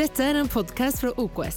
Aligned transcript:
Dette 0.00 0.24
er 0.24 0.38
en 0.40 0.48
podkast 0.48 1.02
fra 1.02 1.10
OKS. 1.20 1.56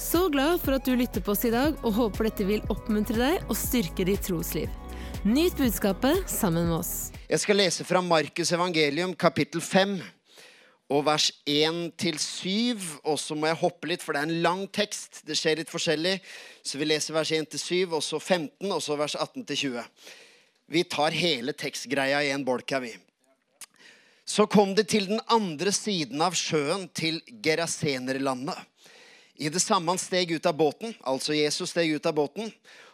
Så 0.00 0.24
glad 0.34 0.56
for 0.58 0.74
at 0.74 0.82
du 0.88 0.96
lytter 0.98 1.22
på 1.22 1.30
oss 1.36 1.44
i 1.46 1.52
dag, 1.54 1.76
og 1.86 1.92
håper 1.94 2.26
dette 2.26 2.46
vil 2.48 2.64
oppmuntre 2.72 3.14
deg 3.14 3.44
og 3.44 3.54
styrke 3.54 4.02
ditt 4.08 4.24
trosliv. 4.26 4.72
Nyt 5.22 5.54
budskapet 5.54 6.24
sammen 6.26 6.66
med 6.66 6.80
oss. 6.80 7.12
Jeg 7.30 7.38
skal 7.44 7.60
lese 7.60 7.86
fra 7.86 8.00
Markus 8.02 8.50
evangelium 8.56 9.12
kapittel 9.14 9.62
5 9.62 9.92
og 10.90 11.04
vers 11.06 11.28
1-7. 11.46 12.88
Og 13.04 13.20
så 13.22 13.36
må 13.38 13.46
jeg 13.46 13.60
hoppe 13.60 13.92
litt, 13.92 14.02
for 14.02 14.18
det 14.18 14.24
er 14.24 14.32
en 14.32 14.42
lang 14.48 14.64
tekst. 14.74 15.20
Det 15.28 15.38
skjer 15.38 15.60
litt 15.62 15.70
forskjellig. 15.70 16.16
Så 16.66 16.80
vi 16.80 16.90
leser 16.90 17.14
vers 17.14 17.30
1-7, 17.38 17.84
og 17.86 18.02
så 18.02 18.18
15, 18.18 18.66
og 18.66 18.82
så 18.82 18.98
vers 18.98 19.14
18-20. 19.14 19.78
Vi 20.74 20.82
tar 20.90 21.14
hele 21.14 21.54
tekstgreia 21.54 22.24
i 22.26 22.34
en 22.34 22.48
bolk 22.48 22.74
her, 22.74 22.82
vi. 22.88 22.96
Så 24.30 24.46
kom 24.46 24.74
de 24.78 24.84
til 24.86 25.08
den 25.10 25.18
andre 25.26 25.72
siden 25.74 26.20
av 26.22 26.36
sjøen, 26.38 26.84
til 26.94 27.16
Gerasenerlandet. 27.42 28.54
I 29.42 29.50
det 29.50 29.58
samme 29.58 29.90
han 29.90 29.98
steg 29.98 30.30
ut 30.30 30.46
av 30.46 30.54
båten, 30.54 30.94
altså 31.02 31.34
Jesus 31.34 31.72
steg 31.72 31.96
ut 31.96 32.06
av 32.06 32.14
båten, 32.14 32.52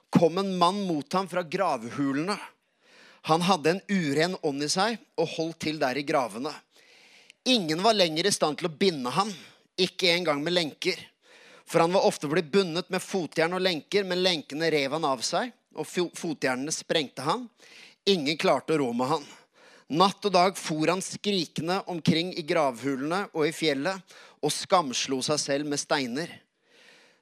kom 0.09 0.41
en 0.41 0.55
mann 0.57 0.81
mot 0.89 1.13
ham 1.13 1.29
fra 1.29 1.45
gravhulene. 1.45 2.39
Han 3.29 3.45
hadde 3.45 3.75
en 3.75 3.85
uren 3.85 4.39
ånd 4.41 4.65
i 4.65 4.71
seg 4.73 4.97
og 5.21 5.29
holdt 5.35 5.61
til 5.67 5.83
der 5.83 6.01
i 6.01 6.09
gravene. 6.09 6.55
Ingen 7.45 7.85
var 7.85 8.01
lenger 8.01 8.31
i 8.31 8.33
stand 8.33 8.57
til 8.57 8.71
å 8.71 8.77
binde 8.81 9.13
ham, 9.13 9.29
ikke 9.77 10.15
engang 10.17 10.41
med 10.41 10.57
lenker. 10.57 10.97
For 11.69 11.85
han 11.85 11.93
var 11.93 12.09
ofte 12.09 12.33
blitt 12.33 12.49
bundet 12.55 12.89
med 12.89 13.05
fotjern 13.05 13.59
og 13.59 13.67
lenker, 13.67 14.09
men 14.09 14.25
lenkene 14.25 14.73
rev 14.73 14.97
han 14.97 15.13
av 15.13 15.21
seg, 15.27 15.53
og 15.77 15.85
fotjernene 16.17 16.73
sprengte 16.73 17.29
han. 17.29 17.51
Ingen 18.09 18.41
klarte 18.41 18.73
å 18.79 18.87
rå 18.87 18.95
med 18.97 19.19
han. 19.19 19.35
Natt 19.87 20.25
og 20.27 20.33
dag 20.35 20.57
for 20.59 20.91
han 20.91 21.03
skrikende 21.05 21.79
omkring 21.87 22.33
i 22.35 22.43
gravhulene 22.43 23.29
og 23.31 23.47
i 23.47 23.55
fjellet 23.55 24.17
og 24.43 24.51
skamslo 24.51 25.21
seg 25.23 25.39
selv 25.39 25.71
med 25.71 25.79
steiner. 25.79 26.33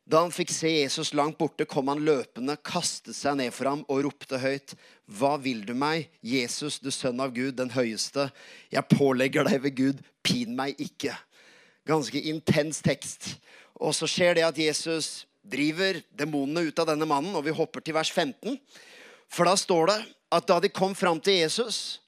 Da 0.04 0.20
han 0.20 0.32
fikk 0.32 0.50
se 0.52 0.68
Jesus 0.68 1.15
langt 1.16 1.37
borte, 1.40 1.65
kom 1.68 1.88
han 1.88 2.02
løpende, 2.04 2.57
kastet 2.60 3.16
seg 3.16 3.38
ned 3.40 3.52
for 3.57 3.68
ham 3.68 3.85
og 3.88 4.02
ropte 4.04 4.40
høyt. 4.40 4.74
Hva 5.09 5.35
vil 5.40 5.62
du 5.65 5.73
meg, 5.76 6.10
Jesus, 6.24 6.76
du 6.80 6.90
sønn 6.92 7.20
av 7.24 7.32
Gud, 7.37 7.54
den 7.57 7.73
høyeste? 7.73 8.30
Jeg 8.73 8.88
pålegger 8.92 9.48
deg 9.48 9.62
ved 9.65 9.76
Gud, 9.80 10.02
pin 10.24 10.52
meg 10.57 10.80
ikke. 10.80 11.16
Ganske 11.88 12.20
intens 12.32 12.80
tekst. 12.85 13.35
Og 13.80 13.96
så 13.96 14.09
skjer 14.09 14.37
det 14.37 14.45
at 14.48 14.60
Jesus 14.60 15.26
driver 15.45 16.01
demonene 16.16 16.68
ut 16.68 16.80
av 16.80 16.88
denne 16.92 17.09
mannen, 17.09 17.32
og 17.37 17.45
vi 17.45 17.57
hopper 17.57 17.85
til 17.85 17.96
vers 17.96 18.12
15. 18.12 18.57
For 19.29 19.48
da 19.48 19.57
står 19.57 19.92
det 19.92 19.98
at 20.37 20.48
da 20.48 20.60
de 20.60 20.73
kom 20.73 20.96
fram 20.96 21.20
til 21.20 21.40
Jesus, 21.40 22.01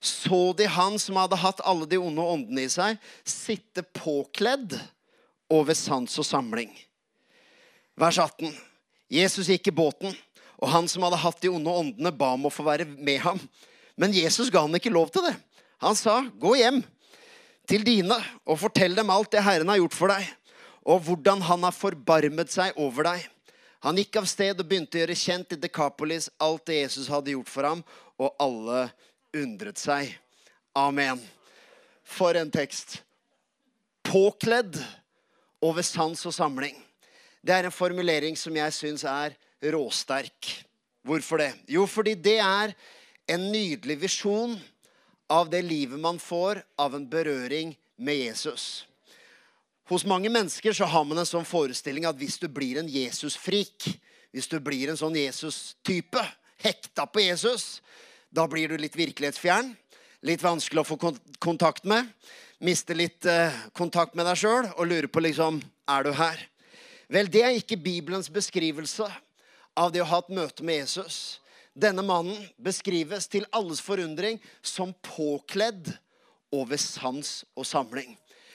så 0.00 0.52
de 0.56 0.64
han 0.64 0.96
som 0.98 1.18
hadde 1.20 1.36
hatt 1.36 1.60
alle 1.68 1.86
de 1.88 1.98
onde 2.00 2.24
åndene 2.24 2.64
i 2.64 2.72
seg, 2.72 2.96
sitte 3.28 3.84
påkledd 3.96 4.78
og 5.52 5.66
ved 5.68 5.76
sans 5.76 6.14
og 6.20 6.26
samling. 6.26 6.70
Vers 8.00 8.16
18. 8.22 8.54
Jesus 9.12 9.50
gikk 9.50 9.68
i 9.68 9.74
båten, 9.76 10.14
og 10.60 10.70
han 10.72 10.88
som 10.88 11.04
hadde 11.04 11.20
hatt 11.20 11.40
de 11.42 11.50
onde 11.52 11.72
åndene, 11.82 12.12
ba 12.14 12.32
om 12.36 12.48
å 12.48 12.52
få 12.54 12.64
være 12.64 12.86
med 12.88 13.20
ham. 13.24 13.40
Men 14.00 14.14
Jesus 14.16 14.48
ga 14.52 14.62
han 14.64 14.76
ikke 14.78 14.92
lov 14.92 15.10
til 15.12 15.26
det. 15.26 15.34
Han 15.84 15.96
sa, 15.96 16.22
'Gå 16.22 16.56
hjem 16.56 16.82
til 17.68 17.84
dine 17.84 18.16
og 18.46 18.60
fortell 18.60 18.94
dem 18.94 19.10
alt 19.10 19.30
det 19.32 19.42
Herren 19.44 19.68
har 19.68 19.80
gjort 19.80 19.96
for 19.96 20.08
deg', 20.08 20.28
og 20.84 21.02
hvordan 21.04 21.42
han 21.42 21.62
har 21.62 21.76
forbarmet 21.76 22.52
seg 22.52 22.72
over 22.76 23.04
deg. 23.04 23.28
Han 23.80 23.96
gikk 23.96 24.16
av 24.20 24.26
sted 24.28 24.60
og 24.60 24.68
begynte 24.68 24.98
å 24.98 25.00
gjøre 25.00 25.16
kjent 25.16 25.52
i 25.52 25.60
Dekapolis 25.60 26.28
alt 26.40 26.66
det 26.68 26.82
Jesus 26.82 27.08
hadde 27.08 27.32
gjort 27.32 27.48
for 27.48 27.64
ham, 27.64 27.84
og 28.20 28.34
alle 28.40 28.90
undret 29.36 29.78
seg. 29.80 30.12
Amen. 30.76 31.20
For 32.04 32.34
en 32.38 32.50
tekst. 32.50 33.00
Påkledd 34.06 34.78
over 35.62 35.84
sans 35.86 36.24
og 36.26 36.34
samling. 36.34 36.76
Det 37.40 37.54
er 37.54 37.68
en 37.68 37.74
formulering 37.74 38.36
som 38.36 38.56
jeg 38.56 38.74
syns 38.76 39.04
er 39.08 39.36
råsterk. 39.72 40.50
Hvorfor 41.06 41.40
det? 41.40 41.52
Jo, 41.68 41.86
fordi 41.88 42.14
det 42.14 42.38
er 42.44 42.74
en 43.30 43.46
nydelig 43.52 43.96
visjon 44.02 44.58
av 45.30 45.48
det 45.50 45.62
livet 45.62 46.00
man 46.00 46.18
får 46.18 46.62
av 46.80 46.96
en 46.96 47.06
berøring 47.08 47.72
med 47.96 48.18
Jesus. 48.26 48.86
Hos 49.90 50.04
mange 50.06 50.30
mennesker 50.30 50.74
så 50.76 50.86
har 50.86 51.04
man 51.06 51.18
en 51.18 51.28
sånn 51.28 51.46
forestilling 51.46 52.06
at 52.06 52.18
hvis 52.18 52.38
du 52.38 52.46
blir 52.50 52.78
en 52.80 52.90
Jesus-frik, 52.90 53.88
hvis 54.30 54.50
du 54.50 54.58
blir 54.62 54.90
en 54.90 54.98
sånn 54.98 55.16
Jesus-type, 55.18 56.22
hekta 56.62 57.06
på 57.10 57.24
Jesus, 57.24 57.80
da 58.30 58.46
blir 58.48 58.70
du 58.70 58.78
litt 58.78 58.96
virkelighetsfjern. 58.98 59.72
Litt 60.26 60.42
vanskelig 60.44 60.82
å 60.82 60.88
få 60.88 60.98
kontakt 61.42 61.86
med. 61.88 62.08
Mister 62.60 62.94
litt 62.94 63.24
eh, 63.26 63.54
kontakt 63.72 64.14
med 64.14 64.26
deg 64.28 64.38
sjøl 64.38 64.68
og 64.74 64.86
lurer 64.86 65.08
på 65.08 65.22
liksom 65.24 65.62
Er 65.88 66.04
du 66.04 66.12
her? 66.14 66.42
Vel, 67.10 67.30
det 67.32 67.42
er 67.42 67.56
ikke 67.56 67.80
Bibelens 67.80 68.28
beskrivelse 68.30 69.08
av 69.74 69.90
det 69.90 70.02
å 70.04 70.08
ha 70.10 70.20
et 70.20 70.34
møte 70.36 70.62
med 70.62 70.82
Jesus. 70.82 71.40
Denne 71.74 72.04
mannen 72.06 72.36
beskrives 72.60 73.26
til 73.32 73.48
alles 73.56 73.80
forundring 73.82 74.38
som 74.62 74.92
påkledd 75.02 75.90
og 76.54 76.68
ved 76.70 76.82
sans 76.82 77.40
og 77.56 77.66
samling. 77.66 78.12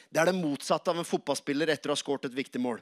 Det 0.08 0.22
er 0.22 0.30
det 0.30 0.38
motsatte 0.38 0.94
av 0.94 1.02
en 1.02 1.08
fotballspiller 1.08 1.74
etter 1.74 1.92
å 1.92 1.96
ha 1.96 2.00
skåret 2.00 2.30
et 2.30 2.38
viktig 2.38 2.62
mål. 2.64 2.80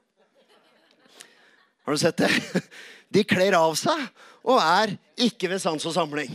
Har 1.88 1.96
du 1.96 2.02
sett 2.02 2.22
det? 2.22 2.30
De 3.14 3.24
kler 3.26 3.56
av 3.58 3.74
seg 3.80 4.06
og 4.44 4.60
er 4.60 4.96
ikke 5.22 5.50
ved 5.52 5.62
sans 5.64 5.86
og 5.88 5.96
samling. 5.96 6.32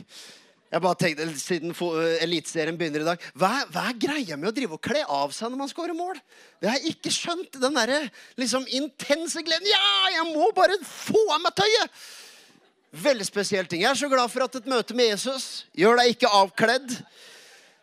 Jeg 0.68 0.84
bare 0.84 0.98
tenkte, 1.00 1.26
Siden 1.40 1.72
eh, 1.72 2.22
Eliteserien 2.26 2.76
begynner 2.76 3.00
i 3.00 3.06
dag 3.06 3.22
hva, 3.40 3.50
hva, 3.72 3.86
er 3.88 4.00
greia 4.00 4.36
med 4.36 4.50
å 4.50 4.54
drive 4.54 4.76
og 4.76 4.82
kle 4.84 5.00
av 5.04 5.32
seg 5.32 5.48
når 5.48 5.62
man 5.62 5.70
scorer 5.70 5.96
mål? 5.96 6.18
Det 6.60 6.68
har 6.68 6.76
jeg 6.76 6.96
ikke 6.96 7.12
skjønt. 7.14 7.56
Den 7.56 7.78
derre 7.78 8.02
liksom, 8.40 8.66
intense 8.76 9.42
gleden. 9.46 9.68
Ja, 9.70 9.92
jeg 10.18 10.26
må 10.34 10.50
bare 10.56 10.76
få 10.84 11.22
av 11.32 11.40
meg 11.44 11.56
tøyet! 11.56 12.02
Veldig 12.98 13.24
spesiell 13.28 13.68
ting. 13.68 13.82
Jeg 13.84 13.90
er 13.90 14.00
så 14.00 14.08
glad 14.08 14.30
for 14.32 14.46
at 14.46 14.54
et 14.60 14.68
møte 14.68 14.96
med 14.96 15.10
Jesus 15.10 15.66
gjør 15.76 16.00
deg 16.00 16.14
ikke 16.14 16.30
avkledd. 16.36 16.94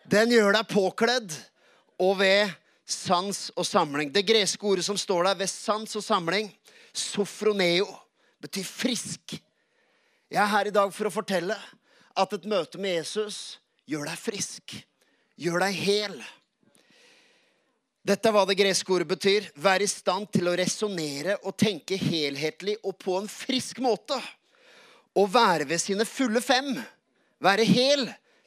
Den 0.10 0.34
gjør 0.34 0.58
deg 0.58 0.70
påkledd. 0.70 1.36
Og 2.02 2.18
ved 2.20 2.54
sans 2.86 3.48
og 3.58 3.66
samling. 3.66 4.12
Det 4.14 4.26
greske 4.26 4.66
ordet 4.66 4.86
som 4.86 4.98
står 4.98 5.30
der 5.30 5.40
ved 5.40 5.50
sans 5.50 5.98
og 5.98 6.04
samling, 6.06 6.52
sofroneo, 6.94 7.88
betyr 8.42 8.66
frisk. 8.68 9.38
Jeg 10.30 10.42
er 10.42 10.52
her 10.52 10.70
i 10.70 10.74
dag 10.74 10.94
for 10.94 11.10
å 11.10 11.14
fortelle 11.14 11.58
at 12.16 12.34
et 12.36 12.48
møte 12.50 12.80
med 12.82 12.98
Jesus 13.00 13.60
gjør 13.90 14.10
deg 14.10 14.20
frisk, 14.20 14.76
gjør 15.40 15.66
deg 15.66 15.80
hel. 15.86 16.18
Dette 18.06 18.30
er 18.30 18.36
hva 18.36 18.44
det 18.46 18.58
greske 18.60 18.94
ordet 18.94 19.08
betyr. 19.10 19.48
Vær 19.58 19.82
i 19.82 19.90
stand 19.90 20.30
til 20.34 20.50
å 20.50 20.56
resonnere 20.58 21.40
og 21.42 21.58
tenke 21.58 21.98
helhetlig 21.98 22.78
og 22.84 23.00
på 23.02 23.18
en 23.18 23.30
frisk 23.30 23.82
måte. 23.82 24.20
Å 25.16 25.24
være 25.32 25.66
ved 25.70 25.82
sine 25.82 26.06
fulle 26.06 26.42
fem. 26.44 26.76
Være 27.42 27.66
hel, 27.66 28.06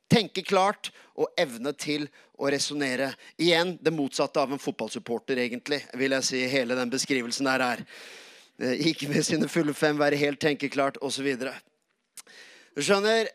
tenke 0.08 0.44
klart 0.46 0.92
og 1.18 1.32
evne 1.40 1.72
til 1.74 2.06
å 2.38 2.50
resonnere. 2.52 3.10
Igjen 3.40 3.74
det 3.82 3.92
motsatte 3.94 4.40
av 4.40 4.54
en 4.54 4.62
fotballsupporter, 4.62 5.40
egentlig, 5.42 5.80
vil 5.98 6.14
jeg 6.14 6.28
si. 6.28 6.44
Hele 6.52 6.78
den 6.78 6.92
beskrivelsen 6.92 7.50
der 7.50 7.64
er. 7.66 7.82
Ikke 8.88 9.10
ved 9.10 9.26
sine 9.26 9.50
fulle 9.50 9.74
fem, 9.74 9.98
være 9.98 10.18
helt, 10.18 10.40
tenke 10.42 10.70
klart 10.70 11.00
osv. 11.02 11.28
Du 12.78 12.82
skjønner, 12.84 13.26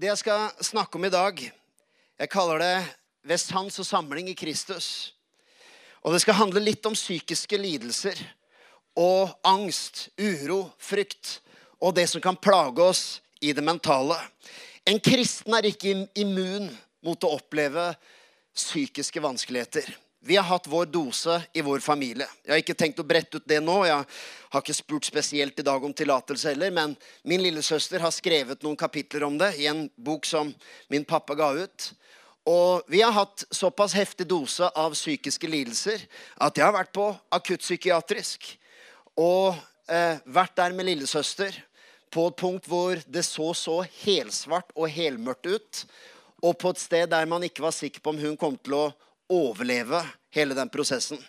det 0.00 0.08
jeg 0.08 0.20
skal 0.22 0.64
snakke 0.64 0.96
om 0.96 1.04
i 1.04 1.12
dag, 1.12 1.40
jeg 2.20 2.30
kaller 2.32 2.58
det 2.58 2.96
'Ved 3.22 3.36
sans 3.36 3.78
og 3.78 3.86
samling 3.86 4.28
i 4.28 4.34
Kristus'. 4.34 5.12
Og 6.02 6.12
det 6.12 6.20
skal 6.20 6.34
handle 6.34 6.60
litt 6.60 6.86
om 6.86 6.94
psykiske 6.94 7.56
lidelser 7.56 8.16
og 8.96 9.28
angst, 9.44 10.08
uro, 10.18 10.70
frykt 10.78 11.40
og 11.80 11.94
det 11.94 12.08
som 12.08 12.20
kan 12.20 12.36
plage 12.36 12.80
oss 12.80 13.20
i 13.42 13.52
det 13.52 13.64
mentale. 13.64 14.16
En 14.86 15.00
kristen 15.00 15.54
er 15.54 15.68
ikke 15.68 16.08
immun 16.14 16.78
mot 17.02 17.24
å 17.24 17.36
oppleve 17.36 17.94
psykiske 18.56 19.20
vanskeligheter. 19.20 19.84
Vi 20.22 20.36
har 20.36 20.44
hatt 20.44 20.66
vår 20.68 20.86
dose 20.92 21.38
i 21.52 21.62
vår 21.64 21.80
familie. 21.80 22.26
Jeg 22.44 22.52
har 22.52 22.60
ikke 22.60 22.76
tenkt 22.76 22.98
å 23.00 23.06
brette 23.08 23.38
ut 23.40 23.46
det 23.48 23.56
nå. 23.64 23.78
Jeg 23.88 24.04
har 24.52 24.60
ikke 24.60 24.76
spurt 24.76 25.08
spesielt 25.08 25.62
i 25.62 25.64
dag 25.64 25.84
om 25.84 25.94
tillatelse 25.96 26.52
heller, 26.52 26.74
men 26.76 26.92
min 27.24 27.40
lillesøster 27.40 28.04
har 28.04 28.12
skrevet 28.12 28.60
noen 28.60 28.76
kapitler 28.76 29.24
om 29.24 29.38
det 29.40 29.54
i 29.56 29.70
en 29.70 29.86
bok 29.96 30.28
som 30.28 30.52
min 30.92 31.08
pappa 31.08 31.38
ga 31.40 31.48
ut. 31.62 31.88
Og 32.52 32.84
vi 32.92 33.00
har 33.00 33.16
hatt 33.16 33.46
såpass 33.48 33.96
heftig 33.96 34.28
dose 34.28 34.68
av 34.68 34.92
psykiske 34.92 35.48
lidelser 35.48 36.04
at 36.36 36.52
jeg 36.52 36.68
har 36.68 36.76
vært 36.76 36.92
på 36.92 37.08
akuttpsykiatrisk. 37.40 38.44
Og 39.16 39.56
eh, 39.88 40.20
vært 40.28 40.56
der 40.60 40.76
med 40.76 40.90
lillesøster 40.92 41.56
på 42.12 42.28
et 42.28 42.40
punkt 42.44 42.68
hvor 42.68 43.00
det 43.08 43.24
så 43.24 43.54
så 43.56 43.80
helsvart 44.04 44.72
og 44.76 44.92
helmørkt 44.92 45.48
ut. 45.48 45.84
Og 46.44 46.60
på 46.60 46.76
et 46.76 46.80
sted 46.84 47.08
der 47.08 47.28
man 47.28 47.44
ikke 47.48 47.64
var 47.64 47.72
sikker 47.72 48.04
på 48.04 48.12
om 48.12 48.20
hun 48.20 48.36
kom 48.36 48.60
til 48.60 48.82
å 48.84 48.88
overleve 49.30 50.02
hele 50.34 50.56
den 50.56 50.70
prosessen. 50.72 51.20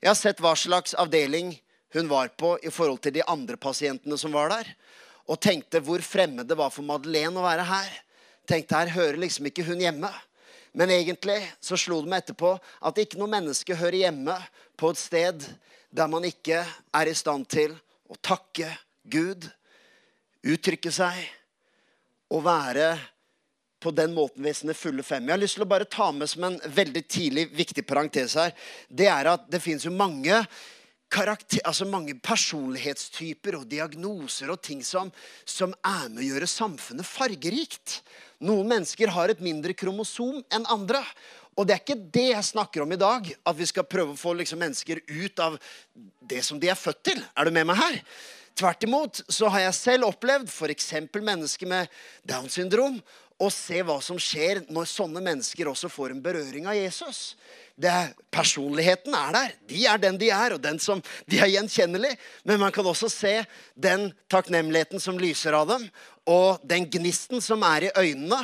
Jeg 0.00 0.10
har 0.10 0.18
sett 0.18 0.40
hva 0.42 0.54
slags 0.58 0.94
avdeling 0.98 1.54
hun 1.96 2.08
var 2.08 2.28
på 2.36 2.56
i 2.62 2.72
forhold 2.72 3.00
til 3.04 3.14
de 3.16 3.24
andre 3.24 3.56
pasientene 3.56 4.18
som 4.20 4.34
var 4.36 4.50
der. 4.52 4.68
Og 5.26 5.40
tenkte 5.42 5.80
hvor 5.82 6.02
fremmed 6.04 6.46
det 6.46 6.58
var 6.58 6.72
for 6.74 6.86
Madeleine 6.86 7.40
å 7.40 7.46
være 7.46 7.66
her. 7.66 7.92
Tenkte 8.46 8.78
her 8.78 8.92
hører 8.94 9.20
liksom 9.22 9.48
ikke 9.48 9.64
hun 9.66 9.80
hjemme. 9.82 10.10
Men 10.76 10.92
egentlig 10.92 11.38
så 11.64 11.78
slo 11.80 12.02
det 12.04 12.12
meg 12.12 12.24
etterpå 12.24 12.52
at 12.58 12.98
ikke 13.00 13.18
noe 13.18 13.32
menneske 13.32 13.78
hører 13.78 14.02
hjemme 14.04 14.36
på 14.76 14.92
et 14.92 15.00
sted 15.00 15.46
der 15.96 16.10
man 16.12 16.26
ikke 16.28 16.60
er 16.66 17.08
i 17.08 17.16
stand 17.16 17.46
til 17.48 17.72
å 18.12 18.18
takke 18.20 18.68
Gud, 19.08 19.46
uttrykke 20.44 20.92
seg 20.92 21.22
og 22.28 22.44
være 22.44 22.90
på 23.80 23.92
den 23.92 24.14
måten 24.16 24.44
ved 24.44 24.56
sine 24.56 24.74
fulle 24.74 25.04
fem. 25.04 25.26
Jeg 25.26 25.36
har 25.36 25.42
lyst 25.42 25.58
til 25.58 25.66
å 25.66 25.68
bare 25.70 25.88
ta 25.90 26.08
med 26.14 26.30
som 26.30 26.46
en 26.48 26.56
veldig 26.64 27.02
tidlig 27.08 27.48
viktig 27.54 27.84
parentes 27.86 28.36
her. 28.38 28.54
Det 28.88 29.08
er 29.12 29.28
at 29.34 29.46
det 29.52 29.60
finnes 29.64 29.84
jo 29.84 29.92
mange 29.94 30.40
karakter, 31.12 31.60
altså 31.64 31.86
mange 31.88 32.16
personlighetstyper 32.18 33.60
og 33.60 33.66
diagnoser 33.70 34.50
og 34.50 34.62
ting 34.64 34.82
som, 34.84 35.12
som 35.44 35.74
er 35.86 36.08
med 36.10 36.24
å 36.24 36.28
gjøre 36.30 36.50
samfunnet 36.50 37.06
fargerikt. 37.06 38.00
Noen 38.44 38.68
mennesker 38.72 39.12
har 39.14 39.32
et 39.32 39.44
mindre 39.44 39.76
kromosom 39.76 40.40
enn 40.52 40.66
andre. 40.72 41.02
Og 41.56 41.64
det 41.64 41.76
er 41.76 41.84
ikke 41.84 42.00
det 42.12 42.26
jeg 42.34 42.48
snakker 42.50 42.84
om 42.84 42.90
i 42.92 43.00
dag. 43.00 43.28
At 43.48 43.56
vi 43.56 43.68
skal 43.68 43.88
prøve 43.88 44.12
å 44.12 44.20
få 44.20 44.34
liksom 44.36 44.60
mennesker 44.60 45.00
ut 45.08 45.40
av 45.40 45.56
det 46.20 46.42
som 46.44 46.60
de 46.60 46.68
er 46.72 46.80
født 46.80 47.04
til. 47.12 47.22
Er 47.36 47.48
du 47.48 47.54
med 47.54 47.68
meg 47.70 47.80
her? 47.80 48.00
Tvert 48.56 48.84
imot 48.88 49.20
så 49.28 49.50
har 49.52 49.66
jeg 49.66 49.76
selv 49.76 50.08
opplevd 50.08 50.48
f.eks. 50.48 50.92
mennesker 51.12 51.68
med 51.68 51.92
Downs 52.28 52.56
syndrom. 52.56 52.98
Og 53.36 53.50
se 53.52 53.82
hva 53.84 53.98
som 54.00 54.16
skjer 54.20 54.62
når 54.72 54.88
sånne 54.88 55.20
mennesker 55.20 55.68
også 55.68 55.90
får 55.92 56.14
en 56.14 56.22
berøring 56.24 56.68
av 56.70 56.78
Jesus. 56.78 57.34
Det 57.76 57.90
er, 57.92 58.14
personligheten 58.32 59.12
er 59.12 59.34
der. 59.36 59.56
De 59.68 59.82
er 59.84 60.00
den 60.00 60.16
de 60.20 60.30
er, 60.32 60.54
og 60.56 60.62
den 60.64 60.80
som 60.80 61.02
de 61.28 61.42
er 61.44 61.52
gjenkjennelig. 61.52 62.14
Men 62.48 62.62
man 62.62 62.72
kan 62.72 62.88
også 62.88 63.10
se 63.12 63.34
den 63.76 64.08
takknemligheten 64.32 65.02
som 65.02 65.20
lyser 65.20 65.58
av 65.58 65.68
dem, 65.68 65.84
og 66.24 66.64
den 66.64 66.88
gnisten 66.88 67.44
som 67.44 67.60
er 67.68 67.90
i 67.90 67.92
øynene, 68.00 68.40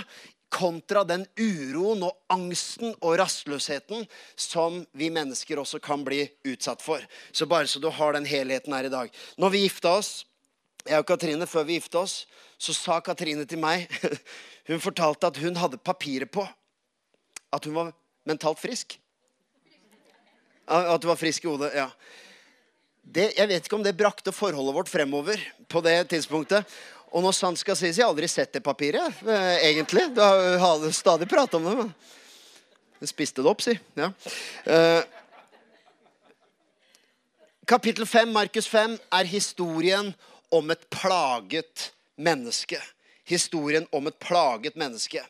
kontra 0.53 1.01
den 1.09 1.25
uroen 1.41 2.05
og 2.05 2.19
angsten 2.33 2.93
og 3.01 3.17
rastløsheten 3.23 4.05
som 4.37 4.83
vi 4.93 5.09
mennesker 5.13 5.63
også 5.63 5.81
kan 5.83 6.05
bli 6.05 6.27
utsatt 6.45 6.85
for. 6.85 7.01
Så 7.33 7.49
bare 7.49 7.71
så 7.71 7.81
du 7.81 7.89
har 7.89 8.13
den 8.13 8.29
helheten 8.29 8.75
her 8.77 8.85
i 8.89 8.93
dag. 8.93 9.09
Når 9.41 9.55
vi 9.55 9.65
gifta 9.65 9.97
oss, 10.03 10.13
jeg 10.89 10.99
og 10.99 11.07
Katrine, 11.07 11.47
før 11.47 11.67
vi 11.69 11.79
gifta 11.79 12.03
oss, 12.03 12.23
så 12.59 12.75
sa 12.75 12.99
Katrine 13.05 13.47
til 13.49 13.61
meg 13.63 13.87
Hun 14.71 14.79
fortalte 14.79 15.27
at 15.27 15.39
hun 15.43 15.57
hadde 15.59 15.81
papirer 15.83 16.29
på 16.31 16.45
at 17.53 17.65
hun 17.67 17.75
var 17.75 17.89
mentalt 18.25 18.61
frisk. 18.63 18.95
At 20.71 21.03
du 21.03 21.09
var 21.11 21.19
frisk 21.19 21.45
i 21.45 21.51
hodet. 21.51 21.73
ja. 21.75 21.89
Det, 23.03 23.33
jeg 23.35 23.49
vet 23.51 23.67
ikke 23.67 23.77
om 23.77 23.83
det 23.83 23.97
brakte 23.99 24.33
forholdet 24.33 24.77
vårt 24.77 24.89
fremover 24.89 25.41
på 25.69 25.83
det 25.83 25.97
tidspunktet. 26.13 26.69
Og 27.13 27.25
når 27.25 27.35
sant 27.37 27.61
skal 27.61 27.77
sies, 27.77 27.99
jeg 27.99 28.07
har 28.07 28.13
aldri 28.13 28.29
sett 28.31 28.55
det 28.55 28.63
papiret, 28.65 29.19
eh, 29.27 29.67
egentlig. 29.69 30.07
Du 30.15 30.23
har 30.23 30.87
stadig 30.95 31.27
pratet 31.29 31.59
om 31.59 31.67
det. 31.67 31.75
Men 31.77 31.91
jeg 33.03 33.11
spiste 33.11 33.43
det 33.43 33.51
opp, 33.51 33.61
si. 33.61 33.75
Ja. 33.99 34.13
Eh, 34.65 35.03
kapittel 37.67 38.07
5, 38.07 38.33
Markus 38.33 38.71
5, 38.71 38.97
er 39.19 39.29
historien 39.29 40.15
om 40.53 40.71
et 40.75 40.85
plaget 40.93 41.91
menneske. 42.21 42.79
Historien 43.29 43.87
om 43.93 44.07
et 44.11 44.19
plaget 44.21 44.77
menneske. 44.77 45.23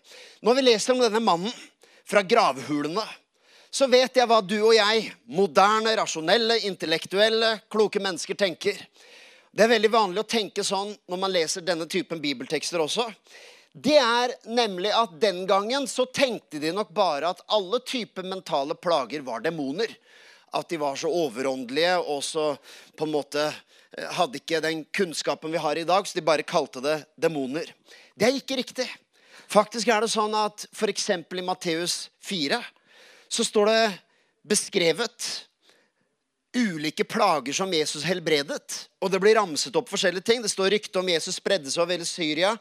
Når 0.43 0.59
vi 0.59 0.69
leser 0.69 0.95
om 0.95 1.03
denne 1.03 1.23
mannen 1.23 1.53
fra 2.09 2.25
gravhulene 2.27 3.05
så 3.73 3.87
vet 3.89 4.19
jeg 4.19 4.29
hva 4.29 4.43
du 4.45 4.59
og 4.59 4.75
jeg, 4.77 5.07
moderne, 5.33 5.95
rasjonelle, 5.97 6.59
intellektuelle, 6.69 7.55
kloke 7.73 8.03
mennesker, 8.05 8.37
tenker. 8.37 8.77
Det 9.49 9.65
er 9.65 9.71
veldig 9.73 9.91
vanlig 9.93 10.21
å 10.21 10.29
tenke 10.29 10.65
sånn 10.65 10.93
når 11.09 11.21
man 11.23 11.33
leser 11.33 11.65
denne 11.65 11.87
typen 11.89 12.21
bibeltekster 12.21 12.83
også. 12.85 13.07
Det 13.73 13.97
er 13.97 14.35
nemlig 14.53 14.93
at 14.93 15.15
den 15.21 15.47
gangen 15.49 15.89
så 15.89 16.05
tenkte 16.05 16.61
de 16.61 16.75
nok 16.77 16.93
bare 16.93 17.33
at 17.33 17.41
alle 17.49 17.81
typer 17.81 18.29
mentale 18.29 18.77
plager 18.77 19.25
var 19.25 19.41
demoner. 19.41 19.89
At 20.53 20.69
de 20.69 20.77
var 20.77 21.01
så 21.01 21.09
overåndelige 21.09 21.97
og 22.03 22.21
så 22.29 22.51
på 22.93 23.09
en 23.09 23.15
måte 23.15 23.47
hadde 24.17 24.41
ikke 24.41 24.63
den 24.65 24.85
kunnskapen 24.95 25.53
vi 25.53 25.61
har 25.61 25.79
i 25.79 25.87
dag, 25.89 26.07
så 26.07 26.17
de 26.17 26.25
bare 26.25 26.47
kalte 26.47 26.83
det 26.85 26.99
demoner. 27.21 27.69
Det 28.17 28.29
er 28.29 28.39
ikke 28.39 28.59
riktig. 28.61 28.89
Faktisk 29.53 29.91
er 29.93 30.05
det 30.05 30.13
sånn 30.13 30.33
at 30.37 30.65
f.eks. 30.73 31.09
i 31.13 31.45
Matteus 31.45 31.97
4 32.25 32.61
så 33.33 33.45
står 33.45 33.69
det 33.69 33.83
beskrevet 34.49 35.29
ulike 36.57 37.05
plager 37.05 37.57
som 37.57 37.73
Jesus 37.73 38.05
helbredet. 38.05 38.89
Og 39.01 39.13
det 39.13 39.21
blir 39.23 39.37
ramset 39.39 39.77
opp 39.77 39.89
forskjellige 39.89 40.27
ting. 40.29 40.43
Det 40.45 40.53
står 40.53 40.75
rykte 40.75 41.01
om 41.01 41.09
Jesus 41.09 41.39
spredde 41.41 41.71
seg 41.73 41.85
over 41.85 41.97
hele 41.97 42.09
Syria. 42.09 42.53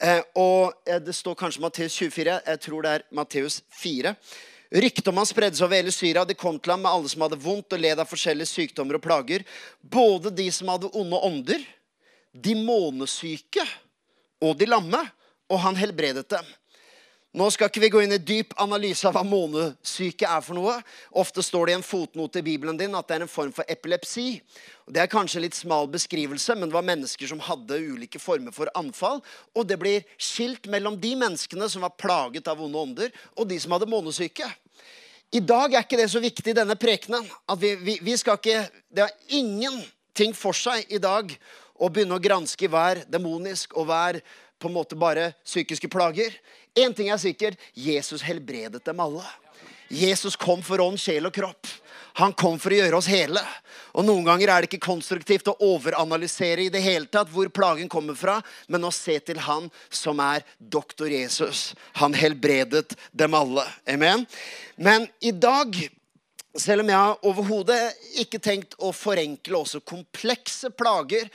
Eh, 0.00 0.20
og 0.36 0.76
eh, 0.88 1.00
det 1.00 1.14
står 1.16 1.38
kanskje 1.40 1.64
Matteus 1.64 1.96
24. 1.96 2.40
Jeg 2.46 2.62
tror 2.66 2.84
det 2.84 2.92
er 2.98 3.06
Matteus 3.16 3.60
4. 3.80 4.14
Ryktet 4.70 5.08
om 5.10 5.18
han 5.18 5.26
spredde 5.26 5.58
seg 5.58 5.66
over 5.66 5.80
hele 5.80 5.92
Syria. 5.94 6.22
De 6.24 6.36
kom 6.38 6.58
til 6.58 6.76
ham 6.76 6.84
med 6.84 6.92
alle 6.92 7.10
som 7.10 7.24
hadde 7.26 7.40
vondt 7.42 7.74
og 7.74 7.82
led 7.82 7.98
av 7.98 8.06
forskjellige 8.06 8.52
sykdommer 8.52 9.00
og 9.00 9.02
plager. 9.02 9.42
Både 9.82 10.30
de 10.30 10.46
som 10.54 10.70
hadde 10.70 10.92
onde 10.94 11.18
ånder, 11.26 11.64
de 12.30 12.54
månesyke 12.54 13.66
og 14.38 14.54
de 14.60 14.70
lamme. 14.70 15.02
Og 15.50 15.58
han 15.58 15.74
helbredet 15.74 16.28
dem. 16.30 16.46
Nå 17.30 17.46
skal 17.54 17.68
ikke 17.70 17.82
vi 17.84 17.88
gå 17.94 18.00
inn 18.02 18.14
i 18.14 18.18
dyp 18.18 18.56
analyse 18.58 19.06
av 19.06 19.14
hva 19.14 19.22
månesyke 19.22 20.26
er 20.26 20.40
for 20.42 20.58
noe. 20.58 20.72
Ofte 21.14 21.44
står 21.46 21.68
det 21.68 21.74
i 21.74 21.76
en 21.78 21.84
fotnote 21.86 22.40
i 22.40 22.46
Bibelen 22.46 22.78
din 22.78 22.96
at 22.98 23.06
det 23.06 23.20
er 23.20 23.24
en 23.26 23.30
form 23.30 23.52
for 23.54 23.66
epilepsi. 23.70 24.40
Det 24.90 24.98
er 24.98 25.10
kanskje 25.10 25.38
en 25.38 25.44
litt 25.44 25.58
smal 25.58 25.86
beskrivelse, 25.90 26.56
men 26.58 26.66
det 26.66 26.74
var 26.74 26.88
mennesker 26.88 27.30
som 27.30 27.42
hadde 27.46 27.78
ulike 27.78 28.18
former 28.18 28.54
for 28.54 28.70
anfall. 28.74 29.22
Og 29.54 29.68
det 29.70 29.78
blir 29.78 30.02
skilt 30.18 30.66
mellom 30.74 30.98
de 30.98 31.12
menneskene 31.20 31.70
som 31.70 31.86
var 31.86 31.94
plaget 32.02 32.50
av 32.50 32.62
onde 32.66 32.82
ånder, 32.82 33.14
og 33.38 33.46
de 33.46 33.60
som 33.62 33.76
hadde 33.76 33.90
månesyke. 33.90 34.50
I 35.30 35.38
dag 35.38 35.74
er 35.74 35.84
ikke 35.84 35.98
det 36.00 36.08
så 36.10 36.18
viktig 36.22 36.54
denne 36.56 36.74
prekenen. 36.74 37.26
at 37.48 37.60
vi, 37.60 37.74
vi, 37.78 37.98
vi 38.02 38.16
skal 38.16 38.38
ikke, 38.38 38.68
Det 38.90 39.04
har 39.04 39.12
ingenting 39.28 40.34
for 40.34 40.52
seg 40.52 40.90
i 40.90 40.98
dag 40.98 41.30
å 41.78 41.88
begynne 41.88 42.18
å 42.18 42.22
granske 42.22 42.68
hver 42.68 43.04
demonisk 43.06 43.76
og 43.76 43.86
hver 43.86 44.20
på 44.60 44.68
en 44.68 44.74
måte 44.74 44.98
bare 44.98 45.32
psykiske 45.44 45.88
plager. 45.88 46.34
Én 46.74 46.94
ting 46.94 47.08
er 47.10 47.16
sikkert 47.22 47.58
Jesus 47.74 48.22
helbredet 48.26 48.82
dem 48.84 49.00
alle. 49.00 49.24
Jesus 49.90 50.36
kom 50.36 50.62
for 50.62 50.82
ånd, 50.82 50.98
sjel 50.98 51.26
og 51.26 51.34
kropp. 51.34 51.66
Han 52.18 52.32
kom 52.32 52.58
for 52.58 52.74
å 52.74 52.80
gjøre 52.80 52.98
oss 52.98 53.10
hele. 53.10 53.42
Og 53.94 54.06
Noen 54.06 54.26
ganger 54.26 54.50
er 54.50 54.62
det 54.62 54.70
ikke 54.70 54.88
konstruktivt 54.88 55.50
å 55.50 55.56
overanalysere 55.66 56.66
i 56.66 56.72
det 56.72 56.82
hele 56.84 57.10
tatt 57.10 57.30
hvor 57.32 57.50
plagen 57.54 57.90
kommer 57.90 58.18
fra, 58.18 58.38
men 58.70 58.86
å 58.86 58.92
se 58.94 59.18
til 59.24 59.40
han 59.46 59.68
som 59.90 60.20
er 60.22 60.44
doktor 60.58 61.10
Jesus. 61.10 61.70
Han 62.00 62.14
helbredet 62.16 62.96
dem 63.12 63.34
alle. 63.34 63.66
Amen. 63.90 64.26
Men 64.76 65.08
i 65.20 65.32
dag, 65.34 65.74
selv 66.56 66.84
om 66.84 66.92
jeg 66.92 67.22
overhodet 67.30 67.80
ikke 68.22 68.42
tenkt 68.42 68.78
å 68.78 68.92
forenkle 68.94 69.64
også 69.64 69.82
komplekse 69.86 70.70
plager 70.74 71.30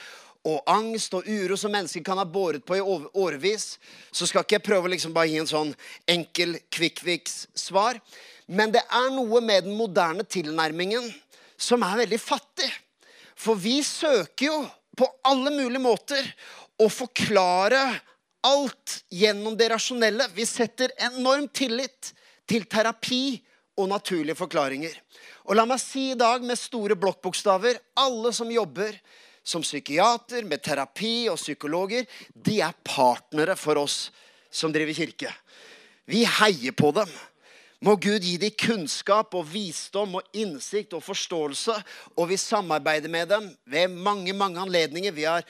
og 0.46 0.62
angst 0.70 1.16
og 1.18 1.26
uro 1.26 1.58
som 1.58 1.74
mennesker 1.74 2.04
kan 2.06 2.20
ha 2.22 2.26
båret 2.30 2.66
på 2.66 2.78
i 2.78 2.84
årevis, 3.18 3.80
så 4.14 4.28
skal 4.30 4.46
ikke 4.46 4.60
jeg 4.60 4.68
prøve 4.68 4.92
liksom 4.94 5.14
bare 5.16 5.32
gi 5.32 5.40
en 5.42 5.50
sånn 5.50 5.72
enkel 6.12 6.60
quick 6.70 7.02
fix-svar. 7.02 7.98
Men 8.46 8.74
det 8.76 8.84
er 8.84 9.12
noe 9.14 9.42
med 9.42 9.66
den 9.66 9.78
moderne 9.78 10.26
tilnærmingen 10.28 11.08
som 11.58 11.84
er 11.86 12.04
veldig 12.04 12.20
fattig. 12.22 12.70
For 13.36 13.58
vi 13.60 13.80
søker 13.84 14.48
jo 14.48 14.60
på 14.96 15.08
alle 15.28 15.52
mulige 15.54 15.84
måter 15.84 16.28
å 16.82 16.88
forklare 16.92 17.82
alt 18.46 19.00
gjennom 19.10 19.58
det 19.58 19.72
rasjonelle. 19.74 20.30
Vi 20.36 20.46
setter 20.48 20.94
enorm 21.10 21.48
tillit 21.50 22.14
til 22.48 22.68
terapi 22.70 23.40
og 23.82 23.90
naturlige 23.92 24.38
forklaringer. 24.40 24.94
Og 25.50 25.58
la 25.58 25.66
meg 25.68 25.82
si 25.82 26.12
i 26.14 26.20
dag 26.20 26.44
med 26.46 26.60
store 26.60 26.98
blokkbokstaver 27.00 27.80
alle 28.02 28.32
som 28.36 28.52
jobber 28.52 28.96
som 29.46 29.62
psykiater, 29.62 30.42
med 30.42 30.64
terapi 30.66 31.28
og 31.30 31.38
psykologer, 31.38 32.08
de 32.34 32.60
er 32.66 32.74
partnere 32.86 33.54
for 33.60 33.78
oss 33.78 34.10
som 34.50 34.74
driver 34.74 34.96
kirke. 34.98 35.30
Vi 36.10 36.24
heier 36.26 36.74
på 36.74 36.90
dem. 36.96 37.12
Må 37.86 37.94
Gud 38.02 38.24
gi 38.26 38.40
dem 38.42 38.54
kunnskap 38.58 39.36
og 39.38 39.46
visdom 39.52 40.16
og 40.18 40.30
innsikt 40.34 40.96
og 40.98 41.04
forståelse. 41.06 41.76
Og 42.18 42.32
vi 42.32 42.38
samarbeider 42.42 43.12
med 43.14 43.30
dem 43.30 43.52
ved 43.70 43.94
mange 43.94 44.34
mange 44.34 44.58
anledninger. 44.64 45.14
Vi 45.14 45.28
har 45.28 45.46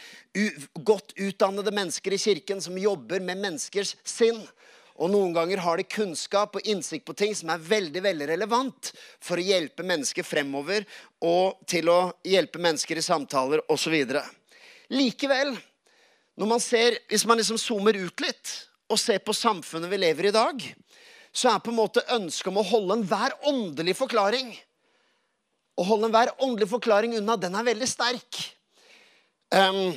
godt 0.84 1.14
utdannede 1.16 1.72
mennesker 1.72 2.12
i 2.12 2.20
kirken 2.20 2.60
som 2.60 2.76
jobber 2.76 3.24
med 3.24 3.40
menneskers 3.40 3.96
sinn. 4.04 4.42
Og 5.00 5.14
noen 5.14 5.32
ganger 5.36 5.64
har 5.64 5.80
de 5.80 5.88
kunnskap 5.88 6.60
og 6.60 6.68
innsikt 6.68 7.08
på 7.08 7.16
ting 7.16 7.32
som 7.36 7.54
er 7.54 7.64
veldig 7.64 8.04
veldig 8.04 8.28
relevant 8.34 8.92
for 9.24 9.40
å 9.40 9.48
hjelpe 9.54 9.88
mennesker 9.88 10.28
fremover 10.28 10.84
og 11.24 11.64
til 11.72 11.88
å 11.92 12.00
hjelpe 12.28 12.60
mennesker 12.60 13.00
i 13.00 13.04
samtaler 13.04 13.64
osv. 13.72 13.96
Likevel, 14.92 15.56
når 16.36 16.52
man 16.52 16.64
ser, 16.64 17.00
hvis 17.08 17.28
man 17.28 17.40
liksom 17.40 17.60
zoomer 17.60 17.96
ut 17.96 18.24
litt 18.24 18.58
og 18.92 19.00
ser 19.00 19.24
på 19.24 19.34
samfunnet 19.36 19.92
vi 19.92 20.04
lever 20.04 20.28
i 20.28 20.32
i 20.32 20.36
dag, 20.36 20.66
så 21.36 21.52
er 21.52 21.62
på 21.64 21.74
en 21.74 21.80
måte 21.82 22.04
ønsket 22.16 22.48
om 22.52 22.62
å 22.62 22.68
holde 22.68 23.00
enhver 23.00 23.36
åndelig 23.50 23.98
forklaring 24.00 24.54
Å 25.76 25.84
holde 25.84 26.08
enhver 26.08 26.32
åndelig 26.40 26.70
forklaring 26.72 27.18
unna, 27.18 27.36
den 27.36 27.56
er 27.60 27.66
veldig 27.68 27.88
sterk. 27.92 28.38
Um, 29.52 29.92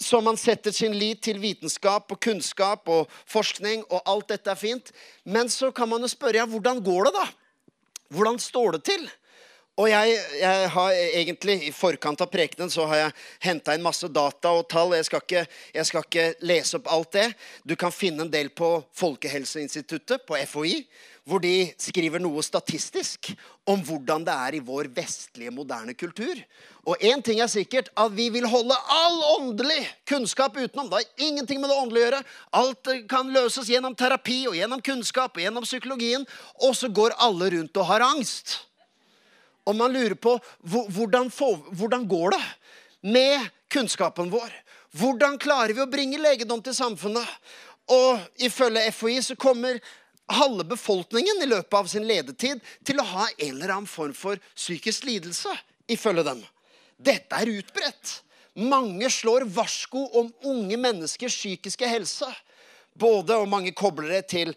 så 0.00 0.22
man 0.24 0.38
setter 0.40 0.72
sin 0.72 0.96
lit 0.96 1.20
til 1.26 1.36
vitenskap 1.42 2.08
og 2.14 2.20
kunnskap 2.24 2.88
og 2.88 3.12
forskning, 3.28 3.84
og 3.90 4.00
alt 4.08 4.32
dette 4.32 4.48
er 4.48 4.56
fint. 4.56 4.88
Men 5.28 5.52
så 5.52 5.68
kan 5.76 5.92
man 5.92 6.04
jo 6.04 6.08
spørre 6.08 6.40
ja, 6.40 6.48
hvordan 6.48 6.80
går 6.84 7.10
det, 7.10 7.12
da? 7.18 7.26
Hvordan 8.16 8.40
står 8.40 8.78
det 8.78 8.82
til? 8.88 9.04
Og 9.76 9.90
jeg, 9.90 10.12
jeg, 10.40 10.68
har 10.72 10.94
egentlig, 11.04 11.56
I 11.68 11.72
forkant 11.74 12.22
av 12.24 12.30
prekenen 12.32 12.70
så 12.72 12.86
har 12.88 13.00
jeg 13.00 13.16
henta 13.44 13.74
inn 13.76 13.84
masse 13.84 14.08
data 14.08 14.54
og 14.56 14.64
tall. 14.72 14.94
Jeg 14.96 15.04
skal, 15.04 15.20
ikke, 15.20 15.42
jeg 15.76 15.88
skal, 15.88 16.06
ikke, 16.06 16.24
lese 16.48 16.78
opp 16.78 16.88
alt 16.94 17.10
det. 17.18 17.26
Du 17.60 17.74
kan 17.76 17.92
finne 17.92 18.24
en 18.24 18.32
del 18.32 18.48
på 18.56 18.70
Folkehelseinstituttet, 18.96 20.24
på 20.24 20.38
FHI, 20.48 20.78
hvor 21.28 21.42
de 21.44 21.68
skriver 21.82 22.22
noe 22.22 22.40
statistisk 22.46 23.34
om 23.68 23.82
hvordan 23.84 24.24
det 24.24 24.36
er 24.46 24.56
i 24.56 24.62
vår 24.64 24.88
vestlige, 24.96 25.52
moderne 25.52 25.92
kultur. 25.98 26.40
Og 26.86 27.02
én 27.04 27.20
ting 27.20 27.42
er 27.42 27.50
sikkert, 27.50 27.90
at 27.98 28.14
vi 28.16 28.30
vil 28.32 28.46
holde 28.48 28.78
all 28.94 29.18
åndelig 29.34 29.82
kunnskap 30.08 30.56
utenom. 30.56 30.88
Det 30.88 31.02
har 31.02 31.26
ingenting 31.28 31.60
med 31.60 31.68
det 31.68 31.76
åndelige 31.82 32.04
å 32.04 32.06
gjøre. 32.06 32.22
Alt 32.62 32.92
kan 33.10 33.34
løses 33.34 33.68
gjennom 33.68 33.98
terapi 33.98 34.46
og 34.48 34.56
gjennom 34.56 34.80
kunnskap 34.80 35.36
og 35.36 35.44
gjennom 35.44 35.66
psykologien. 35.68 36.24
Og 36.64 36.72
så 36.78 36.88
går 36.88 37.18
alle 37.20 37.50
rundt 37.58 37.82
og 37.82 37.90
har 37.90 38.06
angst. 38.06 38.62
Og 39.66 39.76
man 39.76 39.92
lurer 39.92 40.14
på 40.14 40.36
hvordan, 40.62 41.30
hvordan 41.74 42.06
går 42.08 42.36
det 42.36 42.42
med 43.12 43.48
kunnskapen 43.72 44.30
vår? 44.30 44.50
Hvordan 44.96 45.38
klarer 45.42 45.74
vi 45.74 45.82
å 45.82 45.90
bringe 45.90 46.20
legedom 46.22 46.62
til 46.64 46.76
samfunnet? 46.76 47.26
Og 47.92 48.42
ifølge 48.42 48.90
FHI 48.94 49.16
så 49.22 49.36
kommer 49.38 49.80
halve 50.32 50.64
befolkningen 50.66 51.42
i 51.42 51.48
løpet 51.50 51.74
av 51.78 51.90
sin 51.90 52.06
ledetid 52.06 52.62
til 52.86 52.98
å 52.98 53.06
ha 53.06 53.26
en 53.36 53.52
eller 53.52 53.74
annen 53.74 53.90
form 53.90 54.14
for 54.16 54.40
psykisk 54.56 55.06
lidelse, 55.06 55.52
ifølge 55.86 56.24
dem. 56.26 56.40
Dette 56.96 57.38
er 57.38 57.52
utbredt. 57.60 58.20
Mange 58.56 59.10
slår 59.12 59.44
varsko 59.52 60.06
om 60.18 60.32
unge 60.48 60.78
menneskers 60.80 61.36
psykiske 61.36 61.86
helse. 61.86 62.28
Både, 62.96 63.36
og 63.36 63.50
mange 63.52 63.74
kobler 63.76 64.16
det 64.16 64.22
til 64.32 64.54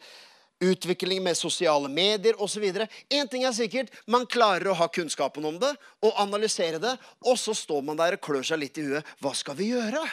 utvikling 0.59 1.23
med 1.23 1.37
sosiale 1.37 1.89
medier 1.91 2.39
osv. 2.41 2.65
Én 3.09 3.29
ting 3.29 3.43
er 3.43 3.55
sikkert, 3.55 3.93
man 4.07 4.27
klarer 4.29 4.71
å 4.71 4.77
ha 4.79 4.89
kunnskapen 4.91 5.45
om 5.45 5.59
det 5.61 5.73
og 6.05 6.17
analysere 6.21 6.81
det, 6.81 6.95
og 7.25 7.39
så 7.39 7.55
står 7.55 7.85
man 7.85 7.99
der 7.99 8.17
og 8.17 8.25
klør 8.25 8.45
seg 8.45 8.63
litt 8.63 8.79
i 8.79 8.87
huet. 8.89 9.15
Hva 9.23 9.33
skal 9.37 9.57
vi 9.59 9.71
gjøre? 9.73 10.03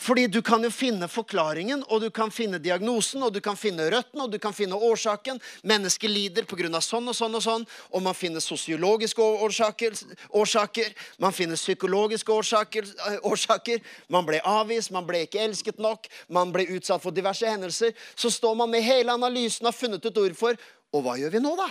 Fordi 0.00 0.26
du 0.32 0.40
kan 0.42 0.62
jo 0.64 0.70
finne 0.72 1.04
forklaringen, 1.12 1.82
og 1.92 2.00
du 2.00 2.08
kan 2.14 2.30
finne 2.32 2.58
diagnosen, 2.62 3.20
og 3.22 3.34
du 3.34 3.40
kan 3.44 3.58
finne 3.58 3.90
røttene, 3.92 4.24
og 4.24 4.32
du 4.32 4.38
kan 4.40 4.54
finne 4.56 4.78
årsaken. 4.78 5.40
Mennesker 5.62 6.08
lider 6.08 6.46
pga. 6.48 6.80
sånn 6.80 7.08
og 7.08 7.16
sånn 7.16 7.36
og 7.36 7.42
sånn. 7.44 7.66
Og 7.92 8.02
man 8.02 8.14
finner 8.14 8.40
sosiologiske 8.40 9.20
årsaker. 9.20 9.92
årsaker 10.32 10.94
man 11.18 11.32
finner 11.32 11.56
psykologiske 11.56 12.32
årsaker, 12.32 12.84
eh, 12.84 13.18
årsaker. 13.22 13.80
Man 14.08 14.24
ble 14.24 14.40
avvist, 14.40 14.90
man 14.90 15.06
ble 15.06 15.26
ikke 15.26 15.44
elsket 15.44 15.78
nok, 15.78 16.08
man 16.28 16.50
ble 16.50 16.66
utsatt 16.66 17.02
for 17.02 17.10
diverse 17.10 17.44
hendelser. 17.46 17.92
Så 18.16 18.30
står 18.30 18.56
man 18.56 18.70
med 18.70 18.82
hele 18.82 19.12
analysen 19.12 19.66
og 19.66 19.74
har 19.74 19.78
funnet 19.78 20.04
et 20.04 20.16
ord 20.18 20.36
for 20.36 20.56
Og 20.92 21.04
hva 21.04 21.14
gjør 21.14 21.30
vi 21.30 21.38
nå, 21.38 21.54
da? 21.54 21.68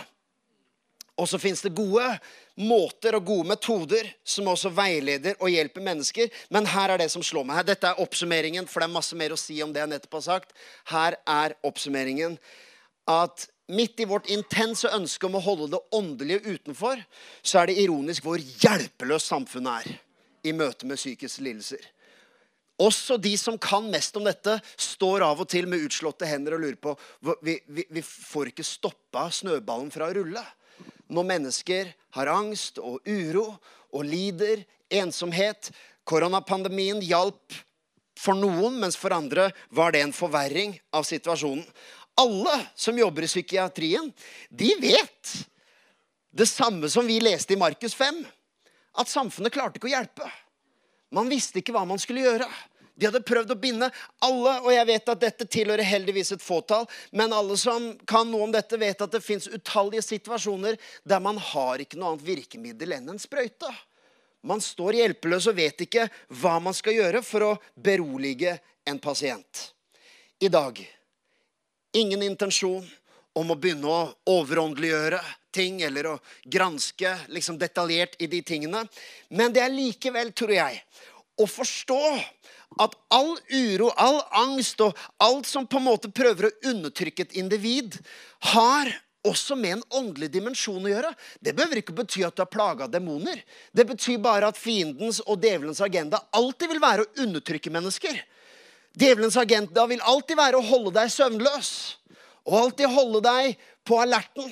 Og 1.19 1.27
så 1.27 1.39
fins 1.41 1.61
det 1.63 1.75
gode 1.75 2.05
måter 2.59 3.17
og 3.17 3.27
gode 3.27 3.49
metoder 3.51 4.07
som 4.23 4.47
også 4.51 4.71
veileder 4.71 5.35
og 5.39 5.51
hjelper 5.51 5.83
mennesker. 5.83 6.31
Men 6.53 6.67
her 6.69 6.93
er 6.93 7.01
det 7.01 7.09
som 7.11 7.23
slår 7.25 7.47
meg. 7.47 7.61
Dette 7.67 7.91
er 7.91 7.99
oppsummeringen, 7.99 8.67
for 8.69 8.79
det 8.79 8.87
er 8.89 8.95
masse 8.95 9.19
mer 9.19 9.35
å 9.35 9.39
si 9.39 9.59
om 9.63 9.73
det 9.75 9.83
jeg 9.83 9.91
nettopp 9.91 10.19
har 10.19 10.27
sagt. 10.29 10.55
Her 10.91 11.19
er 11.27 11.57
oppsummeringen 11.67 12.37
at 13.09 13.49
midt 13.69 14.01
i 14.01 14.07
vårt 14.09 14.29
intense 14.31 14.89
ønske 14.95 15.27
om 15.27 15.37
å 15.37 15.43
holde 15.43 15.69
det 15.75 15.81
åndelige 15.95 16.55
utenfor, 16.55 17.01
så 17.43 17.61
er 17.61 17.69
det 17.69 17.81
ironisk 17.83 18.25
hvor 18.25 18.41
hjelpeløst 18.41 19.29
samfunnet 19.29 19.85
er 19.89 19.97
i 20.49 20.55
møte 20.55 20.87
med 20.89 20.99
psykiske 20.99 21.43
lidelser. 21.45 21.83
Også 22.79 23.17
de 23.19 23.33
som 23.35 23.57
kan 23.59 23.89
mest 23.91 24.15
om 24.15 24.23
dette, 24.23 24.55
står 24.79 25.25
av 25.27 25.41
og 25.43 25.49
til 25.51 25.67
med 25.67 25.83
utslåtte 25.83 26.27
hender 26.29 26.55
og 26.55 26.63
lurer 26.63 26.79
på 26.79 26.93
Vi, 27.43 27.57
vi, 27.67 27.83
vi 27.91 28.03
får 28.05 28.53
ikke 28.53 28.63
stoppa 28.63 29.27
snøballen 29.35 29.91
fra 29.91 30.07
å 30.07 30.15
rulle 30.15 30.45
når 31.09 31.27
mennesker 31.31 31.93
har 32.17 32.31
angst 32.31 32.79
og 32.81 32.99
uro 33.07 33.45
og 33.93 34.05
lider 34.05 34.63
ensomhet. 34.93 35.71
Koronapandemien 36.07 37.01
hjalp 37.05 37.55
for 38.19 38.37
noen, 38.37 38.79
mens 38.81 38.97
for 38.99 39.13
andre 39.15 39.49
var 39.75 39.93
det 39.93 40.03
en 40.03 40.15
forverring 40.15 40.75
av 40.95 41.05
situasjonen. 41.07 41.65
Alle 42.19 42.55
som 42.75 42.97
jobber 42.99 43.23
i 43.23 43.31
psykiatrien, 43.31 44.09
de 44.49 44.73
vet 44.81 45.35
det 46.35 46.49
samme 46.49 46.89
som 46.91 47.07
vi 47.07 47.21
leste 47.23 47.55
i 47.55 47.59
Markus 47.59 47.95
5. 47.95 48.19
At 48.99 49.11
samfunnet 49.11 49.53
klarte 49.55 49.79
ikke 49.79 49.87
å 49.87 49.93
hjelpe. 49.93 50.27
Man 51.15 51.29
visste 51.31 51.61
ikke 51.61 51.73
hva 51.73 51.85
man 51.87 52.01
skulle 52.01 52.25
gjøre. 52.25 52.49
De 52.99 53.07
hadde 53.07 53.23
prøvd 53.23 53.53
å 53.55 53.59
binde 53.59 53.87
alle, 54.27 54.53
og 54.59 54.73
jeg 54.75 54.87
vet 54.89 55.11
at 55.13 55.21
dette 55.21 55.45
tilhører 55.47 55.87
heldigvis 55.87 56.33
et 56.35 56.43
fåtall, 56.43 56.83
men 57.15 57.31
alle 57.31 57.55
som 57.57 57.93
kan 58.09 58.27
noe 58.27 58.49
om 58.49 58.51
dette, 58.51 58.75
vet 58.75 58.99
at 59.05 59.13
det 59.15 59.23
fins 59.23 59.47
utallige 59.47 60.03
situasjoner 60.03 60.75
der 61.07 61.23
man 61.23 61.39
har 61.39 61.79
ikke 61.79 61.99
noe 61.99 62.13
annet 62.13 62.27
virkemiddel 62.27 62.97
enn 62.97 63.13
en 63.13 63.21
sprøyte. 63.21 63.71
Man 64.43 64.59
står 64.63 64.99
hjelpeløs 64.99 65.47
og 65.51 65.55
vet 65.55 65.87
ikke 65.87 66.09
hva 66.41 66.57
man 66.63 66.75
skal 66.75 66.97
gjøre 66.99 67.23
for 67.23 67.47
å 67.47 67.57
berolige 67.79 68.57
en 68.87 68.99
pasient. 68.99 69.69
I 70.43 70.51
dag 70.51 70.79
ingen 71.95 72.23
intensjon 72.23 72.83
om 73.39 73.51
å 73.51 73.57
begynne 73.59 73.87
å 73.87 74.07
overåndeliggjøre 74.39 75.19
ting 75.55 75.81
eller 75.85 76.11
å 76.11 76.17
granske 76.43 77.15
liksom 77.33 77.57
detaljert 77.59 78.19
i 78.19 78.27
de 78.27 78.41
tingene. 78.45 78.83
Men 79.29 79.53
det 79.55 79.63
er 79.63 79.73
likevel, 79.73 80.31
tror 80.35 80.53
jeg, 80.53 80.83
å 81.39 81.47
forstå 81.47 82.03
at 82.77 82.95
all 83.09 83.33
uro, 83.49 83.89
all 83.97 84.21
angst 84.45 84.81
og 84.83 84.97
alt 85.17 85.47
som 85.49 85.67
på 85.67 85.79
en 85.79 85.87
måte 85.89 86.11
prøver 86.13 86.47
å 86.49 86.55
undertrykke 86.71 87.25
et 87.25 87.37
individ, 87.39 87.97
har 88.53 88.91
også 89.27 89.57
med 89.59 89.77
en 89.77 89.85
åndelig 89.99 90.29
dimensjon 90.31 90.85
å 90.85 90.91
gjøre. 90.91 91.11
Det 91.43 91.53
behøver 91.55 91.81
ikke 91.81 91.95
bety 91.97 92.23
at 92.23 92.37
du 92.37 92.43
er 92.43 92.51
plaga 92.51 92.85
av 92.85 92.93
demoner. 92.93 93.41
Det 93.75 93.85
betyr 93.89 94.21
bare 94.23 94.51
at 94.51 94.59
fiendens 94.59 95.19
og 95.25 95.41
djevelens 95.43 95.81
agenda 95.83 96.21
alltid 96.35 96.71
vil 96.71 96.83
være 96.83 97.05
å 97.05 97.25
undertrykke 97.25 97.73
mennesker. 97.73 98.21
Djevelens 98.99 99.37
agenda 99.39 99.85
vil 99.89 100.03
alltid 100.07 100.39
være 100.39 100.59
å 100.59 100.65
holde 100.65 100.95
deg 100.95 101.11
søvnløs. 101.13 101.71
Og 102.47 102.55
alltid 102.63 102.95
holde 102.95 103.21
deg 103.25 103.59
på 103.85 103.99
alerten 104.01 104.47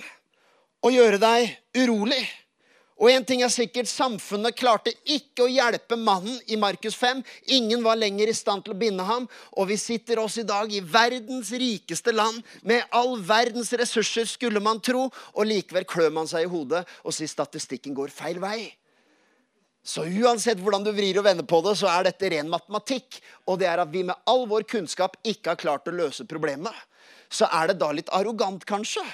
og 0.83 0.93
gjøre 0.93 1.19
deg 1.21 1.55
urolig. 1.79 2.21
Og 2.98 3.12
en 3.12 3.25
ting 3.25 3.44
er 3.46 3.51
sikkert, 3.54 3.86
Samfunnet 3.89 4.56
klarte 4.58 4.89
ikke 5.06 5.46
å 5.46 5.51
hjelpe 5.51 5.94
mannen 6.01 6.39
i 6.50 6.58
Markus 6.58 6.96
5. 6.98 7.22
Ingen 7.54 7.84
var 7.86 8.00
lenger 8.00 8.32
i 8.32 8.34
stand 8.34 8.66
til 8.66 8.74
å 8.74 8.80
binde 8.80 9.06
ham. 9.06 9.27
Og 9.54 9.70
vi 9.70 9.77
sitter 9.77 10.18
oss 10.24 10.39
i 10.42 10.46
dag 10.48 10.74
i 10.74 10.82
verdens 10.82 11.51
rikeste 11.54 12.16
land 12.16 12.42
med 12.66 12.89
all 12.98 13.13
verdens 13.22 13.70
ressurser, 13.77 14.25
skulle 14.25 14.63
man 14.63 14.82
tro. 14.82 15.06
Og 15.38 15.46
likevel 15.46 15.86
klør 15.86 16.10
man 16.18 16.30
seg 16.30 16.48
i 16.48 16.51
hodet 16.51 16.82
og 17.04 17.13
sier 17.13 17.30
statistikken 17.30 17.94
går 17.98 18.13
feil 18.13 18.42
vei. 18.42 18.66
Så 19.88 20.04
uansett 20.04 20.60
hvordan 20.60 20.84
du 20.84 20.89
vrir 20.92 21.22
og 21.22 21.30
vender 21.30 21.46
på 21.48 21.62
det, 21.63 21.77
så 21.80 21.88
er 21.94 22.10
dette 22.10 22.34
ren 22.34 22.50
matematikk. 22.51 23.22
Og 23.46 23.62
det 23.62 23.70
er 23.70 23.86
at 23.86 23.94
vi 23.94 24.04
med 24.10 24.18
all 24.27 24.44
vår 24.50 24.66
kunnskap 24.68 25.22
ikke 25.22 25.54
har 25.54 25.62
klart 25.62 25.88
å 25.88 25.96
løse 25.96 26.25
problemet. 26.27 26.74
Så 27.30 27.46
er 27.46 27.70
det 27.70 27.77
da 27.80 27.94
litt 27.94 28.10
arrogant, 28.16 28.66
kanskje, 28.68 29.06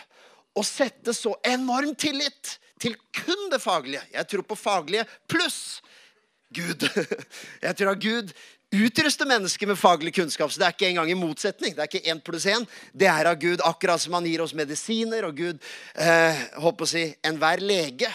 å 0.56 0.64
sette 0.66 1.14
så 1.18 1.36
enorm 1.46 1.94
tillit 2.00 2.58
til 2.84 2.98
kun 3.24 3.48
det 3.52 3.62
faglige. 3.64 4.04
Jeg 4.14 4.30
tror 4.30 4.46
på 4.48 4.60
faglige 4.60 5.08
pluss 5.32 5.82
Gud. 6.54 6.84
Jeg 7.66 7.78
tror 7.80 7.96
at 7.96 8.04
Gud 8.04 8.34
utruster 8.74 9.30
mennesker 9.30 9.70
med 9.70 9.78
faglig 9.78 10.14
kunnskap. 10.16 10.52
Så 10.52 10.60
det 10.60 10.68
er 10.68 10.76
ikke 10.76 10.90
engang 10.92 11.12
i 11.12 11.18
motsetning. 11.18 11.76
Det 11.76 11.84
er 11.84 11.90
ikke 11.90 12.14
én 12.14 12.22
pluss 12.26 12.48
én. 12.50 12.66
Det 12.94 13.10
er 13.10 13.30
av 13.30 13.38
Gud, 13.42 13.62
akkurat 13.66 14.02
som 14.02 14.16
han 14.18 14.28
gir 14.28 14.42
oss 14.44 14.56
medisiner. 14.58 15.28
Og 15.30 15.38
Gud, 15.38 15.60
eh, 15.96 16.46
håper 16.62 16.86
å 16.86 16.90
si, 16.90 17.06
enhver 17.26 17.62
lege 17.62 18.10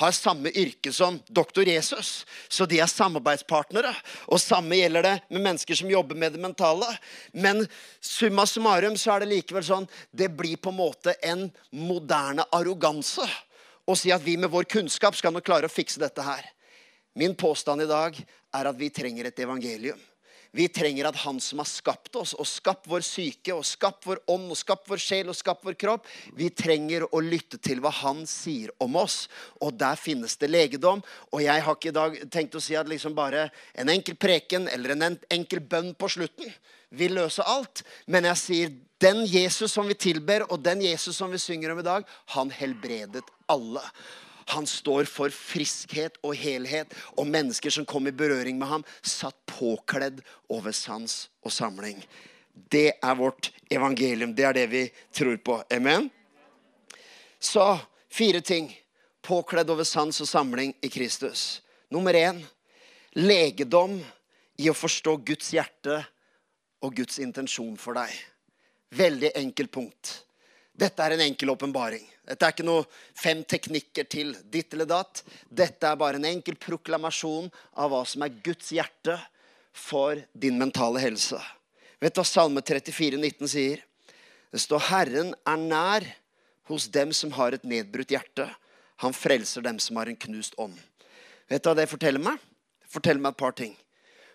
har 0.00 0.14
samme 0.16 0.50
yrke 0.56 0.92
som 0.92 1.18
doktor 1.28 1.68
Jesus. 1.68 2.24
Så 2.48 2.66
de 2.66 2.80
er 2.80 2.90
samarbeidspartnere. 2.90 3.92
Og 4.32 4.40
samme 4.40 4.78
gjelder 4.78 5.06
det 5.06 5.16
med 5.28 5.44
mennesker 5.44 5.76
som 5.76 5.90
jobber 5.90 6.18
med 6.18 6.32
det 6.32 6.42
mentale. 6.42 6.88
Men 7.32 7.66
summa 8.00 8.46
summarum 8.46 8.96
så 8.96 9.14
er 9.14 9.24
det 9.24 9.34
likevel 9.34 9.66
sånn 9.66 9.88
Det 10.10 10.30
blir 10.32 10.56
på 10.56 10.72
en 10.72 10.80
måte 10.80 11.14
en 11.22 11.48
moderne 11.70 12.46
arroganse 12.56 13.26
og 13.90 13.98
si 13.98 14.12
at 14.14 14.22
vi 14.22 14.36
med 14.38 14.52
vår 14.52 14.68
kunnskap 14.70 15.16
skal 15.18 15.34
nok 15.34 15.46
klare 15.46 15.66
å 15.66 15.72
fikse 15.72 16.00
dette 16.02 16.22
her. 16.22 16.46
Min 17.18 17.34
påstand 17.34 17.82
i 17.82 17.90
dag 17.90 18.14
er 18.16 18.70
at 18.70 18.78
vi 18.78 18.90
trenger 18.94 19.26
et 19.28 19.42
evangelium. 19.42 19.98
Vi 20.52 20.66
trenger 20.68 21.06
at 21.06 21.18
Han 21.22 21.38
som 21.40 21.60
har 21.62 21.68
skapt 21.68 22.16
oss, 22.18 22.32
og 22.34 22.46
skapt 22.46 22.88
vår 22.90 23.04
syke, 23.06 23.54
og 23.54 23.62
skapt 23.66 24.06
vår 24.06 24.18
ånd, 24.30 24.48
og 24.50 24.58
skapt 24.58 24.88
vår 24.90 24.98
sjel 24.98 25.30
og 25.30 25.38
skapt 25.38 25.62
vår 25.66 25.76
kropp, 25.78 26.08
vi 26.34 26.48
trenger 26.50 27.06
å 27.06 27.20
lytte 27.22 27.60
til 27.62 27.82
hva 27.82 27.92
Han 28.00 28.24
sier 28.26 28.72
om 28.82 28.98
oss. 28.98 29.28
Og 29.62 29.78
der 29.78 29.98
finnes 29.98 30.34
det 30.40 30.50
legedom. 30.50 31.04
Og 31.30 31.44
jeg 31.44 31.62
har 31.66 31.78
ikke 31.78 31.92
i 31.92 31.98
dag 32.00 32.18
tenkt 32.34 32.58
å 32.58 32.62
si 32.62 32.74
at 32.78 32.90
liksom 32.90 33.14
bare 33.14 33.48
en 33.78 33.94
enkel 33.94 34.18
preken 34.18 34.66
eller 34.70 34.96
en 34.96 35.18
enkel 35.30 35.62
bønn 35.62 35.94
på 35.94 36.10
slutten 36.10 36.50
vil 36.98 37.14
løse 37.14 37.46
alt. 37.46 37.84
Men 38.10 38.26
jeg 38.32 38.42
sier 38.42 38.72
den 39.00 39.22
Jesus 39.24 39.72
som 39.72 39.86
vi 39.88 39.94
tilber, 39.94 40.44
og 40.50 40.60
den 40.64 40.82
Jesus 40.84 41.16
som 41.16 41.30
vi 41.30 41.38
synger 41.40 41.72
om 41.72 41.80
i 41.80 41.86
dag, 41.86 42.08
han 42.34 42.50
helbredet 42.52 43.22
alle. 43.50 43.82
Han 44.50 44.66
står 44.66 45.06
for 45.10 45.30
friskhet 45.34 46.18
og 46.26 46.34
helhet. 46.38 46.90
Og 47.18 47.28
mennesker 47.30 47.70
som 47.74 47.86
kom 47.86 48.08
i 48.10 48.14
berøring 48.14 48.58
med 48.58 48.70
ham, 48.70 48.84
satt 49.02 49.36
påkledd 49.50 50.22
over 50.50 50.74
sans 50.74 51.28
og 51.44 51.54
samling. 51.54 52.00
Det 52.70 52.92
er 52.98 53.18
vårt 53.18 53.52
evangelium. 53.70 54.34
Det 54.34 54.46
er 54.48 54.58
det 54.58 54.66
vi 54.72 54.84
tror 55.14 55.36
på. 55.36 55.60
Amen? 55.70 56.10
Så 57.38 57.78
fire 58.10 58.40
ting. 58.40 58.72
Påkledd 59.22 59.70
over 59.70 59.84
sans 59.84 60.20
og 60.20 60.28
samling 60.28 60.74
i 60.82 60.88
Kristus. 60.88 61.62
Nummer 61.90 62.14
én 62.14 62.40
legedom 63.18 63.98
i 64.60 64.68
å 64.70 64.76
forstå 64.76 65.16
Guds 65.26 65.52
hjerte 65.54 66.00
og 66.84 66.94
Guds 66.96 67.18
intensjon 67.22 67.76
for 67.80 67.98
deg. 67.98 68.12
Veldig 68.96 69.32
enkelt 69.38 69.72
punkt. 69.72 70.12
Dette 70.72 71.04
er 71.04 71.14
en 71.14 71.24
enkel 71.24 71.50
åpenbaring. 71.52 72.04
Dette 72.26 72.46
er 72.46 72.54
ikke 72.54 72.66
noe 72.66 72.86
fem 73.18 73.42
teknikker 73.42 74.06
til 74.10 74.32
ditt 74.52 74.72
eller 74.74 74.88
datt. 74.88 75.22
Dette 75.50 75.88
er 75.88 75.98
bare 75.98 76.20
en 76.20 76.28
enkel 76.28 76.56
proklamasjon 76.60 77.50
av 77.74 77.90
hva 77.92 78.04
som 78.06 78.22
er 78.24 78.36
Guds 78.44 78.70
hjerte 78.72 79.16
for 79.76 80.20
din 80.32 80.58
mentale 80.60 81.02
helse. 81.02 81.40
Vet 82.00 82.14
du 82.14 82.22
hva 82.22 82.26
Salme 82.28 82.62
34, 82.62 83.18
19 83.18 83.50
sier? 83.50 83.82
Det 84.50 84.60
står 84.60 84.80
'Herren 84.88 85.34
er 85.46 85.56
nær 85.56 86.06
hos 86.70 86.88
dem 86.88 87.12
som 87.12 87.30
har 87.32 87.52
et 87.52 87.64
nedbrutt 87.64 88.10
hjerte'. 88.10 88.48
Han 89.02 89.12
frelser 89.12 89.62
dem 89.62 89.78
som 89.78 89.96
har 89.96 90.06
en 90.06 90.16
knust 90.16 90.54
ånd. 90.58 90.78
Vet 91.48 91.62
du 91.62 91.68
hva 91.68 91.76
det 91.76 91.90
forteller 91.90 92.22
meg? 92.22 92.38
Det 92.80 92.90
forteller 92.94 93.20
meg 93.20 93.32
et 93.32 93.42
par 93.42 93.52
ting. 93.52 93.76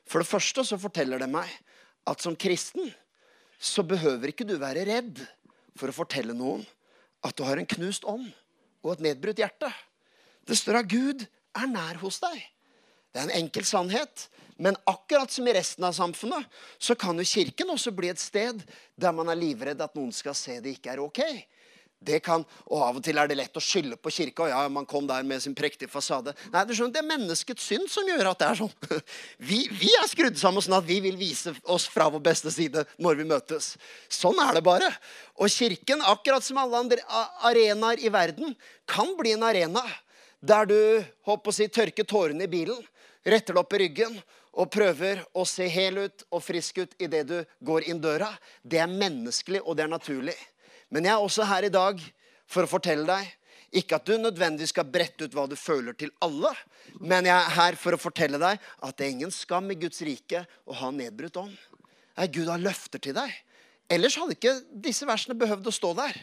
For 0.06 0.20
det 0.20 0.30
første 0.30 0.64
så 0.66 0.78
forteller 0.78 1.20
det 1.20 1.30
meg 1.30 1.50
at 2.08 2.22
som 2.22 2.36
kristen 2.36 2.94
så 3.60 3.84
behøver 3.84 4.30
ikke 4.30 4.48
du 4.48 4.58
være 4.62 4.86
redd 4.86 5.26
for 5.76 5.92
å 5.92 5.96
fortelle 5.96 6.36
noen 6.36 6.64
at 7.26 7.36
du 7.36 7.44
har 7.46 7.60
en 7.60 7.70
knust 7.76 8.06
ånd 8.08 8.28
og 8.86 8.96
et 8.96 9.06
nedbrutt 9.08 9.40
hjerte. 9.42 9.70
Det 10.46 10.58
står 10.58 10.82
at 10.82 10.90
Gud 10.92 11.26
er 11.26 11.72
nær 11.72 12.00
hos 12.04 12.20
deg. 12.24 12.38
Det 13.12 13.22
er 13.22 13.30
en 13.30 13.38
enkel 13.44 13.66
sannhet. 13.68 14.28
Men 14.62 14.78
akkurat 14.88 15.32
som 15.32 15.48
i 15.48 15.54
resten 15.56 15.84
av 15.84 15.96
samfunnet, 15.98 16.46
så 16.80 16.96
kan 16.96 17.18
jo 17.20 17.28
kirken 17.28 17.74
også 17.74 17.92
bli 17.96 18.12
et 18.12 18.22
sted 18.22 18.62
der 18.96 19.16
man 19.16 19.32
er 19.32 19.40
livredd 19.40 19.82
at 19.84 19.98
noen 19.98 20.14
skal 20.16 20.36
se 20.38 20.62
det 20.64 20.78
ikke 20.78 20.94
er 20.94 21.02
ok. 21.04 21.22
Det 22.06 22.20
kan, 22.26 22.44
og 22.70 22.84
Av 22.86 23.00
og 23.00 23.04
til 23.06 23.18
er 23.18 23.30
det 23.30 23.38
lett 23.40 23.58
å 23.58 23.64
skylde 23.64 23.98
på 23.98 24.12
kirka. 24.14 24.46
og 24.46 24.50
ja, 24.52 24.62
man 24.70 24.86
kom 24.86 25.08
der 25.08 25.24
med 25.24 25.42
sin 25.42 25.56
prektige 25.58 25.90
fasade. 25.90 26.36
Nei, 26.54 26.64
du 26.66 26.74
skjønner, 26.76 26.94
det 26.94 27.02
er 27.02 27.10
menneskets 27.10 27.66
synd 27.66 27.90
som 27.90 28.08
gjør 28.08 28.32
at 28.32 28.42
det 28.44 28.50
er 28.50 28.60
sånn. 28.62 28.74
Vi, 29.50 29.60
vi, 29.72 29.90
er 30.00 30.08
skrudd 30.10 30.38
sammen 30.40 30.64
sånn 30.64 30.78
at 30.78 30.86
vi 30.88 31.00
vil 31.04 31.18
vise 31.20 31.54
oss 31.72 31.86
fra 31.92 32.08
vår 32.12 32.22
beste 32.24 32.52
side 32.54 32.86
når 33.02 33.20
vi 33.20 33.28
møtes. 33.28 33.74
Sånn 34.12 34.38
er 34.42 34.58
det 34.58 34.64
bare. 34.66 34.88
Og 35.42 35.52
kirken, 35.52 36.02
akkurat 36.06 36.46
som 36.46 36.60
alle 36.62 36.80
andre 36.80 37.04
arenaer 37.46 38.02
i 38.02 38.12
verden, 38.14 38.56
kan 38.90 39.12
bli 39.20 39.36
en 39.36 39.46
arena 39.46 39.84
der 40.46 40.70
du 40.70 40.80
håper 41.26 41.52
å 41.52 41.56
si, 41.56 41.68
tørker 41.68 42.08
tårene 42.08 42.46
i 42.46 42.52
bilen, 42.52 42.82
retter 43.26 43.56
det 43.56 43.62
opp 43.62 43.74
i 43.74 43.82
ryggen 43.86 44.18
og 44.56 44.72
prøver 44.72 45.24
å 45.36 45.44
se 45.48 45.68
hel 45.72 46.06
ut 46.06 46.26
og 46.30 46.44
frisk 46.44 46.84
ut 46.84 46.94
idet 47.02 47.26
du 47.28 47.38
går 47.66 47.90
inn 47.90 48.02
døra. 48.02 48.30
Det 48.64 48.80
er 48.80 48.92
menneskelig, 48.92 49.62
og 49.66 49.76
det 49.78 49.86
er 49.86 49.92
naturlig. 49.92 50.36
Men 50.94 51.08
jeg 51.08 51.14
er 51.16 51.24
også 51.24 51.48
her 51.50 51.68
i 51.68 51.74
dag 51.74 52.02
for 52.50 52.66
å 52.66 52.70
fortelle 52.70 53.08
deg 53.08 53.34
ikke 53.76 53.98
at 53.98 54.08
du 54.08 54.16
nødvendigvis 54.20 54.72
skal 54.72 54.88
brette 54.88 55.26
ut 55.26 55.34
hva 55.36 55.48
du 55.50 55.56
føler 55.60 55.96
til 55.98 56.12
alle, 56.24 56.52
men 57.02 57.28
jeg 57.28 57.36
er 57.36 57.56
her 57.58 57.78
for 57.80 57.96
å 57.96 58.00
fortelle 58.00 58.40
deg 58.40 58.62
at 58.62 58.96
det 58.96 59.08
er 59.08 59.16
ingen 59.18 59.34
skam 59.34 59.68
i 59.74 59.80
Guds 59.80 60.00
rike 60.06 60.46
å 60.64 60.78
ha 60.80 60.92
nedbrutt 60.96 61.42
ånd. 61.42 61.58
Gud 62.32 62.48
har 62.48 62.62
løfter 62.62 63.02
til 63.04 63.18
deg. 63.18 63.34
Ellers 63.92 64.16
hadde 64.18 64.38
ikke 64.38 64.56
disse 64.86 65.08
versene 65.10 65.36
behøvd 65.38 65.68
å 65.68 65.76
stå 65.76 65.92
der. 65.98 66.16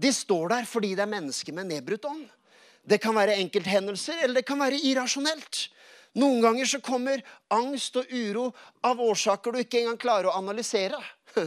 De 0.00 0.12
står 0.12 0.52
der 0.52 0.68
fordi 0.68 0.92
det 0.96 1.06
er 1.06 1.14
mennesker 1.14 1.56
med 1.56 1.70
nedbrutt 1.70 2.04
ånd. 2.10 2.26
Det 2.84 3.00
kan 3.00 3.16
være 3.16 3.38
enkelthendelser, 3.40 4.22
eller 4.24 4.40
det 4.40 4.48
kan 4.48 4.60
være 4.60 4.80
irrasjonelt. 4.90 5.66
Noen 6.20 6.40
ganger 6.42 6.66
så 6.66 6.80
kommer 6.82 7.22
angst 7.54 7.96
og 8.00 8.08
uro 8.10 8.48
av 8.86 9.00
årsaker 9.00 9.54
du 9.54 9.60
ikke 9.62 9.82
engang 9.82 10.00
klarer 10.00 10.30
å 10.30 10.38
analysere. 10.40 10.98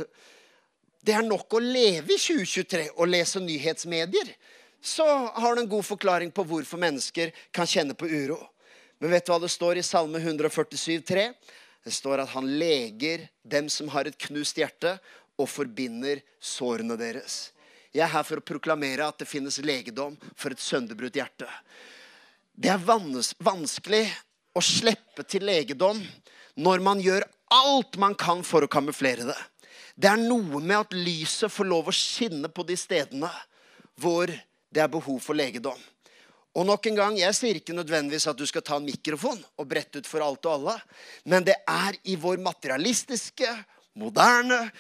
Det 1.04 1.12
er 1.12 1.26
nok 1.28 1.58
å 1.58 1.60
leve 1.60 2.16
i 2.16 2.20
2023 2.20 2.94
og 2.96 3.10
lese 3.12 3.42
nyhetsmedier. 3.44 4.30
Så 4.84 5.04
har 5.04 5.56
du 5.56 5.64
en 5.64 5.72
god 5.72 5.84
forklaring 5.88 6.32
på 6.32 6.46
hvorfor 6.48 6.80
mennesker 6.80 7.34
kan 7.56 7.68
kjenne 7.68 7.96
på 7.96 8.08
uro. 8.08 8.40
Men 9.04 9.12
vet 9.12 9.28
du 9.28 9.34
hva 9.34 9.42
det 9.44 9.52
står 9.52 9.80
i 9.80 9.84
Salme 9.84 10.22
147, 10.22 11.02
3? 11.04 11.28
Det 11.84 11.92
står 11.92 12.24
at 12.24 12.32
han 12.32 12.48
leger 12.60 13.26
dem 13.44 13.68
som 13.72 13.92
har 13.92 14.08
et 14.08 14.20
knust 14.28 14.60
hjerte, 14.60 14.96
og 15.34 15.50
forbinder 15.50 16.22
sårene 16.38 16.96
deres. 17.00 17.50
Jeg 17.94 18.06
er 18.06 18.12
her 18.14 18.26
for 18.26 18.40
å 18.40 18.46
proklamere 18.46 19.06
at 19.06 19.18
det 19.22 19.30
finnes 19.30 19.58
legedom 19.66 20.16
for 20.38 20.54
et 20.54 20.62
sønderbrutt 20.62 21.18
hjerte. 21.18 21.48
Det 22.54 22.70
er 22.70 22.82
vanskelig 22.82 24.06
å 24.54 24.62
slippe 24.62 25.26
til 25.26 25.46
legedom 25.50 26.00
når 26.62 26.86
man 26.86 27.02
gjør 27.02 27.26
alt 27.54 27.98
man 28.02 28.16
kan 28.18 28.46
for 28.46 28.66
å 28.66 28.72
kamuflere 28.72 29.26
det. 29.30 29.40
Det 29.94 30.10
er 30.10 30.22
noe 30.22 30.62
med 30.62 30.78
at 30.80 30.96
lyset 30.98 31.52
får 31.54 31.70
lov 31.70 31.90
å 31.90 31.96
skinne 31.96 32.50
på 32.50 32.66
de 32.66 32.78
stedene 32.80 33.30
hvor 34.02 34.32
det 34.74 34.82
er 34.82 34.90
behov 34.90 35.20
for 35.22 35.38
legedom. 35.38 35.78
Og 36.54 36.66
nok 36.70 36.86
en 36.86 36.98
gang, 36.98 37.18
Jeg 37.18 37.34
sier 37.34 37.58
ikke 37.58 37.74
nødvendigvis 37.74 38.28
at 38.30 38.38
du 38.38 38.46
skal 38.46 38.62
ta 38.62 38.78
en 38.78 38.86
mikrofon 38.86 39.40
og 39.58 39.68
brette 39.70 40.02
ut 40.02 40.10
for 40.10 40.22
alt 40.22 40.46
og 40.46 40.54
alle. 40.54 40.76
Men 41.26 41.46
det 41.46 41.56
er 41.68 41.98
i 42.06 42.16
vår 42.16 42.38
materialistiske, 42.38 43.50
moderne, 43.98 44.72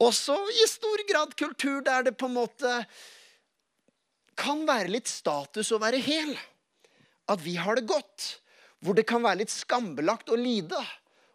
også 0.00 0.36
i 0.48 0.66
stor 0.68 1.02
grad 1.08 1.34
kultur 1.36 1.82
der 1.84 2.06
det 2.08 2.16
på 2.16 2.28
en 2.28 2.38
måte 2.38 2.70
kan 4.40 4.64
være 4.64 4.88
litt 4.88 5.08
status 5.08 5.72
å 5.72 5.80
være 5.80 6.00
hel. 6.00 6.32
At 7.28 7.40
vi 7.44 7.56
har 7.60 7.76
det 7.76 7.88
godt. 7.88 8.40
Hvor 8.80 8.96
det 8.96 9.04
kan 9.08 9.20
være 9.20 9.42
litt 9.42 9.52
skambelagt 9.52 10.32
å 10.32 10.40
lide 10.40 10.80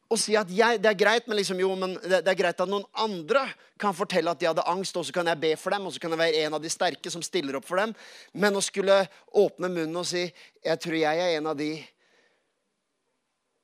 og 0.05 0.19
si 0.21 0.35
at 0.37 0.49
jeg, 0.53 0.77
det 0.83 0.89
er 0.91 0.97
greit, 0.97 1.25
men, 1.25 1.39
liksom, 1.39 1.59
jo, 1.59 1.71
men 1.79 1.95
det, 1.97 2.19
det, 2.21 2.29
er 2.29 2.37
greit 2.37 2.59
at 2.61 2.69
noen 2.69 2.85
andre 3.01 3.47
kan 3.81 3.95
fortelle 3.97 4.29
at 4.29 4.41
de 4.41 4.47
hadde 4.51 4.65
angst, 4.69 4.97
og 4.99 5.07
så 5.07 5.15
kan 5.15 5.31
jeg 5.31 5.41
be 5.41 5.55
for 5.57 5.73
dem, 5.73 5.87
og 5.87 5.95
så 5.95 6.01
kan 6.03 6.13
jeg 6.13 6.21
være 6.21 6.43
en 6.45 6.57
av 6.57 6.61
de 6.61 6.69
sterke 6.69 7.11
som 7.11 7.23
stiller 7.25 7.57
opp 7.57 7.65
for 7.65 7.81
dem. 7.81 7.95
Men 8.37 8.57
å 8.57 8.63
skulle 8.63 8.99
åpne 9.33 9.71
munnen 9.71 9.97
og 10.01 10.05
si 10.09 10.27
jeg 10.27 10.81
tror 10.83 10.97
jeg 10.99 11.23
er 11.23 11.39
en 11.39 11.49
av 11.49 11.57
de 11.57 11.71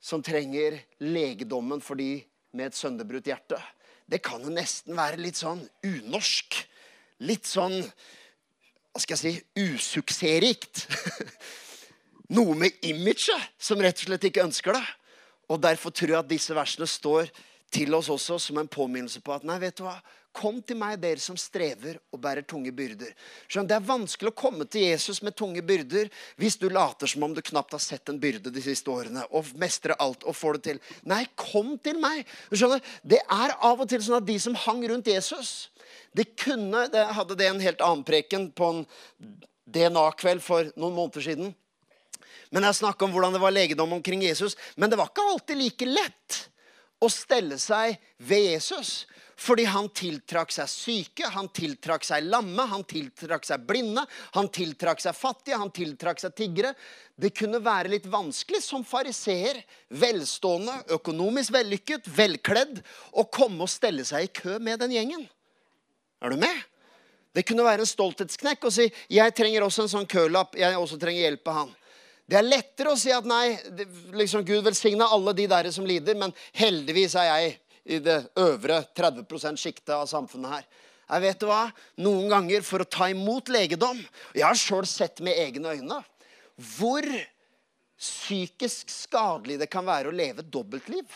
som 0.01 0.23
trenger 0.25 0.80
legedommen 1.06 1.84
for 1.84 1.99
de 2.01 2.15
med 2.58 2.71
et 2.71 2.77
sønderbrutt 2.77 3.30
hjerte, 3.30 3.60
det 4.10 4.19
kan 4.25 4.41
jo 4.43 4.51
nesten 4.51 4.97
være 4.97 5.21
litt 5.21 5.38
sånn 5.39 5.62
unorsk. 5.88 6.58
Litt 7.21 7.45
sånn 7.47 7.77
hva 8.91 8.99
skal 8.99 9.15
jeg 9.15 9.21
si 9.21 9.69
usuksessrikt. 9.69 10.88
Noe 12.36 12.58
med 12.58 12.82
imaget 12.88 13.54
som 13.62 13.80
rett 13.80 14.01
og 14.01 14.10
slett 14.10 14.27
ikke 14.27 14.43
ønsker 14.43 14.75
det. 14.75 14.84
Og 15.52 15.60
Derfor 15.62 15.92
tror 15.92 16.16
jeg 16.16 16.24
at 16.24 16.32
disse 16.32 16.56
versene 16.56 16.88
står 16.88 17.32
til 17.72 17.94
oss 17.96 18.10
også 18.12 18.38
som 18.40 18.60
en 18.60 18.70
påminnelse 18.72 19.22
på 19.24 19.34
at 19.36 19.46
nei, 19.48 19.58
vet 19.62 19.78
du 19.80 19.86
hva? 19.86 19.98
Kom 20.32 20.62
til 20.64 20.78
meg, 20.80 20.96
dere 21.04 21.20
som 21.20 21.36
strever 21.40 21.98
og 22.12 22.22
bærer 22.24 22.46
tunge 22.48 22.72
byrder. 22.76 23.12
Skjønner, 23.52 23.68
det 23.68 23.76
er 23.76 23.88
vanskelig 23.90 24.32
å 24.32 24.38
komme 24.42 24.64
til 24.72 24.86
Jesus 24.86 25.20
med 25.26 25.36
tunge 25.36 25.64
byrder 25.68 26.08
hvis 26.40 26.56
du 26.60 26.70
later 26.72 27.10
som 27.12 27.26
om 27.28 27.36
du 27.36 27.42
knapt 27.44 27.76
har 27.76 27.84
sett 27.84 28.12
en 28.12 28.20
byrde 28.20 28.54
de 28.54 28.64
siste 28.64 28.92
årene 28.92 29.26
og 29.28 29.52
mestrer 29.60 29.98
alt 30.00 30.24
og 30.24 30.38
får 30.40 30.60
det 30.60 30.64
til. 30.70 30.82
Nei, 31.12 31.26
kom 31.36 31.74
til 31.84 32.00
meg. 32.00 32.24
Skjønner, 32.52 32.80
Det 33.04 33.20
er 33.20 33.56
av 33.60 33.84
og 33.84 33.92
til 33.92 34.04
sånn 34.04 34.22
at 34.22 34.30
de 34.30 34.40
som 34.40 34.56
hang 34.68 34.86
rundt 34.88 35.12
Jesus 35.12 35.70
de 36.16 36.24
kunne, 36.24 36.88
det 36.92 37.04
hadde 37.16 37.36
det 37.40 37.48
en 37.48 37.64
helt 37.64 37.84
annen 37.84 38.04
preken 38.08 38.50
på 38.56 38.68
en 38.72 38.86
DNA-kveld 39.72 40.44
for 40.44 40.72
noen 40.80 40.96
måneder 40.96 41.28
siden. 41.28 41.52
Men 42.52 42.68
jeg 42.68 42.82
snakka 42.82 43.08
om 43.08 43.14
hvordan 43.16 43.36
det 43.36 43.42
var 43.42 43.54
legedom 43.56 43.94
omkring 43.96 44.26
Jesus. 44.26 44.58
Men 44.76 44.92
det 44.92 45.00
var 45.00 45.12
ikke 45.12 45.28
alltid 45.34 45.60
like 45.62 45.88
lett 45.88 46.40
å 47.02 47.10
stelle 47.10 47.58
seg 47.62 47.96
ved 48.20 48.52
Jesus. 48.52 49.06
Fordi 49.42 49.64
han 49.66 49.88
tiltrakk 49.98 50.52
seg 50.54 50.70
syke, 50.70 51.26
han 51.34 51.48
tiltrakk 51.50 52.04
seg 52.06 52.28
lamme, 52.28 52.62
han 52.70 52.84
tiltrakk 52.86 53.48
seg 53.48 53.64
blinde, 53.66 54.04
han 54.36 54.52
tiltrakk 54.54 55.02
seg 55.02 55.18
fattige, 55.18 55.58
han 55.58 55.72
tiltrakk 55.74 56.22
seg 56.22 56.36
tiggere. 56.38 56.76
Det 57.18 57.32
kunne 57.34 57.64
være 57.64 57.90
litt 57.96 58.06
vanskelig 58.12 58.62
som 58.62 58.86
fariseer, 58.86 59.64
velstående, 59.98 60.76
økonomisk 60.94 61.56
vellykket, 61.56 62.12
velkledd, 62.14 62.84
å 63.18 63.26
komme 63.34 63.66
og 63.66 63.74
stelle 63.74 64.06
seg 64.06 64.28
i 64.28 64.34
kø 64.44 64.60
med 64.62 64.84
den 64.84 64.94
gjengen. 64.94 65.26
Er 66.22 66.36
du 66.36 66.38
med? 66.38 66.68
Det 67.34 67.48
kunne 67.48 67.66
være 67.66 67.82
en 67.82 67.90
stolthetsknekk 67.90 68.68
å 68.68 68.72
si 68.72 68.92
'Jeg 69.10 69.34
trenger 69.34 69.64
også 69.64 69.84
en 69.84 69.94
sånn 69.96 70.06
kølapp. 70.08 70.54
Jeg 70.54 70.76
også 70.76 71.00
trenger 71.00 71.22
hjelp 71.22 71.48
av 71.48 71.56
han'. 71.56 71.76
Det 72.32 72.38
er 72.39 72.48
lettere 72.48 72.94
å 72.94 73.00
si 73.00 73.12
at 73.12 73.26
nei, 73.28 73.58
liksom 74.15 74.46
Gud 74.48 74.63
velsigna 74.63 75.10
alle 75.12 75.34
de 75.36 75.50
der 75.52 75.67
som 75.76 75.84
lider, 75.88 76.15
men 76.15 76.32
heldigvis 76.56 77.17
er 77.20 77.28
jeg 77.28 77.50
i 77.84 77.98
det 78.00 78.22
øvre 78.39 78.78
30 78.96 79.26
%-sjiktet 79.28 79.91
av 79.98 80.06
samfunnet 80.08 80.54
her. 80.54 80.70
Jeg 81.12 81.24
vet 81.26 81.41
du 81.41 81.50
hva? 81.50 81.65
Noen 82.00 82.30
ganger 82.32 82.63
for 82.63 82.84
å 82.84 82.88
ta 82.88 83.10
imot 83.12 83.50
legedom 83.52 83.98
Jeg 84.32 84.46
har 84.46 84.56
sjøl 84.56 84.86
sett 84.88 85.20
med 85.20 85.36
egne 85.36 85.74
øyne 85.76 85.98
hvor 86.78 87.04
psykisk 88.00 88.91
skadelig 88.94 89.58
det 89.60 89.67
kan 89.72 89.86
være 89.88 90.12
å 90.12 90.15
leve 90.15 90.46
dobbeltliv. 90.46 91.08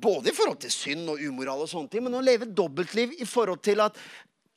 Både 0.00 0.30
i 0.30 0.34
forhold 0.36 0.60
til 0.62 0.72
synd 0.72 1.10
og 1.10 1.22
umoral, 1.22 1.64
og 1.64 1.70
sånne 1.70 1.90
ting, 1.90 2.04
men 2.06 2.16
å 2.18 2.22
leve 2.24 2.46
dobbeltliv 2.46 3.16
i 3.18 3.26
forhold 3.28 3.62
til 3.64 3.82
at 3.84 3.98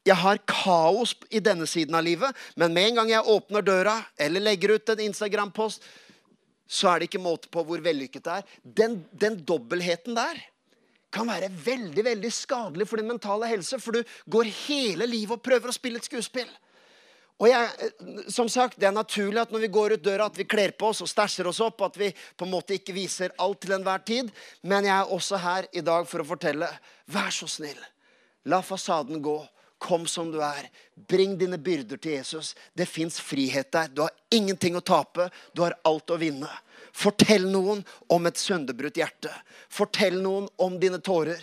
jeg 0.08 0.18
har 0.24 0.42
kaos 0.48 1.14
i 1.30 1.42
denne 1.44 1.68
siden 1.70 1.96
av 1.98 2.06
livet, 2.06 2.36
men 2.56 2.74
med 2.76 2.92
en 2.92 3.02
gang 3.02 3.14
jeg 3.16 3.32
åpner 3.34 3.66
døra 3.66 3.98
eller 4.18 4.44
legger 4.44 4.78
ut 4.78 4.94
en 4.94 5.06
Instagram-post, 5.08 5.84
så 6.68 6.92
er 6.92 7.00
det 7.00 7.10
ikke 7.10 7.24
måte 7.24 7.52
på 7.52 7.64
hvor 7.64 7.82
vellykket 7.84 8.26
det 8.26 8.38
er. 8.40 8.54
Den, 8.82 9.02
den 9.12 9.40
dobbeltheten 9.48 10.18
der 10.18 10.40
kan 11.14 11.30
være 11.30 11.48
veldig 11.50 12.04
veldig 12.04 12.32
skadelig 12.36 12.88
for 12.90 13.00
din 13.00 13.08
mentale 13.08 13.48
helse, 13.48 13.80
for 13.80 13.96
du 13.96 14.16
går 14.28 14.50
hele 14.68 15.08
livet 15.08 15.38
og 15.38 15.44
prøver 15.44 15.72
å 15.72 15.76
spille 15.76 16.02
et 16.02 16.08
skuespill. 16.08 16.50
Og 17.38 17.52
jeg, 17.52 17.92
som 18.34 18.50
sagt, 18.50 18.80
Det 18.80 18.88
er 18.88 18.96
naturlig 18.96 19.42
at 19.42 19.52
når 19.52 19.60
vi 19.60 19.68
går 19.68 19.94
ut 19.94 20.04
døra, 20.04 20.26
at 20.26 20.38
vi 20.38 20.44
kler 20.44 20.72
på 20.74 20.90
oss 20.90 21.04
og 21.06 21.10
stæsjer 21.10 21.48
oss 21.48 21.60
opp. 21.62 21.82
At 21.86 21.98
vi 21.98 22.10
på 22.10 22.46
en 22.46 22.52
måte 22.52 22.74
ikke 22.74 22.96
viser 22.96 23.36
alt 23.38 23.62
til 23.62 23.76
enhver 23.78 24.02
tid. 24.02 24.32
Men 24.64 24.86
jeg 24.86 24.98
er 24.98 25.14
også 25.14 25.38
her 25.38 25.68
i 25.72 25.82
dag 25.86 26.08
for 26.10 26.24
å 26.24 26.26
fortelle. 26.26 26.68
Vær 27.06 27.30
så 27.30 27.46
snill. 27.46 27.78
La 28.50 28.64
fasaden 28.66 29.22
gå. 29.22 29.38
Kom 29.78 30.08
som 30.10 30.32
du 30.32 30.40
er. 30.42 30.70
Bring 31.10 31.36
dine 31.38 31.60
byrder 31.62 32.00
til 32.02 32.18
Jesus. 32.18 32.56
Det 32.74 32.88
fins 32.90 33.20
frihet 33.22 33.72
der. 33.72 33.92
Du 33.94 34.02
har 34.02 34.16
ingenting 34.34 34.78
å 34.78 34.82
tape. 34.82 35.30
Du 35.54 35.62
har 35.66 35.78
alt 35.86 36.14
å 36.14 36.18
vinne. 36.18 36.50
Fortell 36.98 37.46
noen 37.52 37.84
om 38.10 38.26
et 38.26 38.42
sønderbrutt 38.42 38.98
hjerte. 38.98 39.32
Fortell 39.70 40.18
noen 40.24 40.50
om 40.58 40.80
dine 40.82 40.98
tårer. 41.04 41.42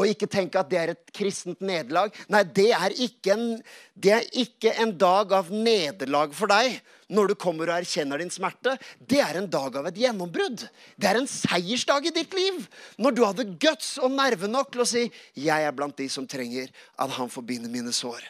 Og 0.00 0.08
ikke 0.08 0.28
tenk 0.30 0.56
at 0.56 0.70
det 0.70 0.78
er 0.80 0.92
et 0.94 1.12
kristent 1.12 1.60
nederlag. 1.60 2.14
Nei, 2.32 2.40
det 2.56 2.70
er, 2.72 2.94
en, 3.34 3.44
det 3.92 4.14
er 4.16 4.28
ikke 4.40 4.72
en 4.80 4.94
dag 4.96 5.34
av 5.36 5.50
nederlag 5.52 6.32
for 6.36 6.48
deg 6.48 6.78
når 7.10 7.32
du 7.32 7.34
kommer 7.42 7.68
og 7.68 7.80
erkjenner 7.82 8.22
din 8.22 8.32
smerte. 8.32 8.76
Det 8.96 9.20
er 9.20 9.40
en 9.40 9.48
dag 9.50 9.76
av 9.76 9.90
et 9.90 9.98
gjennombrudd. 10.00 10.64
Det 10.96 11.10
er 11.10 11.20
en 11.20 11.28
seiersdag 11.28 12.08
i 12.08 12.14
ditt 12.16 12.36
liv. 12.38 12.64
Når 13.02 13.16
du 13.16 13.24
hadde 13.26 13.48
guts 13.60 13.96
og 14.00 14.14
nerve 14.14 14.48
nok 14.48 14.72
til 14.72 14.84
å 14.86 14.88
si 14.88 15.10
'Jeg 15.34 15.66
er 15.66 15.76
blant 15.76 15.96
de 15.96 16.08
som 16.08 16.26
trenger 16.26 16.70
at 16.96 17.10
han 17.10 17.28
forbinder 17.28 17.68
mine 17.68 17.92
sår'. 17.92 18.24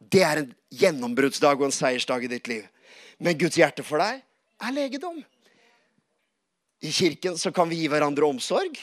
Det 0.00 0.22
er 0.22 0.42
en 0.42 0.54
gjennombruddsdag 0.70 1.56
og 1.56 1.70
en 1.70 1.78
seiersdag 1.78 2.24
i 2.24 2.32
ditt 2.36 2.48
liv. 2.48 2.68
Men 3.18 3.38
Guds 3.38 3.56
hjerte 3.56 3.84
for 3.86 3.98
deg 3.98 4.20
er 4.60 4.72
legedom. 4.72 5.24
I 6.84 6.90
kirken 6.92 7.38
så 7.38 7.52
kan 7.54 7.70
vi 7.70 7.80
gi 7.80 7.88
hverandre 7.88 8.26
omsorg. 8.26 8.76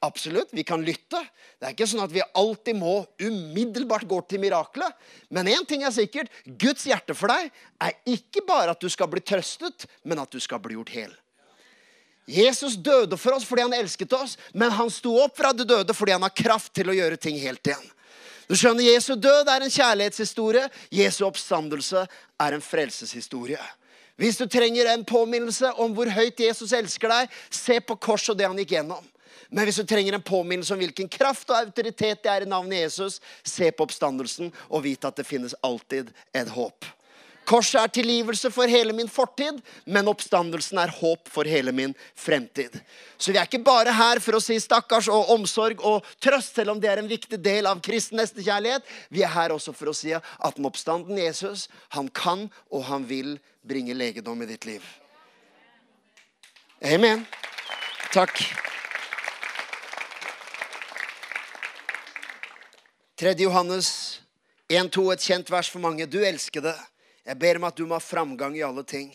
Absolutt. 0.00 0.52
Vi 0.54 0.62
kan 0.62 0.82
lytte. 0.84 1.20
Det 1.58 1.66
er 1.66 1.74
ikke 1.74 1.88
sånn 1.90 2.04
at 2.04 2.12
vi 2.14 2.22
alltid 2.22 2.78
må 2.78 3.00
umiddelbart 3.18 4.06
gå 4.06 4.20
til 4.30 4.42
miraklet. 4.42 4.94
Men 5.34 5.50
én 5.50 5.66
ting 5.66 5.82
er 5.82 5.94
sikkert. 5.94 6.30
Guds 6.46 6.86
hjerte 6.86 7.16
for 7.18 7.32
deg 7.32 7.50
er 7.82 7.96
ikke 8.06 8.44
bare 8.46 8.76
at 8.76 8.82
du 8.82 8.86
skal 8.92 9.10
bli 9.10 9.24
trøstet, 9.26 9.88
men 10.06 10.22
at 10.22 10.30
du 10.30 10.38
skal 10.42 10.62
bli 10.62 10.78
gjort 10.78 10.94
hel. 10.94 11.16
Jesus 12.28 12.76
døde 12.76 13.16
for 13.16 13.34
oss 13.34 13.46
fordi 13.48 13.64
han 13.64 13.74
elsket 13.74 14.12
oss, 14.12 14.36
men 14.52 14.70
han 14.76 14.90
sto 14.92 15.14
opp 15.22 15.38
fra 15.38 15.54
de 15.56 15.64
døde 15.64 15.94
fordi 15.96 16.12
han 16.12 16.26
har 16.26 16.34
kraft 16.36 16.74
til 16.76 16.92
å 16.92 16.96
gjøre 16.96 17.16
ting 17.16 17.38
helt 17.40 17.66
igjen. 17.66 17.86
Du 18.48 18.54
skjønner, 18.56 18.84
Jesu 18.84 19.14
død 19.16 19.48
er 19.52 19.64
en 19.64 19.72
kjærlighetshistorie. 19.72 20.68
Jesu 20.92 21.24
oppstandelse 21.26 22.06
er 22.40 22.54
en 22.54 22.64
frelseshistorie. 22.64 23.60
Hvis 24.18 24.38
du 24.40 24.46
trenger 24.50 24.88
en 24.92 25.04
påminnelse 25.06 25.72
om 25.80 25.92
hvor 25.96 26.08
høyt 26.10 26.40
Jesus 26.40 26.72
elsker 26.76 27.12
deg, 27.12 27.34
se 27.52 27.76
på 27.80 27.96
korset 28.00 28.32
og 28.32 28.40
det 28.40 28.48
han 28.48 28.60
gikk 28.60 28.76
gjennom. 28.78 29.04
Men 29.48 29.64
hvis 29.64 29.80
du 29.80 29.86
trenger 29.88 30.16
en 30.16 30.24
påminnelse 30.24 30.74
om 30.74 30.82
hvilken 30.82 31.08
kraft 31.08 31.48
og 31.48 31.56
autoritet 31.56 32.20
det 32.24 32.30
er 32.32 32.44
i 32.44 32.50
navnet 32.50 32.82
Jesus, 32.82 33.16
se 33.42 33.70
på 33.72 33.86
oppstandelsen 33.88 34.52
og 34.68 34.84
vite 34.84 35.08
at 35.08 35.16
det 35.16 35.26
finnes 35.28 35.56
alltid 35.64 36.12
et 36.36 36.52
håp. 36.52 36.84
Korset 37.48 37.78
er 37.80 37.92
tilgivelse 37.96 38.50
for 38.52 38.68
hele 38.68 38.92
min 38.92 39.08
fortid, 39.08 39.62
men 39.88 40.10
oppstandelsen 40.10 40.82
er 40.82 40.92
håp 40.92 41.30
for 41.32 41.48
hele 41.48 41.72
min 41.72 41.94
fremtid. 42.12 42.76
Så 43.16 43.32
vi 43.32 43.40
er 43.40 43.48
ikke 43.48 43.62
bare 43.64 43.94
her 43.96 44.20
for 44.20 44.36
å 44.36 44.42
si 44.44 44.58
stakkars 44.60 45.08
og 45.08 45.32
omsorg 45.32 45.80
og 45.80 46.04
trøst, 46.20 46.58
selv 46.58 46.74
om 46.74 46.82
det 46.82 46.92
er 46.92 47.00
en 47.00 47.08
viktig 47.08 47.40
del 47.40 47.70
av 47.70 47.80
kristen 47.84 48.20
nestekjærlighet. 48.20 48.84
Vi 49.08 49.24
er 49.24 49.32
her 49.32 49.56
også 49.56 49.72
for 49.72 49.88
å 49.88 49.96
si 49.96 50.12
at 50.12 50.60
den 50.60 50.68
oppstanden 50.68 51.16
Jesus, 51.16 51.70
han 51.96 52.12
kan 52.12 52.50
og 52.68 52.84
han 52.90 53.08
vil 53.08 53.38
bringe 53.64 53.96
legedom 53.96 54.44
i 54.44 54.52
ditt 54.52 54.68
liv. 54.68 54.84
Amen. 56.84 57.24
Takk. 58.12 58.44
3. 63.18 63.32
Johannes 63.42 64.20
1-2, 64.70 65.02
et 65.10 65.24
kjent 65.26 65.48
vers 65.50 65.66
for 65.66 65.82
mange. 65.82 66.04
Du 66.06 66.20
elskede, 66.22 66.70
jeg 67.26 67.38
ber 67.42 67.58
om 67.58 67.64
at 67.66 67.74
du 67.74 67.82
må 67.82 67.96
ha 67.96 68.04
framgang 68.04 68.54
i 68.54 68.62
alle 68.62 68.84
ting 68.86 69.08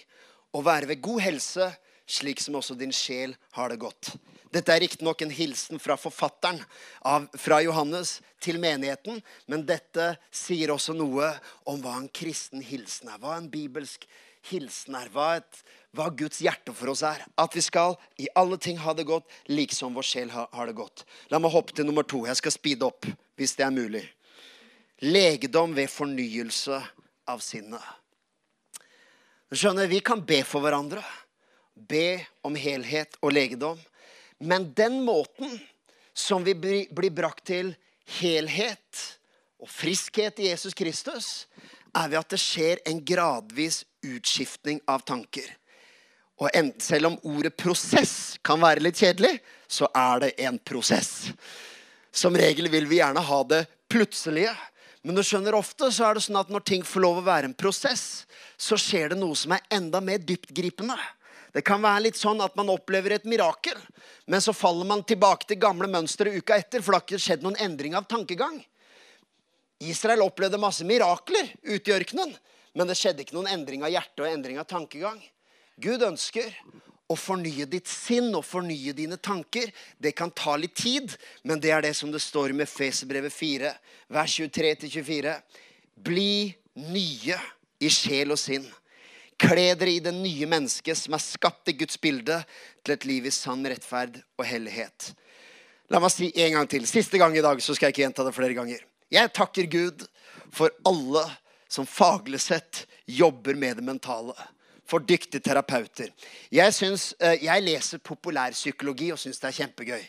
og 0.51 0.65
være 0.67 0.89
ved 0.89 0.99
god 1.05 1.21
helse, 1.23 1.69
slik 2.03 2.43
som 2.43 2.57
også 2.59 2.75
din 2.75 2.91
sjel 2.91 3.31
har 3.55 3.71
det 3.71 3.79
godt. 3.79 4.11
Dette 4.51 4.75
er 4.75 4.83
riktignok 4.83 5.23
en 5.23 5.31
hilsen 5.31 5.79
fra 5.79 5.95
forfatteren 5.95 6.59
av, 6.99 7.29
fra 7.39 7.61
Johannes 7.63 8.17
til 8.43 8.59
menigheten, 8.59 9.23
men 9.47 9.63
dette 9.63 10.11
sier 10.35 10.75
også 10.75 10.91
noe 10.99 11.31
om 11.63 11.79
hva 11.79 11.95
en 12.01 12.11
kristen 12.11 12.59
hilsen 12.59 13.07
er. 13.07 13.23
Hva 13.23 13.39
en 13.39 13.47
bibelsk 13.55 14.03
hilsen 14.51 14.99
er. 14.99 15.07
Hva, 15.15 15.37
et, 15.39 15.65
hva 15.95 16.11
Guds 16.11 16.43
hjerte 16.43 16.75
for 16.75 16.91
oss 16.91 17.07
er. 17.07 17.23
At 17.39 17.55
vi 17.55 17.63
skal 17.63 17.95
i 18.19 18.27
alle 18.35 18.59
ting 18.59 18.83
ha 18.83 18.99
det 18.99 19.07
godt, 19.07 19.31
liksom 19.47 19.95
vår 19.95 20.11
sjel 20.11 20.35
har, 20.35 20.51
har 20.51 20.67
det 20.67 20.75
godt. 20.83 21.07
La 21.31 21.39
meg 21.39 21.55
hoppe 21.55 21.71
til 21.71 21.87
nummer 21.87 22.03
to. 22.03 22.25
Jeg 22.27 22.43
skal 22.43 22.59
speede 22.59 22.91
opp 22.91 23.07
hvis 23.37 23.55
det 23.57 23.65
er 23.65 23.75
mulig. 23.75 24.03
Legedom 25.03 25.73
ved 25.75 25.91
fornyelse 25.91 26.79
av 27.27 27.41
sinnet. 27.43 27.83
Skjønner, 29.53 29.87
Vi 29.87 29.99
kan 29.99 30.23
be 30.25 30.41
for 30.43 30.65
hverandre. 30.65 31.03
Be 31.73 32.23
om 32.45 32.55
helhet 32.55 33.17
og 33.21 33.33
legedom. 33.33 33.79
Men 34.39 34.71
den 34.73 35.01
måten 35.05 35.59
som 36.13 36.43
vi 36.43 36.53
blir 36.53 37.13
brakt 37.13 37.45
til 37.49 37.73
helhet 38.19 39.01
og 39.61 39.69
friskhet 39.69 40.39
i 40.39 40.49
Jesus 40.51 40.73
Kristus, 40.73 41.47
er 41.93 42.09
ved 42.09 42.19
at 42.19 42.33
det 42.33 42.41
skjer 42.41 42.81
en 42.89 42.99
gradvis 43.05 43.83
utskiftning 44.03 44.81
av 44.89 45.05
tanker. 45.05 45.45
Og 46.41 46.49
selv 46.81 47.07
om 47.07 47.19
ordet 47.23 47.55
'prosess' 47.55 48.39
kan 48.43 48.61
være 48.61 48.81
litt 48.81 48.97
kjedelig, 48.97 49.39
så 49.67 49.87
er 49.95 50.19
det 50.19 50.33
en 50.39 50.59
prosess. 50.59 51.31
Som 52.13 52.37
regel 52.37 52.69
vil 52.69 52.85
vi 52.87 53.01
gjerne 53.01 53.23
ha 53.25 53.39
det 53.49 53.65
plutselige. 53.89 54.53
Men 55.03 55.17
du 55.17 55.23
skjønner 55.25 55.57
ofte 55.57 55.89
så 55.91 56.07
er 56.07 56.15
det 56.15 56.23
sånn 56.23 56.39
at 56.39 56.51
når 56.53 56.63
ting 56.69 56.85
får 56.87 57.03
lov 57.03 57.19
å 57.19 57.25
være 57.25 57.49
en 57.49 57.57
prosess, 57.57 58.23
så 58.55 58.77
skjer 58.79 59.11
det 59.11 59.17
noe 59.19 59.35
som 59.35 59.51
er 59.51 59.65
enda 59.73 59.99
mer 59.99 60.21
dyptgripende. 60.23 60.95
Det 61.53 61.61
kan 61.65 61.83
være 61.83 62.05
litt 62.07 62.17
sånn 62.17 62.39
at 62.41 62.55
man 62.57 62.71
opplever 62.71 63.17
et 63.17 63.27
mirakel, 63.29 63.77
men 64.25 64.41
så 64.41 64.55
faller 64.55 64.87
man 64.89 65.03
tilbake 65.05 65.49
til 65.49 65.59
gamle 65.61 65.89
mønstre 65.91 66.31
uka 66.33 66.55
etter, 66.57 66.81
for 66.81 66.93
det 66.93 67.01
har 67.01 67.05
ikke 67.05 67.25
skjedd 67.25 67.43
noen 67.45 67.59
endring 67.61 67.97
av 67.99 68.07
tankegang. 68.09 68.55
Israel 69.83 70.23
opplevde 70.23 70.61
masse 70.61 70.87
mirakler 70.87 71.51
ute 71.67 71.91
i 71.91 71.95
ørkenen, 71.97 72.31
men 72.73 72.89
det 72.89 72.95
skjedde 72.97 73.25
ikke 73.25 73.35
noen 73.35 73.51
endring 73.51 73.83
av 73.85 73.91
hjerte 73.93 74.23
og 74.23 74.31
endring 74.31 74.57
av 74.61 74.69
tankegang. 74.69 75.19
Gud 75.83 76.05
ønsker 76.07 76.47
å 77.13 77.19
fornye 77.19 77.67
ditt 77.69 77.89
sinn 77.89 78.31
og 78.35 78.45
fornye 78.45 78.93
dine 78.97 79.17
tanker. 79.21 79.71
Det 79.97 80.13
kan 80.17 80.31
ta 80.33 80.55
litt 80.59 80.75
tid, 80.79 81.13
men 81.43 81.61
det 81.61 81.71
er 81.73 81.85
det 81.85 81.93
som 81.97 82.11
det 82.11 82.21
står 82.23 82.55
med 82.57 82.69
Feserbrevet 82.69 83.33
4, 83.33 83.73
vers 84.13 84.37
23-24. 84.41 85.35
Bli 86.03 86.53
nye 86.89 87.37
i 87.83 87.91
sjel 87.93 88.33
og 88.33 88.41
sinn. 88.41 88.65
Kle 89.39 89.73
dere 89.75 89.91
i 89.91 90.01
det 90.03 90.13
nye 90.15 90.47
mennesket 90.49 90.97
som 90.97 91.15
er 91.17 91.23
skapt 91.23 91.71
i 91.71 91.77
Guds 91.77 91.99
bilde, 92.01 92.39
til 92.83 92.95
et 92.95 93.05
liv 93.07 93.27
i 93.27 93.33
sann 93.33 93.63
rettferd 93.65 94.19
og 94.37 94.45
hellighet. 94.47 95.13
La 95.91 95.99
meg 96.01 96.13
si 96.13 96.29
en 96.45 96.57
gang 96.57 96.69
til. 96.69 96.85
Siste 96.89 97.19
gang 97.21 97.35
i 97.37 97.43
dag, 97.43 97.59
så 97.61 97.75
skal 97.75 97.89
jeg 97.89 97.95
ikke 97.95 98.05
gjenta 98.05 98.25
det 98.27 98.35
flere 98.35 98.57
ganger. 98.57 98.83
Jeg 99.13 99.33
takker 99.35 99.69
Gud 99.69 100.05
for 100.53 100.73
alle 100.87 101.25
som 101.71 101.87
faglig 101.89 102.41
sett 102.41 102.85
jobber 103.09 103.57
med 103.57 103.79
det 103.79 103.85
mentale 103.85 104.35
for 104.87 104.99
dyktige 104.99 105.41
terapeuter. 105.41 106.11
Jeg, 106.51 106.73
synes, 106.73 107.13
eh, 107.19 107.43
jeg 107.43 107.63
leser 107.63 107.97
populærpsykologi 107.97 109.11
og 109.11 109.19
syns 109.19 109.39
det 109.39 109.49
er 109.49 109.57
kjempegøy. 109.61 110.03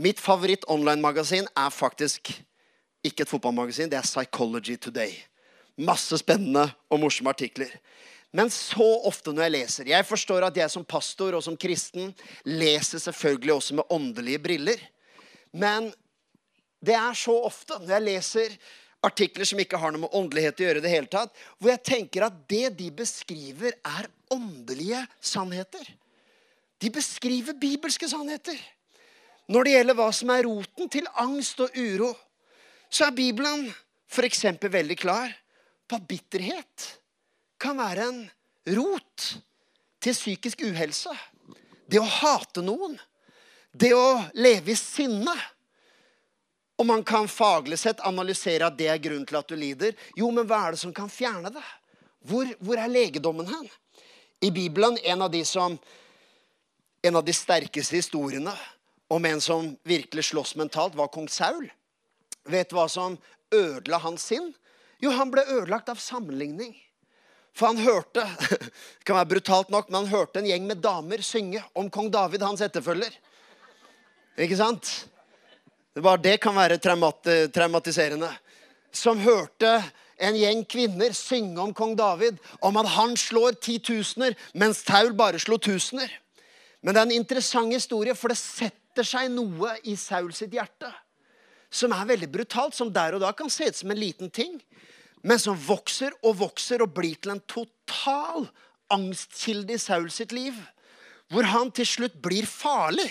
Mitt 0.00 0.20
favoritt-online-magasin 0.22 1.48
er 1.56 1.70
faktisk 1.74 2.30
ikke 3.04 3.24
et 3.24 3.32
fotballmagasin, 3.32 3.90
det 3.90 3.98
er 3.98 4.06
Psychology 4.06 4.76
Today. 4.76 5.12
Masse 5.80 6.18
spennende 6.20 6.70
og 6.90 7.00
morsomme 7.00 7.32
artikler. 7.32 7.72
Men 8.32 8.50
så 8.52 8.86
ofte 9.08 9.32
når 9.34 9.42
jeg 9.42 9.54
leser 9.56 9.88
Jeg 9.90 10.06
forstår 10.06 10.44
at 10.46 10.56
jeg 10.56 10.70
som 10.70 10.84
pastor 10.86 11.34
og 11.34 11.42
som 11.42 11.56
kristen 11.58 12.12
leser 12.46 13.02
selvfølgelig 13.02 13.54
også 13.54 13.74
med 13.74 13.90
åndelige 13.90 14.38
briller. 14.38 14.78
Men 15.52 15.90
det 16.84 16.94
er 16.94 17.16
så 17.18 17.34
ofte 17.34 17.80
når 17.80 17.94
jeg 17.96 18.06
leser 18.06 18.54
artikler 19.04 19.48
som 19.48 19.60
ikke 19.62 19.78
har 19.80 19.92
noe 19.92 20.04
med 20.04 20.16
åndelighet 20.16 20.60
å 20.60 20.66
gjøre. 20.66 20.80
det 20.80 20.92
hele 20.92 21.06
tatt, 21.06 21.34
Hvor 21.58 21.70
jeg 21.70 21.82
tenker 21.82 22.26
at 22.26 22.48
det 22.48 22.76
de 22.76 22.90
beskriver, 22.90 23.72
er 23.84 24.08
åndelige 24.30 25.06
sannheter. 25.20 25.84
De 26.80 26.90
beskriver 26.90 27.52
bibelske 27.52 28.08
sannheter. 28.08 28.56
Når 29.48 29.64
det 29.64 29.72
gjelder 29.72 29.94
hva 29.98 30.10
som 30.12 30.30
er 30.30 30.44
roten 30.46 30.88
til 30.88 31.06
angst 31.18 31.60
og 31.60 31.76
uro, 31.76 32.14
så 32.90 33.06
er 33.06 33.16
Bibelen 33.16 33.66
f.eks. 34.10 34.44
veldig 34.62 34.96
klar 34.98 35.32
på 35.88 35.96
at 35.98 36.06
bitterhet 36.06 36.86
kan 37.60 37.78
være 37.78 38.06
en 38.08 38.20
rot 38.76 39.26
til 40.00 40.14
psykisk 40.14 40.62
uhelse. 40.64 41.12
Det 41.90 41.98
å 42.00 42.06
hate 42.06 42.62
noen. 42.62 42.96
Det 43.70 43.92
å 43.94 44.22
leve 44.34 44.72
i 44.72 44.78
sinne 44.78 45.34
Og 46.80 46.86
man 46.88 47.04
kan 47.04 47.28
faglig 47.28 47.76
sett 47.78 48.00
analysere 48.08 48.70
at 48.70 48.78
det 48.78 48.88
er 48.88 49.02
grunnen 49.04 49.26
til 49.28 49.36
at 49.36 49.48
du 49.50 49.56
lider. 49.58 49.92
Jo, 50.16 50.30
men 50.32 50.46
hva 50.48 50.62
er 50.64 50.76
det 50.76 50.80
som 50.80 50.94
kan 50.96 51.10
fjerne 51.12 51.52
det? 51.52 51.66
Hvor, 52.24 52.48
hvor 52.60 52.80
er 52.80 52.88
legedommen 52.88 53.48
hen? 53.48 53.66
I 54.40 54.48
Bibelen, 54.50 54.96
en 55.04 55.26
av 55.26 55.30
de 55.32 55.42
som 55.44 55.76
en 57.02 57.16
av 57.16 57.24
de 57.24 57.32
sterkeste 57.36 57.96
historiene 57.96 58.52
om 59.12 59.24
en 59.24 59.40
som 59.40 59.74
virkelig 59.84 60.24
slåss 60.30 60.54
mentalt, 60.56 60.96
var 60.96 61.12
kong 61.12 61.28
Saul. 61.28 61.68
Vet 62.48 62.70
du 62.70 62.76
hva 62.76 62.86
som 62.88 63.16
ødela 63.52 64.00
hans 64.00 64.24
sinn? 64.30 64.52
Jo, 65.00 65.12
han 65.16 65.32
ble 65.32 65.44
ødelagt 65.48 65.88
av 65.92 66.00
sammenligning. 66.00 66.74
For 67.56 67.72
han 67.72 67.80
hørte 67.82 68.24
det 68.24 68.70
kan 69.04 69.18
være 69.18 69.32
brutalt 69.34 69.72
nok, 69.72 69.88
men 69.88 70.04
han 70.04 70.12
hørte 70.12 70.40
en 70.40 70.48
gjeng 70.48 70.68
med 70.68 70.80
damer 70.84 71.24
synge 71.24 71.64
om 71.74 71.90
kong 71.92 72.08
David, 72.12 72.44
hans 72.44 72.62
etterfølger. 72.64 73.16
Ikke 74.40 74.56
sant? 74.60 74.92
Bare 76.02 76.22
det 76.22 76.38
kan 76.42 76.56
være 76.56 76.78
traumatiserende. 76.80 78.30
Som 78.92 79.20
hørte 79.22 79.76
en 80.20 80.36
gjeng 80.36 80.64
kvinner 80.68 81.14
synge 81.16 81.60
om 81.62 81.74
kong 81.76 81.94
David, 81.98 82.40
om 82.60 82.76
at 82.80 82.88
han 82.96 83.14
slår 83.16 83.60
titusener, 83.62 84.34
mens 84.54 84.82
Saul 84.84 85.14
bare 85.16 85.40
slo 85.40 85.58
tusener. 85.58 86.10
Men 86.82 86.94
det 86.94 87.00
er 87.00 87.08
en 87.08 87.20
interessant 87.20 87.72
historie, 87.72 88.16
for 88.16 88.32
det 88.32 88.40
setter 88.40 89.06
seg 89.06 89.30
noe 89.32 89.76
i 89.88 89.96
Saul 90.00 90.32
sitt 90.36 90.52
hjerte 90.56 90.90
som 91.70 91.94
er 91.94 92.08
veldig 92.08 92.28
brutalt, 92.32 92.74
som 92.74 92.90
der 92.92 93.14
og 93.14 93.22
da 93.22 93.30
kan 93.36 93.50
se 93.50 93.70
ut 93.70 93.78
som 93.78 93.92
en 93.94 94.00
liten 94.00 94.30
ting, 94.34 94.58
men 95.22 95.38
som 95.38 95.58
vokser 95.58 96.14
og 96.24 96.40
vokser 96.40 96.82
og 96.82 96.92
blir 96.96 97.16
til 97.22 97.36
en 97.36 97.42
total 97.46 98.48
angstkilde 98.90 99.76
i 99.76 99.80
Saul 99.80 100.08
sitt 100.10 100.34
liv. 100.34 100.56
Hvor 101.30 101.46
han 101.46 101.70
til 101.70 101.86
slutt 101.86 102.16
blir 102.22 102.48
farlig. 102.48 103.06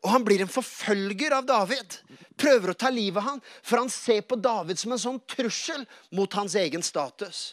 Og 0.00 0.10
han 0.14 0.24
blir 0.24 0.42
en 0.44 0.50
forfølger 0.50 1.34
av 1.36 1.44
David. 1.48 1.98
Prøver 2.40 2.72
å 2.72 2.78
ta 2.78 2.88
livet 2.92 3.20
av 3.20 3.26
han, 3.34 3.42
for 3.62 3.82
han 3.82 3.90
ser 3.92 4.22
på 4.24 4.38
David 4.40 4.80
som 4.80 4.94
en 4.94 5.02
sånn 5.02 5.20
trussel 5.28 5.84
mot 6.16 6.32
hans 6.38 6.56
egen 6.56 6.82
status. 6.82 7.50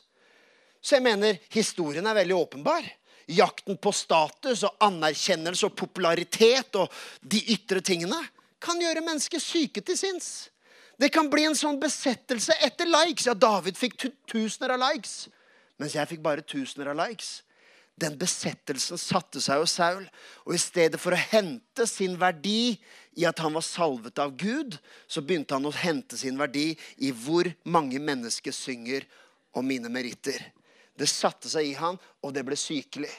Så 0.79 0.95
jeg 0.95 1.03
mener 1.03 1.41
historien 1.51 2.07
er 2.07 2.15
veldig 2.21 2.37
åpenbar 2.37 2.87
jakten 3.27 3.77
på 3.77 3.91
status 3.91 4.63
og 4.63 4.83
anerkjennelse 4.83 5.67
og 5.67 5.75
popularitet 5.77 6.77
og 6.79 6.91
de 7.21 7.41
ytre 7.53 7.81
tingene 7.83 8.19
kan 8.63 8.79
gjøre 8.81 9.03
mennesker 9.05 9.41
syke 9.43 9.83
til 9.85 9.99
sinns. 9.99 10.29
Det 10.97 11.11
kan 11.13 11.29
bli 11.29 11.43
en 11.45 11.57
sånn 11.57 11.77
besettelse 11.81 12.55
etter 12.65 12.89
likes. 12.89 13.27
Ja, 13.27 13.35
David 13.37 13.77
fikk 13.77 13.99
tusener 14.31 14.73
av 14.73 14.81
likes, 14.87 15.27
mens 15.77 15.93
jeg 15.93 16.09
fikk 16.09 16.23
bare 16.25 16.45
tusener 16.45 16.89
av 16.93 16.97
likes. 17.03 17.43
Den 17.97 18.17
besettelsen 18.19 18.99
satte 19.01 19.41
seg 19.41 19.63
hos 19.63 19.73
Saul. 19.79 20.05
Og 20.45 20.53
i 20.53 20.61
stedet 20.61 20.99
for 21.01 21.15
å 21.15 21.21
hente 21.31 21.87
sin 21.89 22.17
verdi 22.21 22.77
i 23.17 23.25
at 23.25 23.41
han 23.41 23.55
var 23.57 23.65
salvet 23.65 24.21
av 24.21 24.35
Gud, 24.37 24.77
så 25.09 25.23
begynte 25.25 25.57
han 25.57 25.65
å 25.65 25.73
hente 25.73 26.19
sin 26.19 26.37
verdi 26.37 26.69
i 27.01 27.09
hvor 27.09 27.49
mange 27.65 27.97
mennesker 27.97 28.53
synger 28.53 29.07
om 29.57 29.65
mine 29.65 29.89
meritter. 29.89 30.37
Det 30.97 31.09
satte 31.09 31.49
seg 31.49 31.71
i 31.71 31.77
han, 31.77 31.97
og 32.21 32.33
det 32.33 32.45
ble 32.45 32.57
sykelig. 32.57 33.11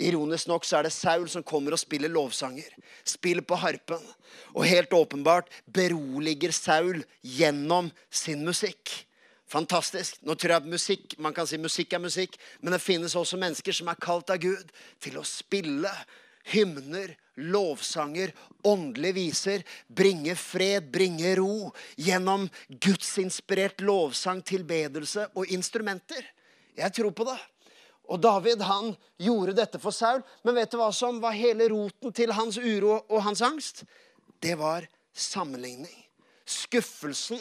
Ironisk 0.00 0.48
nok 0.48 0.64
så 0.64 0.78
er 0.78 0.88
det 0.88 0.94
Saul 0.94 1.28
som 1.28 1.44
kommer 1.44 1.76
og 1.76 1.80
spiller 1.80 2.08
lovsanger. 2.12 2.68
Spiller 3.04 3.44
på 3.44 3.58
harpen. 3.60 4.00
Og 4.56 4.64
helt 4.64 4.92
åpenbart 4.96 5.52
beroliger 5.68 6.54
Saul 6.56 7.02
gjennom 7.20 7.90
sin 8.08 8.44
musikk. 8.46 9.04
Fantastisk. 9.52 10.22
Nå 10.24 10.34
tror 10.34 10.54
jeg 10.54 10.62
at 10.62 10.72
musikk, 10.72 11.18
Man 11.18 11.34
kan 11.36 11.46
si 11.46 11.58
musikk 11.60 11.92
er 11.92 12.00
musikk, 12.00 12.38
men 12.60 12.72
det 12.72 12.80
finnes 12.80 13.16
også 13.16 13.36
mennesker 13.40 13.76
som 13.76 13.90
er 13.92 14.00
kalt 14.00 14.30
av 14.32 14.40
Gud 14.40 14.72
til 15.02 15.18
å 15.20 15.26
spille 15.28 15.92
hymner, 16.52 17.12
lovsanger, 17.36 18.32
åndelige 18.66 19.16
viser, 19.16 19.64
bringe 19.88 20.34
fred, 20.36 20.88
bringe 20.92 21.34
ro 21.38 21.70
gjennom 21.96 22.48
gudsinspirert 22.68 23.84
lovsang, 23.84 24.42
tilbedelse 24.42 25.28
og 25.36 25.52
instrumenter. 25.54 26.24
Jeg 26.76 26.92
tror 26.96 27.12
på 27.12 27.28
det. 27.28 27.38
Og 28.10 28.20
David 28.20 28.64
han 28.66 28.90
gjorde 29.20 29.54
dette 29.56 29.78
for 29.80 29.94
Saul. 29.94 30.24
Men 30.42 30.56
vet 30.58 30.72
du 30.72 30.80
hva 30.80 30.90
som 30.96 31.20
var 31.22 31.36
hele 31.36 31.68
roten 31.70 32.12
til 32.12 32.32
hans 32.34 32.58
uro 32.58 32.98
og 32.98 33.22
hans 33.28 33.44
angst? 33.44 33.84
Det 34.42 34.56
var 34.58 34.88
sammenligning. 35.14 35.94
Skuffelsen 36.44 37.40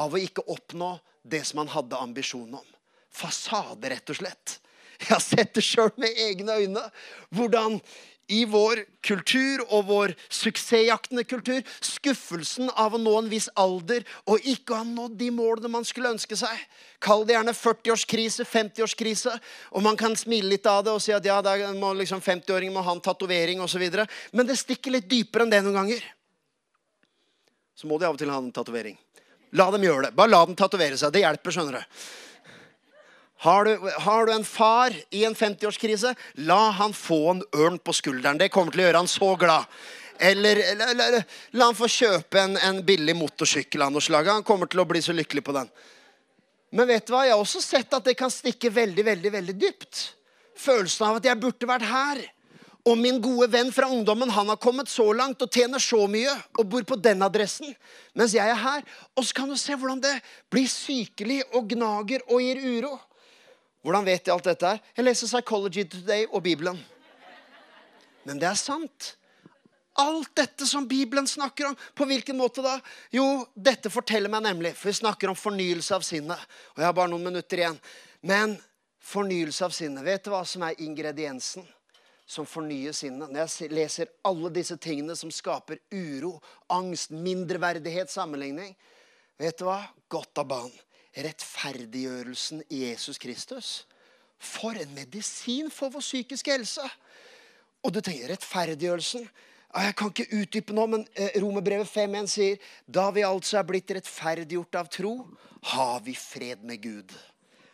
av 0.00 0.14
å 0.14 0.22
ikke 0.22 0.46
oppnå 0.48 0.94
det 1.22 1.44
som 1.48 1.62
han 1.62 1.72
hadde 1.72 1.98
ambisjon 1.98 2.54
om. 2.54 2.66
Fasade, 3.10 3.90
rett 3.90 4.12
og 4.12 4.20
slett. 4.20 4.60
Jeg 5.00 5.14
har 5.14 5.22
sett 5.24 5.54
det 5.56 5.64
sjøl 5.64 5.92
med 6.00 6.16
egne 6.28 6.58
øyne. 6.60 6.82
Hvordan 7.32 7.78
i 8.30 8.44
vår 8.46 8.84
kultur 9.02 9.62
og 9.66 9.88
vår 9.88 10.12
suksessjaktende 10.30 11.24
kultur 11.26 11.64
skuffelsen 11.82 12.70
av 12.78 12.94
å 12.94 13.00
nå 13.02 13.14
en 13.18 13.30
viss 13.30 13.48
alder 13.58 14.04
og 14.30 14.46
ikke 14.46 14.78
ha 14.78 14.86
nådd 14.86 15.16
de 15.18 15.30
målene 15.34 15.72
man 15.72 15.86
skulle 15.86 16.12
ønske 16.14 16.38
seg. 16.38 16.54
Kall 17.02 17.24
det 17.26 17.34
gjerne 17.34 17.56
40-årskrise, 17.56 18.46
50-årskrise. 18.46 19.34
Og 19.74 19.82
man 19.82 19.98
kan 19.98 20.14
smile 20.18 20.52
litt 20.52 20.68
av 20.70 20.84
det 20.86 20.94
og 20.94 21.02
si 21.02 21.14
at 21.16 21.26
ja, 21.26 21.40
liksom 21.42 22.22
50-åringen 22.22 22.76
må 22.76 22.86
ha 22.86 22.94
en 22.94 23.02
tatovering 23.02 23.62
osv. 23.64 23.88
Men 24.30 24.46
det 24.46 24.60
stikker 24.60 24.94
litt 24.94 25.10
dypere 25.10 25.46
enn 25.46 25.54
det 25.54 25.62
noen 25.66 25.80
ganger. 25.82 26.06
Så 27.74 27.90
må 27.90 27.98
de 27.98 28.06
av 28.06 28.14
og 28.14 28.20
til 28.20 28.30
ha 28.30 28.38
en 28.38 28.52
tatovering. 28.54 28.98
La 29.58 29.70
dem 29.74 29.84
gjøre 29.84 30.08
det. 30.08 30.16
Bare 30.18 30.30
la 30.30 30.42
dem 30.46 30.56
tatovere 30.58 30.98
seg. 30.98 31.12
Det 31.14 31.24
hjelper, 31.24 31.54
skjønner 31.54 31.78
du. 31.80 32.00
Har 33.40 33.64
du, 33.64 33.88
har 34.04 34.26
du, 34.26 34.34
en 34.34 34.44
far 34.44 34.94
i 35.16 35.24
en 35.24 35.34
50-årskrise, 35.34 36.12
la 36.44 36.60
han 36.76 36.92
få 36.92 37.20
en 37.30 37.40
ørn 37.56 37.78
på 37.80 37.94
skulderen. 37.96 38.38
Det 38.38 38.50
kommer 38.52 38.74
til 38.74 38.82
å 38.82 38.84
gjøre 38.84 39.00
han 39.00 39.08
så 39.08 39.30
glad. 39.40 39.80
Eller, 40.20 40.60
eller, 40.74 40.92
eller 40.92 41.24
la 41.56 41.70
han 41.70 41.78
få 41.78 41.88
kjøpe 41.88 42.36
en, 42.42 42.58
en 42.60 42.82
billig 42.84 43.14
motorsykkel 43.16 43.86
av 43.86 43.94
noe 43.94 44.04
slag. 44.04 44.28
Han 44.28 44.44
kommer 44.44 44.68
til 44.68 44.82
å 44.82 44.88
bli 44.88 45.00
så 45.00 45.16
lykkelig 45.16 45.44
på 45.46 45.56
den. 45.56 45.72
Men 46.76 46.90
vet 46.92 47.08
du 47.08 47.14
hva? 47.14 47.24
jeg 47.26 47.32
har 47.32 47.40
også 47.40 47.62
sett 47.64 47.96
at 47.96 48.04
det 48.06 48.14
kan 48.18 48.30
stikke 48.30 48.70
veldig, 48.70 49.06
veldig, 49.08 49.32
veldig 49.38 49.56
dypt. 49.58 50.02
Følelsen 50.60 51.08
av 51.08 51.18
at 51.18 51.30
jeg 51.30 51.40
burde 51.40 51.70
vært 51.70 51.88
her. 51.88 52.20
Og 52.88 52.96
min 52.96 53.18
gode 53.20 53.50
venn 53.52 53.68
fra 53.74 53.90
ungdommen 53.92 54.30
han 54.32 54.48
har 54.48 54.58
kommet 54.60 54.88
så 54.88 55.04
langt 55.12 55.42
og 55.44 55.52
tjener 55.52 55.82
så 55.82 56.06
mye 56.08 56.32
og 56.56 56.64
bor 56.72 56.84
på 56.88 56.96
den 56.96 57.20
adressen, 57.22 57.74
mens 58.16 58.32
jeg 58.32 58.48
er 58.48 58.56
her. 58.56 58.84
Og 59.12 59.26
så 59.26 59.36
kan 59.36 59.50
du 59.50 59.56
se 59.60 59.76
hvordan 59.76 60.00
det 60.00 60.14
blir 60.52 60.68
sykelig 60.70 61.42
og 61.52 61.68
gnager 61.74 62.24
og 62.30 62.40
gir 62.40 62.62
uro. 62.64 62.94
Hvordan 63.84 64.06
vet 64.08 64.26
jeg 64.26 64.34
alt 64.34 64.48
dette? 64.48 64.70
her? 64.70 64.80
Jeg 64.96 65.06
leser 65.06 65.28
Psychology 65.28 65.84
Today 65.88 66.26
og 66.30 66.42
Bibelen. 66.44 66.80
Men 68.24 68.40
det 68.40 68.48
er 68.48 68.60
sant. 68.60 69.14
Alt 70.00 70.32
dette 70.36 70.68
som 70.68 70.86
Bibelen 70.88 71.26
snakker 71.28 71.70
om. 71.70 71.76
På 71.96 72.06
hvilken 72.08 72.38
måte 72.40 72.64
da? 72.64 72.78
Jo, 73.12 73.44
dette 73.56 73.92
forteller 73.92 74.32
meg 74.32 74.44
nemlig 74.44 74.74
For 74.76 74.88
vi 74.88 75.00
snakker 75.00 75.32
om 75.32 75.36
fornyelse 75.36 75.96
av 75.96 76.04
sinnet. 76.06 76.48
Og 76.72 76.80
jeg 76.80 76.88
har 76.88 76.96
bare 76.96 77.12
noen 77.12 77.28
minutter 77.28 77.60
igjen. 77.60 77.80
Men 78.24 78.56
fornyelse 79.00 79.64
av 79.68 79.76
sinnet. 79.76 80.04
Vet 80.06 80.24
du 80.24 80.32
hva 80.32 80.44
som 80.48 80.64
er 80.64 80.80
ingrediensen 80.84 81.66
som 82.30 82.46
fornyer 82.46 82.94
sinnet? 82.94 83.32
Når 83.32 83.42
jeg 83.42 83.72
leser 83.74 84.12
alle 84.26 84.52
disse 84.54 84.76
tingene 84.78 85.16
som 85.18 85.32
skaper 85.34 85.82
uro, 85.90 86.36
angst, 86.70 87.10
mindreverdighet, 87.10 88.12
sammenligning 88.12 88.76
Vet 89.40 89.56
du 89.56 89.64
hva? 89.64 89.78
Godt 90.12 90.36
av 90.42 90.50
banen 90.50 90.80
rettferdiggjørelsen 91.16 92.64
i 92.70 92.84
Jesus 92.86 93.18
Kristus. 93.18 93.70
For 94.38 94.78
en 94.78 94.92
medisin 94.94 95.70
for 95.72 95.92
vår 95.92 96.04
psykiske 96.04 96.52
helse! 96.54 96.84
Og 97.84 97.94
du 97.94 98.00
tenker 98.04 98.30
rettferdiggjørelsen. 98.34 99.24
Jeg 99.70 99.96
kan 99.96 100.10
ikke 100.10 100.40
utdype 100.42 100.74
nå, 100.76 100.86
men 100.90 101.04
eh, 101.14 101.36
Romerbrevet 101.40 101.88
5.1 101.88 102.28
sier 102.28 102.72
da 102.86 103.06
vi 103.14 103.24
altså 103.24 103.60
er 103.60 103.68
blitt 103.68 103.92
rettferdiggjort 103.94 104.80
av 104.80 104.90
tro, 104.92 105.14
har 105.72 106.00
vi 106.04 106.16
fred 106.18 106.64
med 106.66 106.82
Gud 106.82 107.14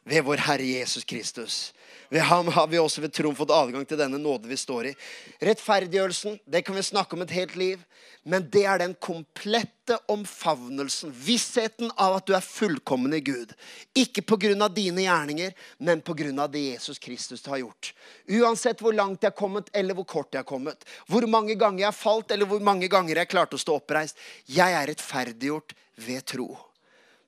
ved 0.07 0.25
vår 0.25 0.45
Herre 0.47 0.63
Jesus 0.63 1.05
Kristus. 1.05 1.73
Ved 2.09 2.23
ham 2.23 2.49
har 2.49 2.67
vi 2.71 2.79
også 2.79 3.03
ved 3.03 3.13
troen 3.15 3.35
fått 3.35 3.51
adgang 3.51 3.87
til 3.89 3.99
denne 3.99 4.21
nåde 4.23 4.47
vi 4.47 4.57
står 4.59 4.93
i. 4.93 4.97
Rettferdiggjørelsen 5.43 6.39
det 6.47 6.63
kan 6.63 6.77
vi 6.79 6.85
snakke 6.87 7.17
om 7.17 7.25
et 7.25 7.35
helt 7.35 7.57
liv. 7.59 7.83
Men 8.27 8.47
det 8.51 8.65
er 8.67 8.81
den 8.83 8.95
komplette 8.99 9.97
omfavnelsen, 10.11 11.13
vissheten 11.15 11.93
av 11.95 12.17
at 12.17 12.27
du 12.27 12.33
er 12.35 12.43
fullkommen 12.43 13.15
i 13.15 13.21
Gud. 13.23 13.53
Ikke 13.95 14.23
pga. 14.23 14.69
dine 14.69 15.05
gjerninger, 15.05 15.53
men 15.79 16.01
pga. 16.01 16.47
det 16.49 16.59
Jesus 16.59 16.99
Kristus 16.99 17.47
har 17.47 17.59
gjort. 17.59 17.95
Uansett 18.29 18.83
hvor 18.83 18.93
langt 18.93 19.23
jeg 19.23 19.31
har 19.31 19.39
kommet, 19.39 19.71
eller 19.73 19.95
hvor 19.95 20.05
kort 20.05 20.35
jeg 20.35 20.43
har 20.43 20.49
kommet. 20.49 20.83
Hvor 21.07 21.27
mange 21.27 21.55
ganger 21.55 21.81
jeg 21.81 21.87
har 21.87 21.93
falt, 21.93 22.31
eller 22.31 22.47
hvor 22.47 22.61
mange 22.61 22.89
ganger 22.89 23.17
jeg 23.17 23.31
klarte 23.31 23.55
å 23.55 23.63
stå 23.63 23.79
oppreist. 23.79 24.19
Jeg 24.47 24.75
er 24.75 24.91
rettferdiggjort 24.91 25.75
ved 25.95 26.27
tro. 26.27 26.51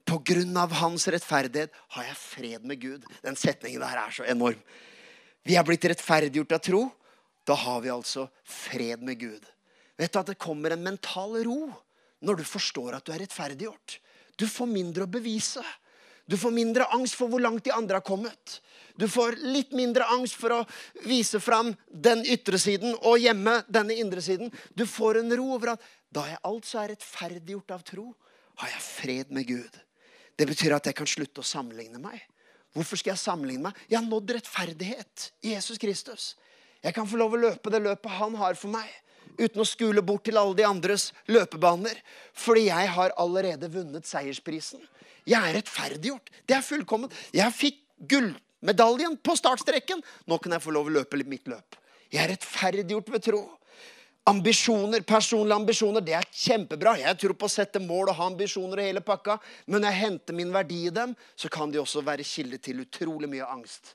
På 0.09 0.19
grunn 0.25 0.57
av 0.57 0.73
hans 0.81 1.05
rettferdighet 1.13 1.75
har 1.95 2.07
jeg 2.07 2.17
fred 2.17 2.65
med 2.65 2.81
Gud. 2.81 3.03
Den 3.21 3.37
setningen 3.37 3.83
der 3.85 3.99
er 4.01 4.15
så 4.15 4.25
enorm. 4.25 4.61
Vi 5.45 5.57
er 5.57 5.67
blitt 5.67 5.85
rettferdiggjort 5.85 6.55
av 6.57 6.63
tro. 6.65 6.83
Da 7.45 7.57
har 7.57 7.83
vi 7.85 7.93
altså 7.93 8.27
fred 8.45 9.05
med 9.05 9.21
Gud. 9.21 9.45
Vet 9.99 10.15
du 10.15 10.21
at 10.21 10.31
det 10.31 10.41
kommer 10.41 10.73
en 10.73 10.85
mental 10.85 11.37
ro 11.45 11.67
når 12.25 12.41
du 12.41 12.47
forstår 12.49 12.97
at 12.97 13.05
du 13.05 13.13
er 13.13 13.21
rettferdiggjort. 13.25 13.99
Du 14.39 14.47
får 14.49 14.71
mindre 14.71 15.05
å 15.05 15.11
bevise. 15.11 15.65
Du 16.29 16.37
får 16.41 16.53
mindre 16.53 16.87
angst 16.93 17.17
for 17.19 17.33
hvor 17.33 17.41
langt 17.41 17.65
de 17.65 17.73
andre 17.75 17.99
har 18.01 18.07
kommet. 18.07 18.59
Du 19.01 19.07
får 19.09 19.39
litt 19.45 19.73
mindre 19.77 20.07
angst 20.13 20.37
for 20.41 20.57
å 20.57 20.63
vise 21.09 21.41
fram 21.41 21.75
den 21.89 22.25
ytre 22.29 22.61
siden 22.61 22.97
og 22.99 23.21
gjemme 23.23 23.59
denne 23.69 23.97
indre 23.97 24.25
siden. 24.25 24.53
Du 24.77 24.87
får 24.89 25.23
en 25.23 25.37
ro 25.41 25.51
over 25.57 25.75
at 25.75 25.85
da 26.13 26.25
jeg 26.29 26.41
altså 26.49 26.83
er 26.83 26.95
rettferdiggjort 26.95 27.77
av 27.77 27.85
tro, 27.85 28.07
har 28.61 28.73
jeg 28.75 28.85
fred 28.85 29.37
med 29.37 29.49
Gud. 29.49 29.79
Det 30.39 30.47
betyr 30.47 30.77
at 30.77 30.87
jeg 30.87 30.95
kan 30.95 31.09
slutte 31.11 31.43
å 31.43 31.47
sammenligne 31.47 31.99
meg. 32.03 32.21
Hvorfor 32.77 33.01
skal 33.01 33.15
jeg 33.15 33.23
sammenligne 33.25 33.67
meg? 33.67 33.79
Jeg 33.91 33.99
har 33.99 34.07
nådd 34.07 34.37
rettferdighet 34.37 35.31
i 35.43 35.55
Jesus 35.57 35.81
Kristus. 35.83 36.29
Jeg 36.85 36.95
kan 36.95 37.09
få 37.11 37.19
lov 37.19 37.35
å 37.35 37.41
løpe 37.43 37.73
det 37.75 37.81
løpet 37.83 38.19
han 38.21 38.37
har 38.39 38.55
for 38.59 38.71
meg, 38.71 38.87
uten 39.39 39.63
å 39.63 39.67
skule 39.67 40.03
bort 40.05 40.25
til 40.29 40.39
alle 40.39 40.55
de 40.59 40.67
andres 40.67 41.09
løpebaner. 41.27 41.99
Fordi 42.39 42.69
jeg 42.69 42.93
har 42.95 43.17
allerede 43.19 43.71
vunnet 43.73 44.07
seiersprisen. 44.07 44.85
Jeg 45.29 45.43
er 45.43 45.59
rettferdiggjort. 45.59 46.31
Det 46.47 46.57
er 46.57 46.65
fullkomment. 46.65 47.15
Jeg 47.35 47.57
fikk 47.57 47.83
gullmedaljen 47.99 49.19
på 49.19 49.35
startstreken. 49.37 50.05
Nå 50.31 50.39
kan 50.39 50.55
jeg 50.55 50.65
få 50.65 50.75
lov 50.77 50.89
å 50.89 50.97
løpe 51.01 51.19
mitt 51.27 51.51
løp. 51.51 51.81
Jeg 52.13 52.23
er 52.23 52.33
rettferdiggjort 52.37 53.11
ved 53.13 53.27
tro. 53.27 53.43
Ambisjoner, 54.29 55.01
personlige 55.09 55.57
ambisjoner, 55.57 56.03
det 56.05 56.13
er 56.19 56.27
kjempebra. 56.29 56.99
Jeg 57.01 57.17
tror 57.23 57.33
på 57.39 57.49
å 57.49 57.53
sette 57.53 57.81
mål 57.81 58.11
og 58.11 58.19
ha 58.19 58.27
ambisjoner 58.29 58.83
og 58.83 58.89
hele 58.91 59.01
pakka. 59.05 59.39
Men 59.67 59.81
når 59.81 59.89
jeg 59.89 60.01
henter 60.03 60.37
min 60.37 60.53
verdi 60.53 60.83
i 60.89 60.93
dem, 60.93 61.15
så 61.33 61.49
kan 61.53 61.73
de 61.73 61.81
også 61.81 62.03
være 62.05 62.27
kilde 62.29 62.59
til 62.61 62.83
utrolig 62.85 63.31
mye 63.33 63.49
angst. 63.49 63.95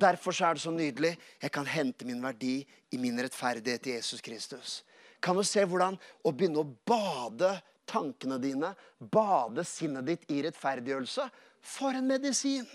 Derfor 0.00 0.34
er 0.34 0.56
det 0.56 0.64
så 0.64 0.72
nydelig. 0.74 1.12
Jeg 1.42 1.54
kan 1.54 1.68
hente 1.70 2.08
min 2.08 2.22
verdi 2.24 2.56
i 2.90 2.98
min 2.98 3.22
rettferdighet 3.22 3.86
i 3.86 3.96
Jesus 3.98 4.24
Kristus. 4.24 4.80
Kan 5.22 5.38
du 5.38 5.44
se 5.46 5.62
hvordan 5.62 5.98
å 6.24 6.32
begynne 6.32 6.64
å 6.64 6.70
bade 6.88 7.52
tankene 7.90 8.40
dine, 8.42 8.72
bade 8.98 9.62
sinnet 9.68 10.08
ditt 10.08 10.30
i 10.32 10.42
rettferdiggjørelse? 10.46 11.28
For 11.62 11.94
en 11.94 12.10
medisin! 12.10 12.66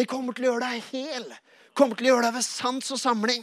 Det 0.00 0.08
kommer 0.08 0.32
til 0.32 0.46
å 0.46 0.54
gjøre 0.54 0.68
deg 0.70 0.92
hel. 0.94 1.26
Kommer 1.76 1.98
til 1.98 2.08
å 2.08 2.14
gjøre 2.14 2.30
deg 2.30 2.38
ved 2.38 2.46
sans 2.46 2.86
og 2.94 3.00
samling. 3.00 3.42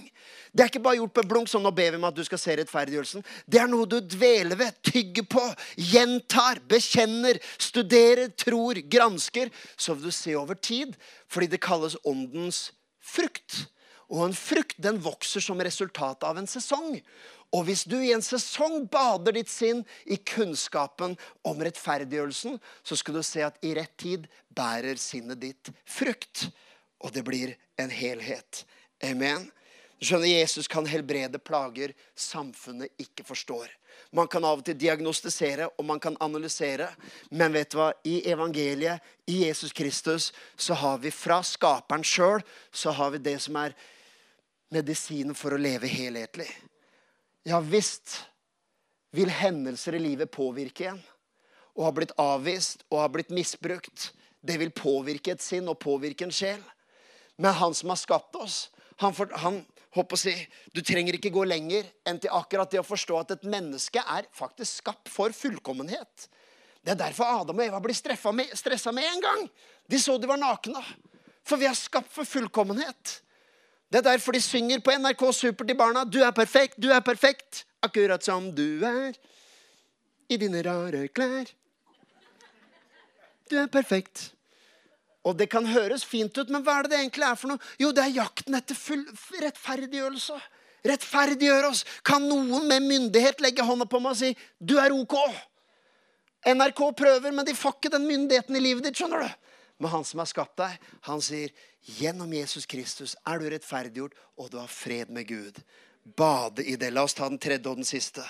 Det 0.50 0.64
er 0.64 0.72
ikke 0.72 0.82
bare 0.82 0.98
gjort 0.98 1.14
på 1.14 1.24
blunk, 1.30 1.50
sånn 1.52 1.62
nå 1.62 1.70
ber 1.76 1.94
vi 1.94 2.00
om 2.00 2.08
at 2.08 2.18
du 2.18 2.24
skal 2.26 2.40
se 2.42 2.56
rettferdiggjørelsen. 2.58 3.26
Det 3.46 3.60
er 3.62 3.70
noe 3.70 3.86
du 3.86 4.00
dveler 4.02 4.58
ved, 4.58 4.80
tygger 4.82 5.28
på, 5.30 5.44
gjentar, 5.92 6.64
bekjenner, 6.72 7.38
studerer, 7.62 8.32
tror, 8.34 8.80
gransker. 8.90 9.52
Så 9.78 9.94
vil 9.94 10.10
du 10.10 10.16
se 10.16 10.34
over 10.40 10.58
tid, 10.58 10.98
fordi 11.30 11.52
det 11.54 11.62
kalles 11.62 12.00
åndens 12.08 12.72
frukt. 13.06 13.68
Og 14.10 14.24
en 14.26 14.36
frukt 14.40 14.80
den 14.82 14.98
vokser 15.04 15.44
som 15.44 15.62
resultat 15.62 16.26
av 16.26 16.40
en 16.42 16.50
sesong. 16.50 16.96
Og 17.56 17.64
hvis 17.68 17.86
du 17.88 17.96
i 18.02 18.12
en 18.12 18.24
sesong 18.24 18.86
bader 18.92 19.38
ditt 19.38 19.52
sinn 19.52 19.84
i 20.06 20.18
kunnskapen 20.20 21.16
om 21.48 21.62
rettferdiggjørelsen, 21.64 22.58
så 22.84 22.98
skal 23.00 23.18
du 23.18 23.24
se 23.24 23.46
at 23.46 23.60
i 23.64 23.72
rett 23.78 23.96
tid 24.00 24.28
bærer 24.52 25.00
sinnet 25.00 25.40
ditt 25.42 25.72
frukt. 25.88 26.50
Og 27.04 27.14
det 27.16 27.24
blir 27.24 27.56
en 27.80 27.94
helhet. 27.94 28.66
Amen. 29.06 29.48
Du 29.98 30.06
skjønner, 30.06 30.30
Jesus 30.30 30.68
kan 30.70 30.86
helbrede 30.86 31.40
plager 31.42 31.94
samfunnet 32.14 32.94
ikke 33.02 33.24
forstår. 33.26 33.72
Man 34.14 34.30
kan 34.30 34.46
av 34.46 34.60
og 34.60 34.66
til 34.68 34.78
diagnostisere 34.78 35.72
og 35.72 35.86
man 35.88 36.02
kan 36.04 36.18
analysere. 36.22 36.92
Men 37.32 37.56
vet 37.56 37.72
du 37.74 37.80
hva? 37.80 37.90
i 38.06 38.20
evangeliet, 38.30 39.02
i 39.26 39.44
Jesus 39.48 39.74
Kristus, 39.74 40.32
så 40.56 40.78
har 40.78 41.00
vi 41.02 41.12
fra 41.12 41.42
skaperen 41.42 42.06
sjøl 42.06 42.44
så 42.72 42.94
har 42.94 43.16
vi 43.16 43.24
det 43.26 43.40
som 43.42 43.58
er 43.64 43.74
medisinen 44.74 45.36
for 45.38 45.56
å 45.56 45.62
leve 45.62 45.90
helhetlig. 45.90 46.50
Ja 47.48 47.62
visst 47.64 48.26
vil 49.16 49.30
hendelser 49.32 49.96
i 49.96 50.02
livet 50.04 50.32
påvirke 50.32 50.90
en. 50.92 51.00
Og 51.78 51.86
har 51.86 51.94
blitt 51.96 52.16
avvist 52.20 52.84
og 52.90 53.00
har 53.00 53.12
blitt 53.14 53.32
misbrukt. 53.32 54.10
Det 54.44 54.58
vil 54.60 54.74
påvirke 54.76 55.32
et 55.32 55.44
sinn 55.44 55.70
og 55.72 55.80
påvirke 55.80 56.28
en 56.28 56.34
sjel. 56.34 56.60
Men 57.40 57.56
han 57.56 57.76
som 57.78 57.94
har 57.94 58.00
skapt 58.02 58.36
oss, 58.36 58.66
han, 59.00 59.14
for, 59.16 59.32
han 59.40 59.62
håper 59.96 60.18
å 60.18 60.20
si, 60.20 60.34
Du 60.74 60.82
trenger 60.82 61.16
ikke 61.16 61.32
gå 61.32 61.46
lenger 61.48 61.88
enn 62.10 62.20
til 62.20 62.34
akkurat 62.34 62.72
det 62.74 62.82
å 62.82 62.88
forstå 62.88 63.20
at 63.22 63.36
et 63.38 63.48
menneske 63.48 64.02
er 64.02 64.28
faktisk 64.36 64.82
skapt 64.82 65.12
for 65.14 65.32
fullkommenhet. 65.32 66.28
Det 66.84 66.96
er 66.96 67.00
derfor 67.00 67.44
Adam 67.44 67.62
og 67.62 67.68
Eva 67.68 67.80
blir 67.84 67.96
stressa 67.96 68.34
med, 68.34 68.52
med 68.96 69.08
en 69.08 69.24
gang. 69.24 69.48
De 69.88 70.00
så 70.02 70.18
de 70.18 70.28
var 70.28 70.42
nakne. 70.42 70.84
For 71.48 71.62
vi 71.62 71.70
er 71.70 71.80
skapt 71.80 72.12
for 72.12 72.28
fullkommenhet. 72.28 73.22
Det 73.88 74.02
er 74.02 74.10
derfor 74.10 74.36
de 74.36 74.42
synger 74.44 74.82
på 74.84 74.92
NRK 75.00 75.24
Super 75.34 75.68
til 75.68 75.78
barna. 75.80 76.04
Du 76.04 76.20
er 76.20 76.32
perfekt, 76.36 76.76
du 76.82 76.90
er 76.92 77.00
perfekt, 77.00 77.64
akkurat 77.84 78.24
som 78.24 78.50
du 78.56 78.84
er. 78.84 79.16
I 80.30 80.38
dine 80.38 80.62
rare 80.66 81.08
klær. 81.08 81.48
Du 83.48 83.56
er 83.56 83.70
perfekt. 83.72 84.34
Og 85.24 85.38
det 85.40 85.50
kan 85.52 85.66
høres 85.66 86.04
fint 86.08 86.36
ut, 86.38 86.52
men 86.52 86.64
hva 86.64 86.80
er 86.80 86.88
det 86.88 86.92
det 86.92 87.00
egentlig 87.00 87.26
er 87.28 87.40
for 87.40 87.52
noe? 87.52 87.64
Jo, 87.80 87.94
det 87.96 88.04
er 88.04 88.16
jakten 88.16 88.56
etter 88.60 88.76
full 88.76 89.06
rettferdiggjørelse. 89.44 90.36
Rettferdiggjør 90.88 91.68
oss. 91.72 91.84
Kan 92.06 92.28
noen 92.28 92.68
med 92.68 92.84
myndighet 92.84 93.42
legge 93.44 93.66
hånda 93.66 93.88
på 93.88 94.00
meg 94.04 94.16
og 94.16 94.20
si 94.20 94.36
'du 94.60 94.78
er 94.80 94.96
OK'? 94.96 95.40
NRK 96.48 96.82
prøver, 96.96 97.32
men 97.32 97.46
de 97.46 97.56
får 97.56 97.76
ikke 97.76 97.92
den 97.92 98.08
myndigheten 98.08 98.56
i 98.56 98.60
livet 98.60 98.84
ditt. 98.84 98.96
skjønner 98.96 99.24
du? 99.24 99.30
Men 99.78 99.92
han 99.92 100.06
som 100.06 100.20
har 100.20 100.30
skapt 100.30 100.58
deg, 100.58 100.78
han 101.06 101.22
sier 101.22 101.54
Gjennom 101.88 102.34
Jesus 102.34 102.66
Kristus 102.68 103.14
er 103.24 103.40
du 103.40 103.46
rettferdiggjort, 103.48 104.16
og 104.36 104.50
du 104.52 104.58
har 104.60 104.68
fred 104.68 105.12
med 105.14 105.28
Gud. 105.30 105.62
Bade 106.04 106.66
i 106.66 106.76
det. 106.76 106.90
La 106.92 107.06
oss 107.08 107.16
ta 107.16 107.30
den 107.30 107.40
tredje 107.40 107.70
og 107.70 107.80
den 107.80 107.88
siste. 107.88 108.26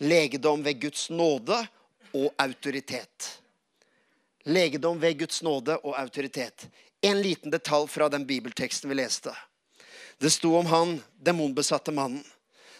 Legedom 0.00 0.62
ved 0.64 0.80
Guds 0.80 1.10
nåde 1.10 1.58
og 2.16 2.30
autoritet. 2.40 3.28
Legedom 4.48 5.00
ved 5.00 5.18
Guds 5.20 5.42
nåde 5.42 5.76
og 5.82 5.98
autoritet. 6.00 6.68
En 7.04 7.20
liten 7.20 7.52
detalj 7.52 7.88
fra 7.92 8.08
den 8.08 8.24
bibelteksten 8.26 8.88
vi 8.88 8.96
leste. 8.96 9.34
Det 10.18 10.32
sto 10.32 10.54
om 10.56 10.66
han 10.66 10.96
demonbesatte 11.20 11.92
mannen. 11.92 12.24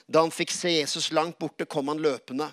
Da 0.08 0.24
han 0.24 0.32
fikk 0.32 0.54
se 0.54 0.72
Jesus 0.78 1.10
langt 1.12 1.36
borte, 1.38 1.68
kom 1.68 1.92
han 1.92 2.00
løpende 2.00 2.48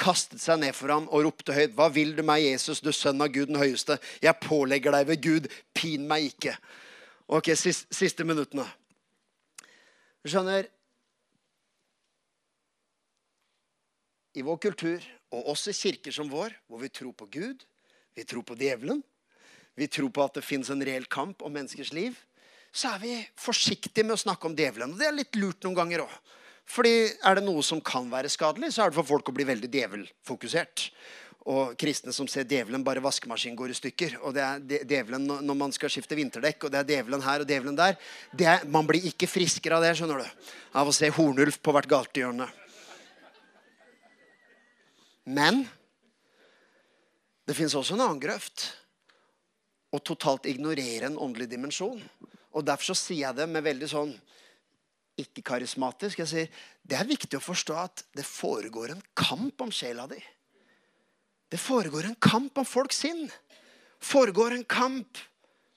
kastet 0.00 0.42
seg 0.42 0.60
ned 0.62 0.76
for 0.76 0.92
ham 0.92 1.08
og 1.10 1.26
ropte 1.26 1.54
høyt. 1.56 1.74
Hva 1.76 1.88
vil 1.92 2.14
du 2.16 2.22
meg, 2.26 2.44
Jesus, 2.44 2.82
du 2.82 2.92
sønn 2.94 3.22
av 3.22 3.32
Gud 3.34 3.52
den 3.52 3.60
høyeste? 3.60 3.98
Jeg 4.22 4.40
pålegger 4.42 4.94
deg 4.96 5.08
ved 5.10 5.22
Gud, 5.24 5.48
pin 5.76 6.06
meg 6.08 6.32
ikke. 6.32 6.56
Ok, 7.32 7.52
siste, 7.56 7.88
siste 7.94 8.26
minuttene. 8.28 8.66
Du 10.22 10.30
skjønner 10.30 10.68
I 14.32 14.42
vår 14.46 14.58
kultur, 14.64 15.04
og 15.32 15.48
også 15.52 15.72
i 15.72 15.76
kirker 15.76 16.14
som 16.14 16.30
vår, 16.32 16.54
hvor 16.64 16.80
vi 16.80 16.88
tror 16.88 17.12
på 17.16 17.26
Gud, 17.32 17.64
vi 18.16 18.24
tror 18.24 18.44
på 18.48 18.56
djevelen, 18.56 19.02
vi 19.76 19.88
tror 19.92 20.08
på 20.12 20.24
at 20.24 20.38
det 20.38 20.44
fins 20.44 20.70
en 20.72 20.84
reell 20.84 21.04
kamp 21.04 21.44
om 21.44 21.52
menneskers 21.52 21.92
liv, 21.96 22.16
så 22.72 22.94
er 22.94 23.02
vi 23.02 23.16
forsiktige 23.36 24.04
med 24.06 24.16
å 24.16 24.22
snakke 24.22 24.48
om 24.48 24.56
djevelen. 24.56 24.94
Og 24.94 25.00
det 25.00 25.08
er 25.08 25.16
litt 25.16 25.36
lurt 25.36 25.64
noen 25.64 25.76
ganger 25.76 26.04
òg. 26.06 26.14
Fordi 26.72 26.92
er 27.12 27.36
det 27.36 27.44
noe 27.44 27.60
som 27.66 27.82
kan 27.84 28.06
være 28.08 28.30
skadelig, 28.32 28.72
så 28.72 28.84
er 28.84 28.92
det 28.92 28.96
for 28.96 29.08
folk 29.08 29.28
å 29.28 29.34
bli 29.36 29.44
veldig 29.44 29.68
djevelfokusert. 29.72 30.86
Og 31.52 31.74
kristne 31.76 32.14
som 32.14 32.28
ser 32.30 32.46
djevelen 32.48 32.84
bare 32.86 33.02
vaskemaskinen 33.02 33.58
går 33.58 33.74
i 33.74 33.76
stykker. 33.76 34.14
Og 34.22 34.32
det 34.36 34.44
er 34.46 34.86
djevelen 34.88 35.26
når 35.26 35.58
man 35.58 35.74
skal 35.74 35.90
skifte 35.92 36.16
vinterdekk, 36.16 36.64
og 36.64 36.72
det 36.72 36.80
er 36.80 36.88
djevelen 36.94 37.24
her 37.24 37.42
og 37.42 37.50
djevelen 37.50 37.76
der. 37.76 37.98
Er, 38.38 38.64
man 38.70 38.88
blir 38.88 39.04
ikke 39.10 39.28
friskere 39.28 39.76
av 39.76 39.84
det, 39.84 39.92
skjønner 39.98 40.22
du. 40.22 40.50
Av 40.78 40.88
å 40.88 40.94
se 40.96 41.10
hornulf 41.12 41.58
på 41.60 41.74
hvert 41.74 41.90
gatehjørne. 41.90 42.48
Men 45.28 45.64
det 47.46 47.58
fins 47.58 47.74
også 47.76 47.98
en 47.98 48.06
annen 48.06 48.22
grøft. 48.22 48.70
Å 49.92 50.00
totalt 50.00 50.48
ignorere 50.48 51.10
en 51.10 51.20
åndelig 51.20 51.50
dimensjon. 51.52 51.98
Og 52.54 52.64
Derfor 52.64 52.92
så 52.92 52.96
sier 52.96 53.26
jeg 53.26 53.42
det 53.42 53.50
med 53.50 53.66
veldig 53.66 53.90
sånn 53.90 54.14
ikke 55.20 55.44
karismatisk. 55.44 56.22
Jeg 56.22 56.28
sier, 56.28 56.48
Det 56.82 56.96
er 56.98 57.08
viktig 57.08 57.36
å 57.38 57.44
forstå 57.44 57.74
at 57.78 58.04
det 58.16 58.24
foregår 58.26 58.90
en 58.94 59.02
kamp 59.14 59.60
om 59.60 59.70
sjela 59.70 60.06
di. 60.06 60.20
Det 61.52 61.60
foregår 61.60 62.08
en 62.08 62.16
kamp 62.16 62.58
om 62.58 62.64
folks 62.64 63.04
sinn. 63.04 63.30
foregår 64.02 64.50
en 64.52 64.64
kamp 64.64 65.18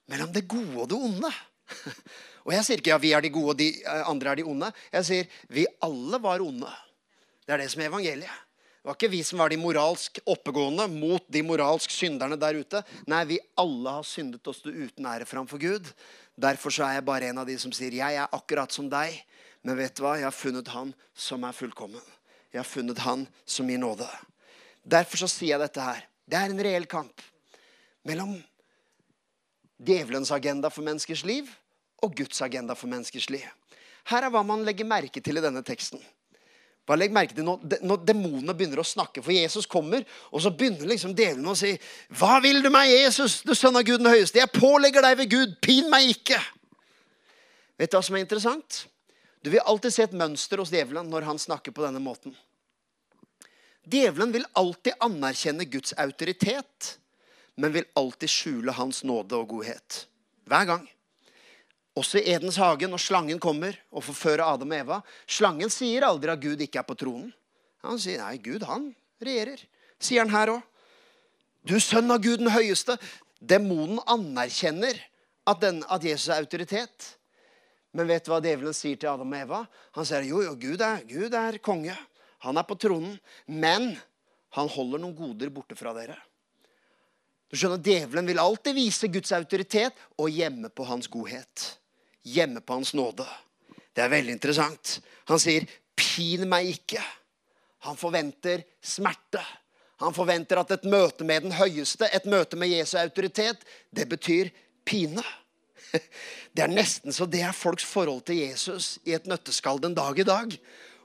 mellom 0.07 0.31
det 0.33 0.47
gode 0.47 0.81
og 0.81 0.89
det 0.89 0.97
onde. 0.97 1.31
Og 2.45 2.53
jeg 2.53 2.65
sier 2.65 2.81
ikke 2.81 2.91
ja, 2.93 2.97
vi 3.01 3.11
er 3.17 3.21
de 3.21 3.29
gode 3.33 3.53
og 3.55 3.57
de 3.57 3.67
eh, 3.81 4.03
andre 4.05 4.29
er 4.31 4.35
de 4.35 4.43
onde. 4.45 4.71
Jeg 4.93 5.05
sier 5.05 5.37
vi 5.49 5.65
alle 5.81 6.19
var 6.21 6.43
onde. 6.45 6.69
Det 7.45 7.53
er 7.53 7.61
det 7.63 7.71
som 7.73 7.81
er 7.81 7.89
evangeliet. 7.89 8.44
Det 8.85 8.91
var 8.91 8.97
ikke 8.99 9.15
vi 9.15 9.23
som 9.25 9.39
var 9.41 9.49
de 9.49 9.57
moralsk 9.57 10.19
oppegående 10.29 10.83
mot 10.91 11.23
de 11.33 11.41
moralsk 11.41 11.89
synderne 11.89 12.35
der 12.37 12.59
ute. 12.61 12.83
Nei, 13.09 13.23
vi 13.25 13.39
alle 13.57 13.95
har 13.95 14.05
syndet 14.05 14.45
oss 14.45 14.59
uten 14.61 15.07
ære 15.09 15.25
framfor 15.25 15.57
Gud. 15.57 15.89
Derfor 16.37 16.69
så 16.69 16.83
er 16.85 16.99
jeg 16.99 17.05
bare 17.07 17.31
en 17.31 17.39
av 17.41 17.47
de 17.49 17.55
som 17.57 17.73
sier 17.73 17.95
jeg 17.97 18.19
er 18.21 18.35
akkurat 18.37 18.69
som 18.69 18.85
deg. 18.85 19.15
Men 19.65 19.79
vet 19.81 19.97
du 19.97 20.03
hva? 20.05 20.11
Jeg 20.21 20.27
har 20.27 20.37
funnet 20.37 20.69
han 20.69 20.91
som 21.17 21.49
er 21.49 21.57
fullkommen. 21.57 22.03
Jeg 22.53 22.59
har 22.61 22.69
funnet 22.69 23.01
han 23.01 23.25
som 23.41 23.73
gir 23.73 23.81
nåde. 23.81 24.05
Derfor 24.85 25.23
så 25.23 25.31
sier 25.33 25.55
jeg 25.55 25.63
dette 25.65 25.81
her. 25.81 26.05
Det 26.29 26.37
er 26.37 26.53
en 26.53 26.65
reell 26.69 26.85
kamp 26.85 27.25
mellom 28.05 28.35
djevelens 29.81 30.29
agenda 30.29 30.69
for 30.69 30.85
menneskers 30.85 31.25
liv 31.25 31.49
og 32.05 32.13
Guds 32.21 32.37
agenda 32.45 32.77
for 32.77 32.93
menneskers 32.93 33.31
liv. 33.33 33.49
Her 34.13 34.29
er 34.29 34.29
hva 34.29 34.45
man 34.45 34.61
legger 34.61 34.85
merke 34.85 35.25
til 35.25 35.41
i 35.41 35.43
denne 35.49 35.65
teksten. 35.65 36.05
Bare 36.85 37.01
legg 37.01 37.13
merke 37.13 37.33
til 37.33 37.45
når, 37.47 37.63
når 37.81 38.01
demonene 38.05 38.53
begynner 38.53 38.83
å 38.83 38.85
snakke, 38.85 39.23
for 39.25 39.33
Jesus 39.33 39.65
kommer, 39.69 40.03
og 40.29 40.43
så 40.43 40.51
begynner 40.53 40.85
liksom 40.91 41.15
djevelen 41.17 41.47
å 41.49 41.57
si 41.57 41.73
Hva 42.13 42.37
vil 42.43 42.61
du 42.61 42.69
meg, 42.73 42.91
Jesus, 42.93 43.39
du 43.41 43.55
sønn 43.57 43.77
av 43.79 43.87
Gud 43.87 44.03
den 44.03 44.11
høyeste? 44.11 44.41
Jeg 44.41 44.53
pålegger 44.53 45.05
deg 45.05 45.17
ved 45.23 45.31
Gud, 45.33 45.55
pin 45.65 45.89
meg 45.89 46.11
ikke. 46.13 46.37
Vet 47.79 47.91
du 47.91 47.97
hva 47.97 48.03
som 48.05 48.17
er 48.17 48.23
interessant? 48.23 48.83
Du 49.41 49.49
vil 49.53 49.65
alltid 49.65 49.93
se 49.93 50.05
et 50.05 50.17
mønster 50.17 50.61
hos 50.61 50.73
djevelen 50.73 51.09
når 51.09 51.25
han 51.27 51.41
snakker 51.41 51.73
på 51.73 51.83
denne 51.85 52.01
måten. 52.01 52.33
Djevelen 53.85 54.31
vil 54.33 54.47
alltid 54.57 54.97
anerkjenne 55.05 55.67
Guds 55.69 55.93
autoritet, 56.01 56.95
men 57.57 57.73
vil 57.73 57.85
alltid 57.97 58.31
skjule 58.31 58.73
hans 58.77 59.03
nåde 59.05 59.37
og 59.37 59.51
godhet. 59.57 60.05
Hver 60.49 60.69
gang. 60.69 60.85
Også 61.95 62.19
i 62.19 62.27
Edens 62.33 62.57
hage, 62.59 62.89
når 62.91 62.99
slangen 62.99 63.39
kommer 63.39 63.77
og 63.95 64.03
forfører 64.03 64.43
Adam 64.43 64.73
og 64.73 64.77
Eva. 64.77 65.01
Slangen 65.31 65.71
sier 65.71 66.03
aldri 66.03 66.33
at 66.33 66.41
Gud 66.43 66.61
ikke 66.61 66.81
er 66.81 66.87
på 66.87 66.97
tronen. 66.99 67.29
Han 67.85 67.99
sier 68.01 68.19
nei, 68.19 68.35
Gud 68.43 68.65
han 68.67 68.89
regjerer. 69.23 69.61
Sier 70.01 70.25
han 70.25 70.33
her 70.33 70.51
òg. 70.57 70.63
Du 71.65 71.77
sønn 71.81 72.11
av 72.11 72.19
Gud 72.21 72.43
den 72.43 72.51
høyeste. 72.53 72.97
Demonen 73.39 74.01
anerkjenner 74.11 74.99
at, 75.47 75.61
den, 75.61 75.79
at 75.87 76.03
Jesus 76.03 76.27
er 76.33 76.43
autoritet. 76.43 77.13
Men 77.95 78.09
vet 78.11 78.25
du 78.25 78.33
hva 78.33 78.41
djevelen 78.43 78.75
sier 78.75 78.99
til 78.99 79.13
Adam 79.13 79.31
og 79.31 79.39
Eva? 79.39 79.61
Han 79.95 80.07
sier 80.07 80.27
jo, 80.27 80.43
jo, 80.43 80.53
Gud 80.59 80.83
er, 80.83 81.05
Gud 81.07 81.37
er 81.37 81.61
konge. 81.63 81.95
Han 82.43 82.59
er 82.59 82.67
på 82.67 82.75
tronen. 82.81 83.15
Men 83.47 83.93
han 84.57 84.71
holder 84.71 84.99
noen 84.99 85.15
goder 85.15 85.53
borte 85.53 85.77
fra 85.79 85.95
dere. 85.95 86.17
Du 87.47 87.55
skjønner, 87.55 87.79
Djevelen 87.79 88.27
vil 88.27 88.41
alltid 88.41 88.75
vise 88.75 89.07
Guds 89.13 89.31
autoritet 89.35 89.95
og 90.19 90.33
gjemme 90.33 90.67
på 90.73 90.85
hans 90.89 91.07
godhet. 91.11 91.65
Gjemme 92.25 92.61
på 92.61 92.79
hans 92.79 92.93
nåde. 92.97 93.25
Det 93.95 94.03
er 94.03 94.11
veldig 94.11 94.33
interessant. 94.35 94.99
Han 95.29 95.39
sier, 95.39 95.67
'Pin 95.95 96.49
meg 96.49 96.67
ikke'. 96.73 97.03
Han 97.85 97.97
forventer 97.97 98.63
smerte. 98.81 99.43
Han 100.01 100.13
forventer 100.13 100.59
at 100.59 100.71
et 100.75 100.87
møte 100.89 101.23
med 101.23 101.45
den 101.45 101.55
høyeste, 101.55 102.09
et 102.11 102.25
møte 102.27 102.57
med 102.59 102.73
Jesu 102.73 102.97
autoritet, 102.99 103.61
det 103.95 104.09
betyr 104.09 104.51
pine. 104.85 105.23
Det 106.55 106.63
er 106.63 106.71
nesten 106.71 107.11
så 107.11 107.25
det 107.27 107.41
er 107.43 107.51
folks 107.55 107.83
forhold 107.83 108.21
til 108.27 108.37
Jesus 108.39 108.97
i 109.03 109.11
et 109.15 109.25
nøtteskall 109.27 109.79
den 109.83 109.95
dag 109.95 110.19
i 110.19 110.23
dag. 110.27 110.53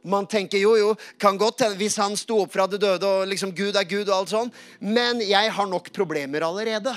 Man 0.03 0.27
tenker 0.31 0.59
jo, 0.59 0.77
jo, 0.79 0.93
kan 1.19 1.39
godt 1.39 1.65
hende 1.65 1.79
hvis 1.79 1.99
han 2.01 2.15
sto 2.19 2.39
opp 2.45 2.55
fra 2.55 2.69
det 2.71 2.79
døde 2.83 3.07
og 3.07 3.27
liksom 3.29 3.51
Gud 3.55 3.75
er 3.75 3.87
Gud 3.87 4.09
og 4.09 4.15
alt 4.15 4.33
sånn, 4.33 4.53
men 4.79 5.21
jeg 5.23 5.51
har 5.53 5.69
nok 5.71 5.91
problemer 5.95 6.47
allerede. 6.47 6.95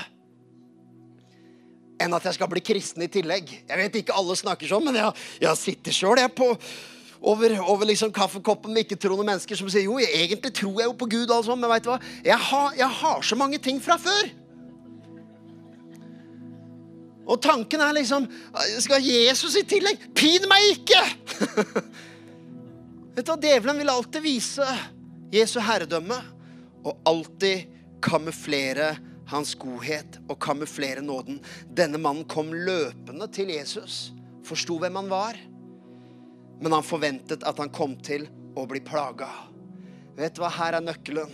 Enn 2.03 2.17
at 2.17 2.25
jeg 2.27 2.35
skal 2.35 2.49
bli 2.51 2.63
kristen 2.65 3.05
i 3.05 3.11
tillegg. 3.11 3.47
Jeg 3.69 3.79
vet 3.79 4.01
ikke 4.01 4.17
alle 4.19 4.35
snakker 4.35 4.67
sånn, 4.67 4.83
men 4.89 4.99
jeg, 4.99 5.23
jeg 5.45 5.61
sitter 5.61 5.95
sjøl 5.95 6.19
over, 7.23 7.53
over 7.71 7.87
liksom 7.87 8.11
kaffekoppen 8.11 8.73
med 8.75 8.83
ikke-troende 8.83 9.25
mennesker 9.29 9.55
som 9.55 9.69
sier 9.71 9.87
jo, 9.87 9.95
egentlig 10.03 10.51
tror 10.59 10.81
jeg 10.81 10.89
jo 10.89 10.95
på 10.99 11.07
Gud, 11.07 11.29
og 11.29 11.37
alt 11.37 11.47
sånt, 11.47 11.61
men 11.61 11.71
vet 11.71 11.85
du 11.85 11.93
hva? 11.93 11.99
Jeg 12.25 12.39
har, 12.49 12.73
jeg 12.75 12.97
har 12.99 13.21
så 13.23 13.37
mange 13.39 13.59
ting 13.63 13.79
fra 13.83 13.95
før. 14.01 14.31
Og 17.23 17.39
tanken 17.39 17.79
er 17.79 17.95
liksom 17.95 18.25
Skal 18.83 19.05
Jesus 19.05 19.55
i 19.55 19.63
tillegg? 19.63 20.09
Pin 20.11 20.43
meg 20.51 20.73
ikke! 20.73 20.99
Vet 23.15 23.23
du 23.23 23.29
hva? 23.29 23.37
Djevelen 23.39 23.79
vil 23.79 23.91
alltid 23.93 24.25
vise 24.25 24.67
Jesu 25.31 25.59
herredømme 25.63 26.17
og 26.83 26.97
alltid 27.07 27.69
kamuflere 28.03 28.89
hans 29.33 29.55
godhet 29.59 30.19
og 30.27 30.39
kamuflere 30.43 31.03
nåden. 31.05 31.39
Denne 31.67 31.99
mannen 32.01 32.27
kom 32.29 32.53
løpende 32.53 33.27
til 33.33 33.51
Jesus, 33.53 34.11
forsto 34.45 34.77
hvem 34.81 35.01
han 35.01 35.09
var, 35.11 35.39
men 36.61 36.75
han 36.75 36.85
forventet 36.85 37.43
at 37.43 37.59
han 37.59 37.73
kom 37.73 37.97
til 38.05 38.27
å 38.55 38.65
bli 38.69 38.79
plaga. 38.85 39.29
Vet 40.15 40.37
du 40.37 40.43
hva? 40.43 40.51
Her 40.53 40.77
er 40.77 40.85
nøkkelen 40.85 41.33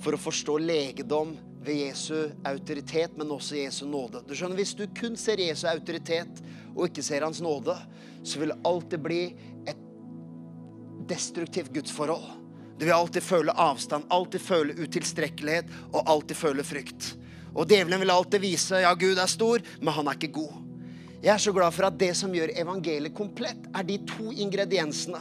for 0.00 0.16
å 0.16 0.20
forstå 0.20 0.56
legedom 0.64 1.36
ved 1.60 1.82
Jesu 1.82 2.30
autoritet, 2.48 3.16
men 3.20 3.32
også 3.34 3.58
Jesu 3.60 3.84
nåde. 3.86 4.22
Du 4.26 4.34
skjønner, 4.34 4.56
Hvis 4.56 4.74
du 4.74 4.86
kun 4.96 5.16
ser 5.20 5.42
Jesu 5.42 5.66
autoritet 5.68 6.40
og 6.74 6.86
ikke 6.88 7.04
ser 7.04 7.26
hans 7.26 7.42
nåde, 7.44 7.76
så 8.24 8.40
vil 8.40 8.54
det 8.54 8.60
alltid 8.64 9.04
bli 9.04 9.22
et 9.68 9.82
destruktivt 11.10 11.72
gudsforhold. 11.74 12.24
Du 12.80 12.86
vil 12.86 12.96
alltid 12.96 13.20
føle 13.22 13.52
avstand, 13.60 14.06
alltid 14.08 14.40
føle 14.40 14.74
utilstrekkelighet 14.80 15.68
og 15.90 16.00
alltid 16.08 16.38
føle 16.38 16.64
frykt. 16.64 17.10
Og 17.52 17.68
djevelen 17.68 18.00
vil 18.00 18.12
alltid 18.14 18.40
vise 18.40 18.80
ja, 18.80 18.94
Gud 18.96 19.20
er 19.20 19.28
stor, 19.28 19.60
men 19.82 19.92
han 19.92 20.08
er 20.08 20.16
ikke 20.16 20.32
god. 20.38 20.54
Jeg 21.20 21.34
er 21.34 21.42
så 21.44 21.52
glad 21.52 21.76
for 21.76 21.90
at 21.90 21.98
det 22.00 22.14
som 22.16 22.32
gjør 22.32 22.54
evangeliet 22.56 23.12
komplett, 23.12 23.68
er 23.76 23.84
de 23.84 23.98
to 24.08 24.30
ingrediensene. 24.32 25.20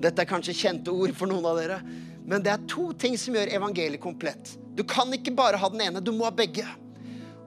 Dette 0.00 0.24
er 0.24 0.30
kanskje 0.30 0.56
kjente 0.56 0.94
ord 0.94 1.12
for 1.18 1.28
noen 1.28 1.44
av 1.50 1.60
dere, 1.60 1.78
men 2.24 2.40
det 2.40 2.54
er 2.54 2.64
to 2.72 2.86
ting 2.96 3.18
som 3.20 3.36
gjør 3.36 3.52
evangeliet 3.52 4.00
komplett. 4.00 4.54
Du 4.72 4.80
kan 4.88 5.12
ikke 5.12 5.36
bare 5.36 5.60
ha 5.60 5.68
den 5.74 5.84
ene, 5.84 6.00
du 6.00 6.08
må 6.16 6.24
ha 6.24 6.32
begge. 6.32 6.64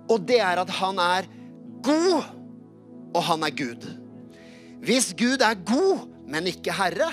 Og 0.05 0.21
det 0.29 0.37
er 0.37 0.61
at 0.61 0.69
han 0.77 1.01
er 1.01 1.25
god, 1.81 2.29
og 3.09 3.23
han 3.31 3.49
er 3.49 3.57
Gud. 3.57 3.89
Hvis 4.85 5.15
Gud 5.17 5.41
er 5.41 5.57
god, 5.65 6.05
men 6.29 6.53
ikke 6.53 6.77
Herre, 6.77 7.09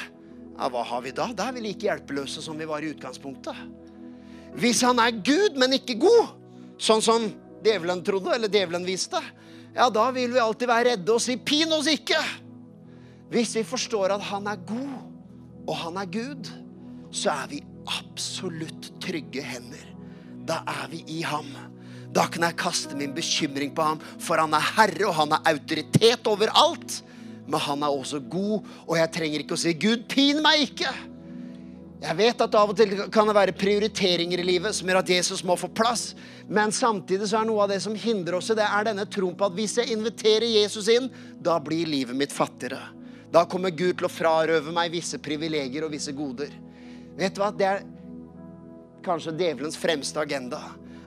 ja, 0.55 0.69
hva 0.71 0.83
har 0.87 1.03
vi 1.03 1.13
da? 1.15 1.29
Da 1.35 1.49
er 1.49 1.57
vi 1.57 1.65
like 1.67 1.89
hjelpeløse 1.89 2.43
som 2.45 2.59
vi 2.59 2.69
var 2.69 2.85
i 2.85 2.93
utgangspunktet. 2.95 3.59
Hvis 4.55 4.85
han 4.87 5.01
er 5.03 5.17
Gud, 5.19 5.59
men 5.59 5.75
ikke 5.79 5.99
god, 5.99 6.37
sånn 6.79 7.03
som 7.03 7.27
djevelen 7.65 8.05
trodde, 8.07 8.35
eller 8.37 8.53
djevelen 8.53 8.87
viste, 8.87 9.19
ja, 9.75 9.89
da 9.91 10.07
vil 10.15 10.31
vi 10.35 10.43
alltid 10.43 10.71
være 10.71 10.93
redde 10.93 11.15
og 11.15 11.23
si 11.23 11.37
'pin 11.37 11.73
oss 11.75 11.91
ikke'. 11.91 12.23
Hvis 13.31 13.57
vi 13.57 13.65
forstår 13.67 14.15
at 14.15 14.23
han 14.23 14.47
er 14.47 14.63
god, 14.67 14.99
og 15.67 15.77
han 15.77 15.97
er 15.97 16.07
Gud, 16.07 16.51
så 17.11 17.31
er 17.31 17.49
vi 17.51 17.63
absolutt 17.87 18.93
trygge 19.03 19.43
hender. 19.43 19.87
Da 20.47 20.63
er 20.67 20.89
vi 20.93 21.03
i 21.09 21.23
ham. 21.23 21.49
Da 22.15 22.29
kan 22.31 22.43
jeg 22.43 22.57
kaste 22.57 22.95
min 22.97 23.15
bekymring 23.15 23.75
på 23.75 23.83
ham, 23.83 24.01
for 24.21 24.39
han 24.39 24.55
er 24.55 24.61
herre, 24.77 25.09
og 25.09 25.15
han 25.15 25.33
er 25.33 25.51
autoritet 25.55 26.27
over 26.31 26.53
alt 26.55 27.03
men 27.47 27.61
han 27.61 27.83
er 27.85 27.93
også 27.93 28.23
god, 28.31 28.65
og 28.87 28.95
jeg 28.99 29.13
trenger 29.13 29.43
ikke 29.43 29.57
å 29.57 29.61
si 29.61 29.75
'Gud, 29.75 30.07
pin 30.09 30.41
meg 30.43 30.71
ikke'. 30.71 30.95
Jeg 32.05 32.17
vet 32.19 32.43
at 32.45 32.57
av 32.59 32.73
og 32.73 32.77
til 32.77 32.91
kan 33.13 33.29
det 33.29 33.37
være 33.37 33.55
prioriteringer 33.57 34.43
i 34.43 34.45
livet 34.45 34.77
som 34.77 34.89
gjør 34.89 35.01
at 35.01 35.13
Jesus 35.15 35.41
må 35.47 35.57
få 35.57 35.71
plass. 35.73 36.11
Men 36.49 36.73
samtidig 36.75 37.31
så 37.31 37.39
er 37.41 37.49
noe 37.49 37.63
av 37.65 37.71
det 37.73 37.79
som 37.81 37.95
hindrer 37.97 38.37
oss 38.37 38.51
i 38.53 38.57
det, 38.59 38.67
er 38.67 38.85
denne 38.91 39.07
troen 39.09 39.37
på 39.39 39.47
at 39.49 39.57
hvis 39.57 39.79
jeg 39.81 39.95
inviterer 39.95 40.45
Jesus 40.45 40.91
inn, 40.93 41.09
da 41.41 41.57
blir 41.65 41.89
livet 41.89 42.17
mitt 42.19 42.35
fattigere. 42.35 42.83
Da 43.33 43.47
kommer 43.49 43.73
Gud 43.73 43.97
til 43.97 44.09
å 44.09 44.13
frarøve 44.13 44.75
meg 44.75 44.93
visse 44.93 45.19
privilegier 45.23 45.87
og 45.87 45.95
visse 45.95 46.13
goder. 46.13 46.53
Vet 47.17 47.39
du 47.39 47.41
hva? 47.41 47.49
Det 47.57 47.71
er 47.71 47.87
kanskje 49.07 49.35
djevelens 49.39 49.81
fremste 49.81 50.21
agenda. 50.21 50.61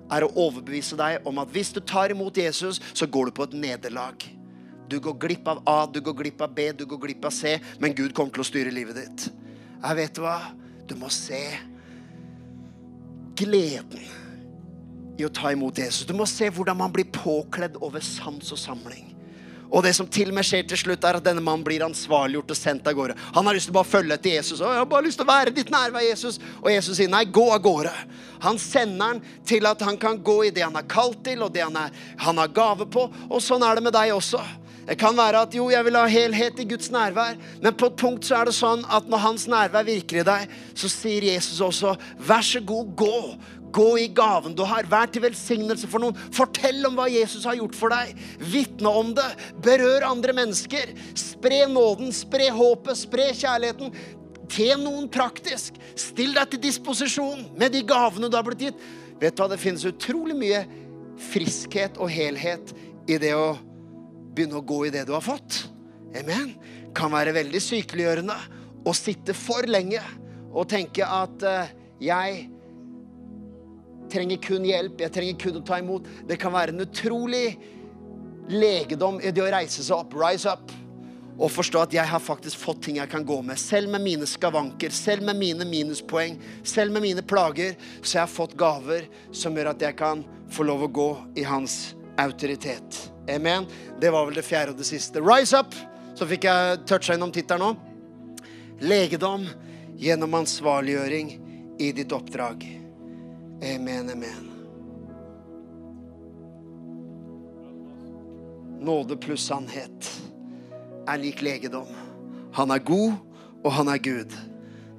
Er 0.09 0.25
å 0.25 0.31
overbevise 0.33 0.97
deg 0.97 1.27
om 1.27 1.38
at 1.43 1.53
hvis 1.53 1.75
du 1.75 1.81
tar 1.83 2.13
imot 2.15 2.41
Jesus, 2.41 2.81
så 2.93 3.05
går 3.05 3.29
du 3.29 3.38
på 3.38 3.45
et 3.45 3.55
nederlag. 3.59 4.25
Du 4.88 4.99
går 5.03 5.17
glipp 5.19 5.47
av 5.51 5.63
A, 5.67 5.79
du 5.91 5.99
går 6.01 6.15
glipp 6.21 6.41
av 6.41 6.53
B, 6.55 6.69
du 6.71 6.85
går 6.85 7.01
glipp 7.07 7.25
av 7.27 7.35
C, 7.35 7.57
men 7.79 7.95
Gud 7.95 8.13
kommer 8.15 8.31
til 8.35 8.45
å 8.45 8.47
styre 8.47 8.71
livet 8.73 9.01
ditt. 9.01 9.27
Jeg 9.81 9.99
vet 9.99 10.21
hva? 10.21 10.38
Du 10.88 10.95
må 10.95 11.09
se 11.11 11.41
gleden 13.38 14.07
i 15.17 15.25
å 15.25 15.33
ta 15.33 15.51
imot 15.51 15.77
Jesus. 15.77 16.07
Du 16.07 16.15
må 16.15 16.25
se 16.29 16.49
hvordan 16.53 16.77
man 16.79 16.93
blir 16.93 17.09
påkledd 17.11 17.77
over 17.83 18.03
sans 18.05 18.53
og 18.53 18.61
samling. 18.61 19.13
Og 19.67 19.83
det 19.83 19.91
som 19.97 20.07
til 20.07 20.29
og 20.31 20.38
med 20.38 20.47
skjer 20.47 20.63
til 20.67 20.79
slutt, 20.79 21.03
er 21.03 21.17
at 21.19 21.25
denne 21.25 21.43
mannen 21.43 21.65
blir 21.65 21.83
ansvarliggjort 21.83 22.53
og 22.53 22.57
sendt 22.57 22.88
av 22.88 22.95
gårde. 22.95 23.17
Han 23.35 23.49
har 23.49 23.57
lyst 23.57 23.67
til 23.67 23.75
å 23.75 23.79
bare 23.81 23.89
følge 23.89 24.15
etter 24.15 24.38
Jesus. 24.38 24.61
Og 24.61 24.71
jeg 24.71 24.79
har 24.79 24.88
bare 24.93 25.07
lyst 25.09 25.19
til 25.19 25.27
å 25.27 25.31
være 25.33 25.53
ditt 25.57 25.71
nærvær, 25.73 26.05
Jesus. 26.07 26.38
Og 26.61 26.69
Jesus 26.71 26.95
sier 26.99 27.11
nei, 27.11 27.25
gå 27.27 27.43
av 27.51 27.59
gårde. 27.65 27.91
Han 28.45 28.61
sender 28.61 29.11
han 29.11 29.19
til 29.47 29.67
at 29.67 29.83
han 29.83 29.99
kan 29.99 30.21
gå 30.23 30.38
i 30.47 30.53
det 30.55 30.63
han 30.63 30.77
er 30.79 30.88
kalt 30.88 31.19
til, 31.25 31.43
og 31.43 31.51
det 31.55 31.65
han, 31.65 31.75
er, 31.81 31.99
han 32.23 32.39
har 32.39 32.53
gave 32.55 32.88
på. 32.95 33.09
Og 33.27 33.43
sånn 33.43 33.65
er 33.67 33.75
det 33.75 33.83
med 33.89 33.97
deg 33.97 34.15
også. 34.15 34.39
Det 34.88 34.95
kan 34.99 35.17
være 35.17 35.41
at 35.43 35.55
jo, 35.55 35.67
jeg 35.67 35.83
vil 35.83 35.97
ha 35.99 36.05
helhet 36.07 36.61
i 36.63 36.65
Guds 36.69 36.88
nærvær, 36.93 37.35
men 37.59 37.75
på 37.75 37.89
et 37.89 37.99
punkt 37.99 38.23
så 38.23 38.38
er 38.39 38.47
det 38.47 38.55
sånn 38.55 38.85
at 38.88 39.09
når 39.11 39.23
Hans 39.25 39.43
nærvær 39.51 39.83
virker 39.88 40.21
i 40.21 40.27
deg, 40.27 40.53
så 40.79 40.88
sier 40.91 41.27
Jesus 41.27 41.59
også, 41.63 41.97
vær 42.23 42.45
så 42.45 42.63
god, 42.63 42.93
gå. 42.95 43.19
Gå 43.77 43.88
i 43.99 44.07
gaven 44.15 44.55
du 44.55 44.63
har. 44.63 44.88
Vær 44.88 45.09
til 45.11 45.25
velsignelse 45.25 45.89
for 45.91 45.99
noen. 45.99 46.15
Fortell 46.33 46.79
om 46.88 46.95
hva 46.95 47.09
Jesus 47.11 47.43
har 47.45 47.57
gjort 47.59 47.75
for 47.75 47.91
deg. 47.91 48.13
Vitne 48.39 48.93
om 49.01 49.11
det. 49.17 49.27
Berør 49.59 50.07
andre 50.07 50.33
mennesker. 50.38 50.93
Spre 51.19 51.65
nåden, 51.69 52.13
spre 52.15 52.47
håpet, 52.55 53.01
spre 53.03 53.27
kjærligheten. 53.35 53.91
Tjen 54.47 54.85
noen 54.88 55.11
praktisk. 55.11 55.75
Still 55.99 56.31
deg 56.39 56.53
til 56.53 56.63
disposisjon 56.63 57.43
med 57.59 57.75
de 57.75 57.83
gavene 57.85 58.31
du 58.31 58.39
har 58.39 58.47
blitt 58.47 58.69
gitt. 58.69 58.89
Vet 59.19 59.35
du 59.35 59.43
hva, 59.43 59.51
Det 59.51 59.59
finnes 59.61 59.85
utrolig 59.85 60.39
mye 60.39 60.63
friskhet 61.27 61.99
og 61.99 62.09
helhet 62.13 62.71
i 63.09 63.19
det 63.19 63.35
å 63.35 63.57
begynne 64.38 64.59
å 64.59 64.65
gå 64.65 64.83
i 64.88 64.93
det 64.93 65.07
du 65.09 65.15
har 65.15 65.25
fått. 65.25 65.65
Amen. 66.17 66.53
Kan 66.95 67.13
være 67.13 67.35
veldig 67.35 67.61
sykeliggjørende 67.61 68.38
å 68.88 68.93
sitte 68.95 69.35
for 69.38 69.67
lenge 69.67 70.01
og 70.53 70.69
tenke 70.71 71.05
at 71.05 71.43
uh, 71.43 71.73
jeg 72.01 72.45
trenger 74.11 74.39
kun 74.41 74.65
hjelp, 74.65 75.01
jeg 75.03 75.13
trenger 75.13 75.39
kun 75.41 75.59
å 75.59 75.65
ta 75.67 75.79
imot. 75.81 76.07
Det 76.27 76.39
kan 76.39 76.53
være 76.55 76.73
en 76.73 76.85
utrolig 76.85 77.57
legedom 78.47 79.19
i 79.19 79.33
det 79.35 79.43
å 79.43 79.49
reise 79.51 79.83
seg 79.83 79.97
opp, 79.97 80.15
rise 80.15 80.53
up, 80.53 80.71
og 81.38 81.51
forstå 81.53 81.81
at 81.83 81.97
jeg 81.97 82.09
har 82.09 82.23
faktisk 82.23 82.57
fått 82.63 82.85
ting 82.88 83.01
jeg 83.01 83.11
kan 83.11 83.25
gå 83.27 83.41
med. 83.45 83.59
Selv 83.61 83.91
med 83.93 84.01
mine 84.05 84.29
skavanker, 84.29 84.93
selv 84.95 85.27
med 85.27 85.38
mine 85.38 85.67
minuspoeng, 85.69 86.39
selv 86.65 86.95
med 86.95 87.05
mine 87.05 87.25
plager, 87.25 87.75
så 88.01 88.17
jeg 88.17 88.23
har 88.23 88.31
fått 88.31 88.57
gaver 88.57 89.05
som 89.35 89.57
gjør 89.57 89.73
at 89.75 89.85
jeg 89.85 89.99
kan 89.99 90.23
få 90.53 90.65
lov 90.65 90.88
å 90.88 90.91
gå 91.01 91.11
i 91.38 91.45
hans 91.45 91.91
autoritet. 92.17 93.16
Amen. 93.30 93.65
Det 93.99 94.09
var 94.09 94.25
vel 94.25 94.38
det 94.39 94.45
fjerde 94.47 94.73
og 94.73 94.80
det 94.80 94.88
siste. 94.88 95.21
Rise 95.23 95.59
up! 95.59 95.75
Så 96.17 96.25
fikk 96.25 96.47
jeg 96.47 96.82
toucha 96.89 97.13
innom 97.13 97.32
tittelen 97.34 97.61
nå. 97.61 98.47
Legedom 98.82 99.45
gjennom 99.97 100.34
ansvarliggjøring 100.39 101.32
i 101.82 101.91
ditt 101.93 102.13
oppdrag. 102.13 102.63
Amen, 103.61 104.09
amen. 104.09 104.43
Nåde 108.82 109.17
pluss 109.17 109.45
sannhet 109.49 110.11
er 111.07 111.21
lik 111.21 111.41
legedom. 111.41 111.89
Han 112.57 112.71
er 112.73 112.84
god, 112.86 113.17
og 113.63 113.73
han 113.73 113.89
er 113.91 114.01
Gud. 114.01 114.34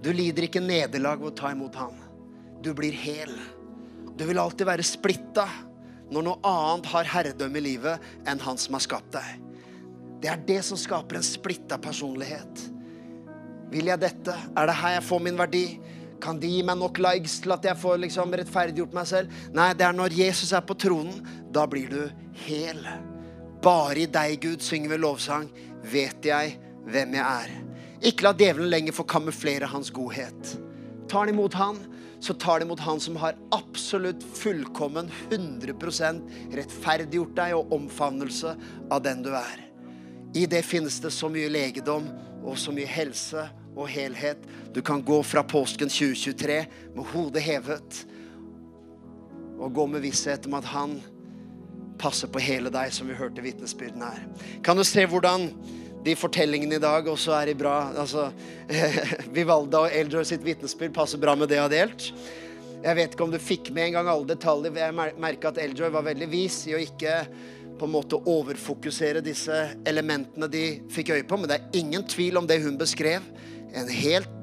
Du 0.03 0.11
lider 0.15 0.47
ikke 0.47 0.63
nederlag 0.63 1.19
ved 1.23 1.33
å 1.33 1.39
ta 1.39 1.53
imot 1.55 1.79
han. 1.79 1.95
Du 2.63 2.73
blir 2.77 2.95
hel. 2.95 3.33
Du 4.19 4.27
vil 4.27 4.39
alltid 4.39 4.67
være 4.67 4.87
splitta 4.87 5.47
når 6.13 6.25
noe 6.25 6.41
annet 6.49 6.89
har 6.93 7.13
herredømme 7.13 7.61
i 7.61 7.67
livet 7.69 8.09
enn 8.29 8.41
han 8.43 8.61
som 8.61 8.77
har 8.79 8.85
skapt 8.85 9.13
deg. 9.17 9.45
Det 10.23 10.31
er 10.33 10.43
det 10.49 10.63
som 10.67 10.81
skaper 10.81 11.19
en 11.19 11.27
splitta 11.27 11.79
personlighet. 11.83 12.65
Vil 13.71 13.91
jeg 13.91 14.01
dette? 14.03 14.35
Er 14.57 14.71
det 14.71 14.79
her 14.81 14.97
jeg 14.97 15.07
får 15.07 15.23
min 15.23 15.39
verdi? 15.39 15.67
Kan 16.23 16.41
de 16.43 16.51
gi 16.51 16.65
meg 16.67 16.81
nok 16.81 16.99
likes 17.03 17.37
til 17.45 17.55
at 17.55 17.67
jeg 17.69 17.79
får 17.79 18.01
liksom 18.03 18.33
rettferdiggjort 18.41 18.97
meg 18.97 19.07
selv? 19.07 19.35
Nei, 19.55 19.71
det 19.79 19.87
er 19.87 19.95
når 19.95 20.17
Jesus 20.17 20.55
er 20.57 20.65
på 20.67 20.75
tronen. 20.81 21.21
Da 21.55 21.67
blir 21.71 21.93
du 21.93 22.01
hel. 22.47 22.81
Bare 23.63 24.03
i 24.03 24.09
deg, 24.11 24.41
Gud, 24.43 24.65
synger 24.65 24.95
vi 24.95 25.01
lovsang. 25.05 25.47
Vet 25.87 26.27
jeg 26.27 26.57
hvem 26.89 27.15
jeg 27.19 27.23
er. 27.23 27.55
Ikke 28.09 28.27
la 28.27 28.35
djevelen 28.35 28.71
lenger 28.73 28.97
få 28.97 29.07
kamuflere 29.11 29.71
hans 29.71 29.93
godhet. 29.95 30.57
Tar 31.11 31.25
han 31.25 31.33
imot 31.33 31.55
han, 31.59 31.79
så 32.21 32.35
tar 32.35 32.59
det 32.59 32.67
imot 32.67 32.81
han 32.83 33.01
som 33.01 33.17
har 33.17 33.39
absolutt 33.55 34.25
fullkommen 34.35 35.11
100% 35.31 36.55
rettferdiggjort 36.59 37.37
deg 37.39 37.55
og 37.59 37.73
omfavnelse 37.79 38.55
av 38.91 39.03
den 39.05 39.23
du 39.23 39.31
er. 39.39 39.65
I 40.37 40.47
det 40.51 40.65
finnes 40.67 40.99
det 41.01 41.13
så 41.15 41.31
mye 41.33 41.51
legedom 41.51 42.09
og 42.45 42.59
så 42.61 42.75
mye 42.75 42.89
helse 42.91 43.47
og 43.79 43.89
helhet. 43.91 44.43
Du 44.75 44.83
kan 44.83 45.03
gå 45.05 45.21
fra 45.23 45.45
påsken 45.47 45.91
2023 45.93 46.59
med 46.97 47.13
hodet 47.13 47.45
hevet 47.47 48.03
og 49.59 49.73
gå 49.75 49.87
med 49.91 50.05
visshet 50.05 50.47
om 50.47 50.59
at 50.59 50.69
han 50.71 50.99
passer 51.99 52.31
på 52.31 52.43
hele 52.43 52.71
deg, 52.71 52.93
som 52.95 53.09
vi 53.11 53.17
hørte 53.19 53.43
vitnesbyrdene 53.43 54.11
her. 54.15 54.27
Kan 54.63 54.79
du 54.79 54.85
se 54.87 55.03
hvordan 55.09 55.49
de 56.05 56.15
fortellingene 56.17 56.79
i 56.79 56.83
dag 56.83 57.09
også 57.11 57.35
er 57.41 57.53
i 57.53 57.57
bra 57.59 57.77
altså, 57.99 58.29
Vivalda 59.37 59.85
og 59.87 59.95
Eldor 59.95 60.27
sitt 60.29 60.45
vitnesbyrd 60.47 60.95
passer 60.97 61.21
bra 61.21 61.35
med 61.39 61.51
det 61.51 61.59
jeg 61.59 61.67
har 61.67 61.75
delt. 61.75 62.09
Jeg 62.79 62.95
vet 62.95 63.15
ikke 63.15 63.27
om 63.27 63.35
du 63.35 63.41
fikk 63.43 63.73
med 63.75 63.89
en 63.89 63.99
gang 63.99 64.11
alle 64.13 64.29
detaljer. 64.31 64.77
Jeg 64.79 65.15
merka 65.19 65.51
at 65.51 65.59
Eldor 65.63 65.91
var 65.97 66.07
veldig 66.07 66.29
vis 66.31 66.61
i 66.71 66.77
å 66.79 66.83
ikke 66.83 67.17
på 67.79 67.87
en 67.87 67.95
måte 67.95 68.19
overfokusere 68.31 69.23
disse 69.23 69.57
elementene 69.87 70.49
de 70.51 70.65
fikk 70.95 71.13
øye 71.17 71.27
på. 71.27 71.39
Men 71.39 71.51
det 71.51 71.59
er 71.59 71.79
ingen 71.81 72.07
tvil 72.07 72.39
om 72.39 72.47
det 72.47 72.61
hun 72.63 72.79
beskrev. 72.79 73.27
En 73.75 73.91
helt 73.91 74.35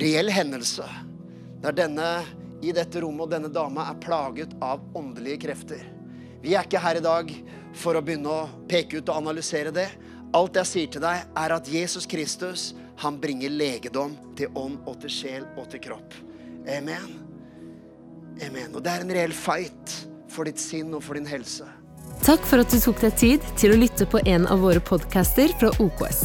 reell 0.00 0.30
hendelse 0.32 0.86
der 1.60 1.76
denne 1.76 2.10
i 2.64 2.72
dette 2.76 3.00
rommet 3.02 3.26
og 3.26 3.32
denne 3.32 3.50
dama 3.52 3.86
er 3.90 4.00
plaget 4.00 4.52
av 4.64 4.82
åndelige 4.96 5.42
krefter. 5.46 5.82
Vi 6.40 6.54
er 6.54 6.64
ikke 6.64 6.80
her 6.80 7.00
i 7.00 7.04
dag 7.04 7.32
for 7.76 7.96
å 7.96 8.02
begynne 8.04 8.32
å 8.32 8.48
peke 8.68 9.00
ut 9.00 9.10
og 9.12 9.20
analysere 9.20 9.72
det. 9.74 9.88
Alt 10.36 10.60
jeg 10.60 10.68
sier 10.68 10.90
til 10.94 11.02
deg, 11.02 11.24
er 11.26 11.52
at 11.56 11.66
Jesus 11.66 12.06
Kristus, 12.06 12.70
han 13.02 13.16
bringer 13.18 13.50
legedom 13.50 14.12
til 14.38 14.52
ånd 14.54 14.78
og 14.86 15.00
til 15.02 15.10
sjel 15.10 15.46
og 15.58 15.66
til 15.72 15.82
kropp. 15.88 16.14
Amen. 16.70 17.16
Amen. 18.46 18.70
Og 18.76 18.84
det 18.84 18.92
er 18.92 19.02
en 19.02 19.10
reell 19.16 19.34
fight 19.34 19.96
for 20.30 20.46
ditt 20.46 20.62
sinn 20.62 20.94
og 20.94 21.02
for 21.02 21.18
din 21.18 21.26
helse. 21.26 21.66
Takk 22.22 22.44
for 22.46 22.62
at 22.62 22.70
du 22.70 22.78
tok 22.78 23.02
deg 23.02 23.18
tid 23.18 23.50
til 23.58 23.74
å 23.74 23.80
lytte 23.80 24.06
på 24.06 24.20
en 24.28 24.46
av 24.46 24.62
våre 24.62 24.82
podcaster 24.84 25.50
fra 25.58 25.72
OKS. 25.82 26.22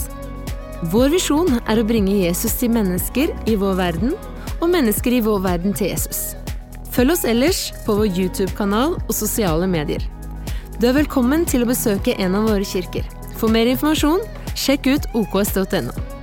Vår 0.92 1.10
visjon 1.16 1.58
er 1.64 1.82
å 1.82 1.88
bringe 1.88 2.14
Jesus 2.20 2.60
til 2.60 2.74
mennesker 2.76 3.34
i 3.50 3.58
vår 3.58 3.78
verden, 3.80 4.14
og 4.62 4.70
mennesker 4.70 5.18
i 5.18 5.24
vår 5.26 5.42
verden 5.48 5.74
til 5.76 5.96
Jesus. 5.96 6.36
Følg 6.94 7.16
oss 7.16 7.26
ellers 7.28 7.68
på 7.88 7.98
vår 7.98 8.12
YouTube-kanal 8.12 9.00
og 9.02 9.14
sosiale 9.16 9.68
medier. 9.68 10.04
Du 10.78 10.92
er 10.92 11.00
velkommen 11.00 11.48
til 11.50 11.66
å 11.66 11.72
besøke 11.74 12.14
en 12.22 12.38
av 12.38 12.52
våre 12.52 12.68
kirker. 12.68 13.08
For 13.36 13.52
mer 13.52 13.68
informasjon, 13.68 14.24
sjekk 14.56 14.94
ut 14.96 15.10
oks.no. 15.14 16.15